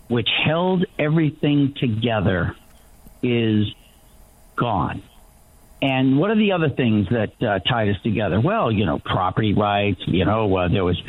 which 0.09 0.29
held 0.45 0.85
everything 0.99 1.73
together, 1.81 2.57
is 3.23 3.73
gone. 4.55 5.03
And 5.83 6.19
what 6.19 6.31
are 6.31 6.37
the 6.37 6.53
other 6.53 6.69
things 6.69 7.09
that 7.11 7.43
uh, 7.43 7.59
tied 7.61 7.89
us 7.89 8.01
together? 8.03 8.41
Well, 8.41 8.71
you 8.71 8.85
know, 8.85 8.99
property 8.99 9.55
rights. 9.55 10.01
You 10.07 10.25
know, 10.25 10.55
uh, 10.55 10.69
there 10.69 10.85
was 10.85 11.01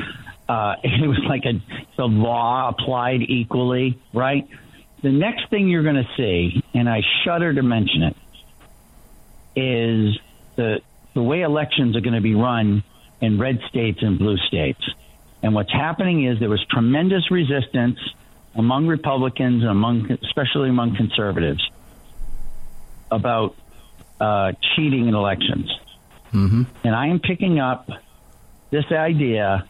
uh, 0.47 0.75
it 0.83 1.07
was 1.07 1.19
like 1.27 1.43
a 1.45 1.61
the 1.97 2.05
law 2.05 2.69
applied 2.69 3.21
equally, 3.21 3.99
right? 4.13 4.47
The 5.01 5.11
next 5.11 5.49
thing 5.49 5.67
you're 5.67 5.83
going 5.83 5.95
to 5.95 6.09
see, 6.15 6.63
and 6.73 6.87
I 6.87 7.01
shudder 7.25 7.53
to 7.53 7.63
mention 7.63 8.03
it, 8.03 8.15
is 9.55 10.19
the 10.55 10.81
the 11.13 11.21
way 11.21 11.41
elections 11.41 11.97
are 11.97 12.01
going 12.01 12.13
to 12.13 12.21
be 12.21 12.35
run 12.35 12.83
in 13.19 13.37
red 13.37 13.59
states 13.67 13.99
and 14.01 14.17
blue 14.17 14.37
states. 14.37 14.81
And 15.43 15.53
what's 15.53 15.71
happening 15.71 16.25
is 16.25 16.39
there 16.39 16.49
was 16.49 16.63
tremendous 16.69 17.29
resistance 17.31 17.99
among 18.55 18.87
Republicans, 18.87 19.63
among 19.63 20.11
especially 20.23 20.69
among 20.69 20.95
conservatives, 20.95 21.67
about 23.09 23.55
uh, 24.21 24.51
cheating 24.75 25.07
in 25.07 25.15
elections. 25.15 25.69
Mm-hmm. 26.31 26.63
And 26.83 26.95
I 26.95 27.07
am 27.07 27.19
picking 27.19 27.59
up 27.59 27.89
this 28.69 28.85
idea 28.91 29.67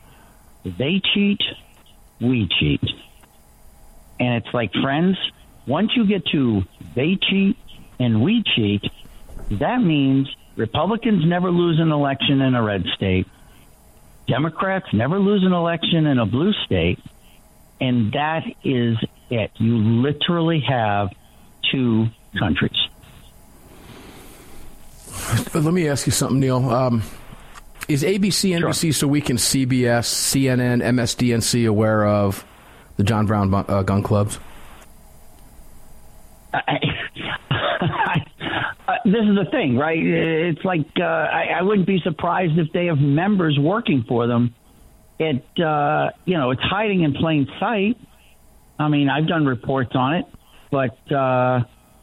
they 0.64 1.02
cheat, 1.14 1.40
we 2.20 2.48
cheat. 2.60 2.84
And 4.20 4.44
it's 4.44 4.54
like, 4.54 4.72
friends, 4.74 5.18
once 5.66 5.92
you 5.96 6.06
get 6.06 6.26
to 6.28 6.64
they 6.96 7.18
cheat 7.30 7.58
and 8.00 8.22
we 8.22 8.44
cheat, 8.56 8.84
that 9.52 9.82
means 9.82 10.30
Republicans 10.56 11.26
never 11.26 11.50
lose 11.50 11.80
an 11.80 11.92
election 11.92 12.42
in 12.42 12.54
a 12.54 12.62
red 12.62 12.84
state, 12.96 13.28
Democrats 14.28 14.86
never 14.94 15.18
lose 15.20 15.44
an 15.44 15.54
election 15.54 16.06
in 16.06 16.20
a 16.20 16.26
blue 16.26 16.54
state, 16.66 17.00
and 17.80 18.12
that 18.12 18.44
is 18.64 18.98
it. 19.30 19.52
You 19.56 19.78
literally 19.78 20.62
have 20.68 21.10
two 21.72 22.08
countries. 22.38 22.78
But 25.54 25.64
let 25.64 25.74
me 25.74 25.88
ask 25.88 26.06
you 26.06 26.12
something, 26.12 26.40
Neil. 26.40 26.70
Um, 26.70 27.04
is 27.88 28.04
ABC, 28.04 28.58
NBC, 28.58 28.94
so 28.94 29.08
we 29.08 29.22
can 29.22 29.38
CBS, 29.38 30.06
CNN, 30.06 30.82
MSDNC 30.84 31.68
aware 31.68 32.06
of 32.06 32.46
the 32.98 33.04
John 33.04 33.26
Brown 33.26 33.54
uh, 33.54 33.84
gun 33.84 34.04
clubs? 34.04 34.40
I, 36.54 36.78
uh, 38.88 38.94
this 39.06 39.24
is 39.24 39.36
the 39.36 39.48
thing, 39.52 39.78
right? 39.78 39.98
It's 39.98 40.64
like 40.64 40.86
uh, 41.00 41.04
I, 41.04 41.58
I 41.60 41.62
wouldn't 41.62 41.88
be 41.88 42.00
surprised 42.02 42.58
if 42.58 42.72
they 42.74 42.88
have 42.88 43.00
members 43.00 43.58
working 43.60 44.04
for 44.08 44.28
them. 44.28 44.54
It, 45.20 45.44
uh, 45.60 46.12
you 46.26 46.38
know, 46.38 46.52
it's 46.52 46.62
hiding 46.64 47.04
in 47.04 47.14
plain 47.14 47.48
sight. 47.60 47.98
I 48.80 48.88
mean, 48.88 49.10
I've 49.10 49.28
done 49.28 49.46
reports 49.46 49.92
on 49.94 50.16
it, 50.16 50.26
but 50.72 51.12
uh, 51.12 51.62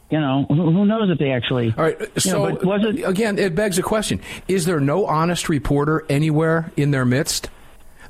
you 0.09 0.19
know, 0.19 0.45
who, 0.47 0.85
knows 0.85 1.09
if 1.09 1.19
they 1.19 1.31
actually. 1.31 1.73
All 1.77 1.83
right. 1.83 2.21
So 2.21 2.47
know, 2.47 2.59
was 2.63 2.81
it 2.83 3.07
again? 3.07 3.37
It 3.37 3.55
begs 3.55 3.77
a 3.77 3.83
question: 3.83 4.21
Is 4.47 4.65
there 4.65 4.79
no 4.79 5.05
honest 5.05 5.49
reporter 5.49 6.05
anywhere 6.09 6.71
in 6.75 6.91
their 6.91 7.05
midst? 7.05 7.49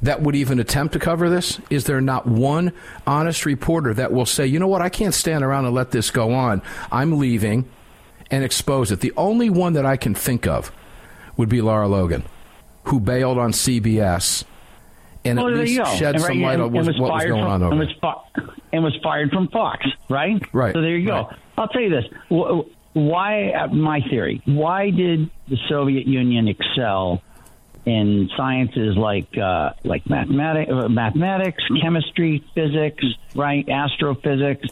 That 0.02 0.22
would 0.22 0.34
even 0.34 0.60
attempt 0.60 0.94
to 0.94 1.00
cover 1.00 1.30
this? 1.30 1.60
Is 1.70 1.84
there 1.84 2.00
not 2.00 2.26
one 2.26 2.72
honest 3.06 3.46
reporter 3.46 3.94
that 3.96 4.14
will 4.14 4.26
say, 4.26 4.46
you 4.46 4.58
know 4.58 4.68
what, 4.68 4.82
I 4.82 4.88
can't 4.88 5.14
stand 5.14 5.44
around 5.44 5.66
and 5.66 5.76
let 5.76 5.92
this 5.92 6.10
go 6.10 6.34
on. 6.34 6.62
I'm 6.90 7.18
leaving 7.18 7.70
and 8.32 8.46
expose 8.46 8.94
it. 8.94 9.02
The 9.02 9.12
only 9.18 9.50
one 9.50 9.74
that 9.74 9.86
I 9.86 9.98
can 9.98 10.16
think 10.16 10.48
of 10.48 10.72
would 11.36 11.50
be 11.50 11.60
Lara 11.60 11.90
Logan, 11.90 12.24
who 12.86 13.02
bailed 13.02 13.38
on 13.38 13.52
CBS 13.52 14.46
and 15.26 15.38
well, 15.38 15.50
at 15.50 15.54
least 15.56 15.98
shed 15.98 16.16
and, 16.16 16.24
some 16.24 16.42
light 16.42 16.54
and, 16.54 16.64
on 16.64 16.72
what, 16.72 16.86
was 16.86 17.00
what 17.00 17.14
was 17.14 17.26
going 17.26 17.44
from, 17.44 17.52
on 17.52 17.64
over 17.64 17.72
and 17.72 17.80
was, 17.80 17.96
fi- 18.00 18.54
and 18.72 18.84
was 18.84 18.98
fired 19.04 19.32
from 19.32 19.48
Fox, 19.50 19.86
right? 20.10 20.42
Right. 20.54 20.74
So 20.74 20.82
there 20.82 20.96
you 20.96 21.06
go. 21.06 21.24
Right. 21.24 21.38
I'll 21.60 21.68
tell 21.68 21.82
you 21.82 21.90
this. 21.90 22.06
Why, 22.94 23.52
uh, 23.52 23.68
my 23.68 24.02
theory, 24.10 24.42
why 24.46 24.90
did 24.90 25.30
the 25.48 25.58
Soviet 25.68 26.08
Union 26.08 26.48
excel 26.48 27.22
in 27.86 28.30
sciences 28.38 28.96
like 28.96 29.38
uh, 29.38 29.72
like 29.84 30.10
mathematics, 30.10 30.72
uh, 30.72 30.88
mathematics, 30.88 31.64
chemistry, 31.82 32.44
physics, 32.56 33.04
right, 33.36 33.68
astrophysics. 33.68 34.70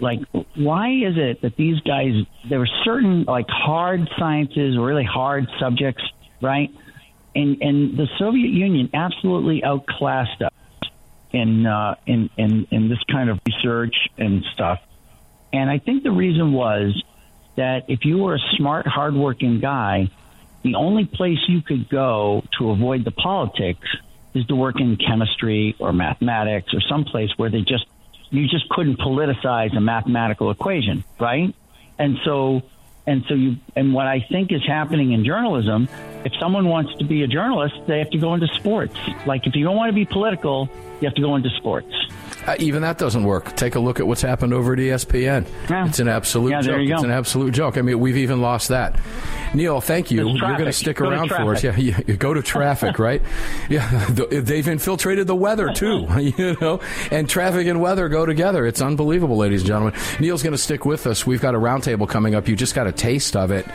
Like, 0.00 0.20
why 0.56 0.90
is 0.90 1.16
it 1.16 1.42
that 1.42 1.56
these 1.56 1.80
guys? 1.80 2.14
There 2.48 2.58
were 2.58 2.68
certain 2.84 3.24
like 3.24 3.48
hard 3.48 4.08
sciences, 4.18 4.76
really 4.76 5.04
hard 5.04 5.46
subjects, 5.60 6.02
right? 6.40 6.70
And 7.34 7.62
and 7.62 7.96
the 7.96 8.08
Soviet 8.18 8.50
Union 8.50 8.90
absolutely 8.92 9.62
outclassed 9.62 10.42
us 10.42 10.52
in 11.32 11.66
uh, 11.66 11.94
in 12.06 12.30
in 12.36 12.66
in 12.70 12.88
this 12.88 13.02
kind 13.10 13.30
of 13.30 13.40
research 13.46 13.94
and 14.18 14.44
stuff. 14.52 14.80
And 15.54 15.70
I 15.70 15.78
think 15.78 16.02
the 16.02 16.10
reason 16.10 16.52
was 16.52 17.00
that 17.56 17.84
if 17.86 18.04
you 18.04 18.18
were 18.18 18.34
a 18.34 18.40
smart, 18.56 18.88
hardworking 18.88 19.60
guy, 19.60 20.10
the 20.64 20.74
only 20.74 21.04
place 21.04 21.38
you 21.46 21.62
could 21.62 21.88
go 21.88 22.42
to 22.58 22.70
avoid 22.70 23.04
the 23.04 23.12
politics 23.12 23.86
is 24.34 24.44
to 24.46 24.56
work 24.56 24.80
in 24.80 24.96
chemistry 24.96 25.76
or 25.78 25.92
mathematics 25.92 26.74
or 26.74 26.80
someplace 26.80 27.30
where 27.36 27.50
they 27.50 27.60
just 27.60 27.86
you 28.30 28.48
just 28.48 28.68
couldn't 28.70 28.98
politicize 28.98 29.76
a 29.76 29.80
mathematical 29.80 30.50
equation, 30.50 31.04
right? 31.20 31.54
And 32.00 32.18
so 32.24 32.62
and 33.06 33.24
so 33.28 33.34
you 33.34 33.54
and 33.76 33.94
what 33.94 34.08
I 34.08 34.26
think 34.28 34.50
is 34.50 34.66
happening 34.66 35.12
in 35.12 35.24
journalism, 35.24 35.88
if 36.24 36.32
someone 36.40 36.66
wants 36.66 36.96
to 36.96 37.04
be 37.04 37.22
a 37.22 37.28
journalist, 37.28 37.76
they 37.86 38.00
have 38.00 38.10
to 38.10 38.18
go 38.18 38.34
into 38.34 38.48
sports. 38.54 38.96
Like 39.24 39.46
if 39.46 39.54
you 39.54 39.62
don't 39.62 39.76
want 39.76 39.90
to 39.90 39.94
be 39.94 40.04
political, 40.04 40.68
you 41.00 41.06
have 41.06 41.14
to 41.14 41.22
go 41.22 41.36
into 41.36 41.50
sports. 41.50 41.94
Uh, 42.46 42.54
even 42.58 42.82
that 42.82 42.98
doesn't 42.98 43.24
work. 43.24 43.54
Take 43.56 43.74
a 43.74 43.80
look 43.80 44.00
at 44.00 44.06
what's 44.06 44.22
happened 44.22 44.52
over 44.52 44.72
at 44.74 44.78
ESPN. 44.78 45.46
Yeah. 45.70 45.86
It's 45.86 45.98
an 45.98 46.08
absolute 46.08 46.50
Yeah, 46.50 46.62
there 46.62 46.74
joke. 46.76 46.82
you 46.82 46.88
go. 46.88 46.94
It's 46.96 47.04
an 47.04 47.10
absolute 47.10 47.54
joke. 47.54 47.78
I 47.78 47.82
mean, 47.82 47.98
we've 48.00 48.16
even 48.18 48.40
lost 48.40 48.68
that. 48.68 48.98
Neil, 49.54 49.80
thank 49.80 50.10
you. 50.10 50.28
You're 50.28 50.38
going 50.56 50.64
to 50.66 50.72
stick 50.72 50.96
Go 50.96 51.06
to 51.06 51.10
around 51.12 51.28
for 51.30 51.54
us. 51.54 51.62
Yeah, 51.62 51.76
you, 51.76 51.94
you 52.06 52.16
go 52.16 52.34
to 52.34 52.42
traffic, 52.42 52.98
right? 52.98 53.22
Yeah, 53.70 54.06
th- 54.14 54.44
they've 54.44 54.66
infiltrated 54.68 55.26
the 55.26 55.36
weather 55.36 55.72
too. 55.72 56.06
You 56.34 56.56
know, 56.60 56.80
and 57.10 57.28
traffic 57.28 57.66
and 57.66 57.80
weather 57.80 58.08
go 58.08 58.24
together. 58.26 58.66
It's 58.66 58.80
unbelievable, 58.80 59.36
ladies 59.36 59.60
and 59.60 59.68
gentlemen. 59.68 59.94
Neil's 60.20 60.42
going 60.42 60.52
to 60.52 60.58
stick 60.58 60.84
with 60.84 61.06
us. 61.06 61.26
We've 61.26 61.40
got 61.40 61.54
a 61.54 61.58
roundtable 61.58 62.08
coming 62.08 62.34
up. 62.34 62.48
You 62.48 62.56
just 62.56 62.74
got 62.74 62.86
a 62.86 62.92
taste 62.92 63.36
of 63.36 63.50
it 63.50 63.66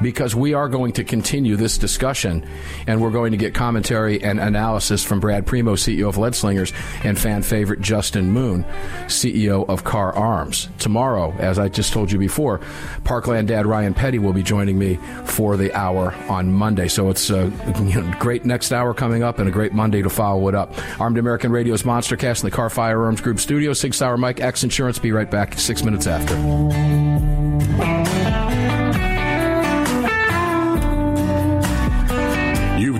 because 0.00 0.34
we 0.34 0.54
are 0.54 0.68
going 0.68 0.92
to 0.94 1.04
continue 1.04 1.56
this 1.56 1.78
discussion, 1.78 2.46
and 2.86 3.00
we're 3.00 3.10
going 3.10 3.32
to 3.32 3.36
get 3.36 3.54
commentary 3.54 4.22
and 4.22 4.38
analysis 4.40 5.04
from 5.04 5.20
Brad 5.20 5.46
Primo, 5.46 5.74
CEO 5.74 6.08
of 6.08 6.16
Lead 6.16 6.34
Slingers, 6.34 6.72
and 7.04 7.18
fan 7.18 7.42
favorite 7.42 7.80
Justin 7.80 8.15
Moon, 8.24 8.64
CEO 9.06 9.68
of 9.68 9.84
Kahr 9.84 10.12
Arms. 10.14 10.68
Tomorrow, 10.78 11.34
as 11.38 11.58
I 11.58 11.68
just 11.68 11.92
told 11.92 12.10
you 12.10 12.18
before, 12.18 12.60
Parkland 13.04 13.48
Dad 13.48 13.66
Ryan 13.66 13.94
Petty 13.94 14.18
will 14.18 14.32
be 14.32 14.42
joining 14.42 14.78
me 14.78 14.98
for 15.24 15.56
the 15.56 15.72
hour 15.74 16.14
on 16.28 16.52
Monday. 16.52 16.88
So 16.88 17.10
it's 17.10 17.30
uh, 17.30 17.50
a 17.66 18.16
great 18.18 18.44
next 18.44 18.72
hour 18.72 18.94
coming 18.94 19.22
up 19.22 19.38
and 19.38 19.48
a 19.48 19.52
great 19.52 19.72
Monday 19.72 20.02
to 20.02 20.10
follow 20.10 20.48
it 20.48 20.54
up. 20.54 20.72
Armed 21.00 21.18
American 21.18 21.52
Radio's 21.52 21.82
Monstercast 21.82 22.42
in 22.42 22.50
the 22.50 22.56
Kahr 22.56 22.70
Firearms 22.70 23.20
Group 23.20 23.40
studio. 23.40 23.72
Sig 23.72 23.94
Sauer 23.94 24.16
Mike 24.16 24.40
X 24.40 24.64
Insurance. 24.64 24.98
Be 24.98 25.12
right 25.12 25.30
back 25.30 25.58
six 25.58 25.82
minutes 25.82 26.06
after. 26.06 27.45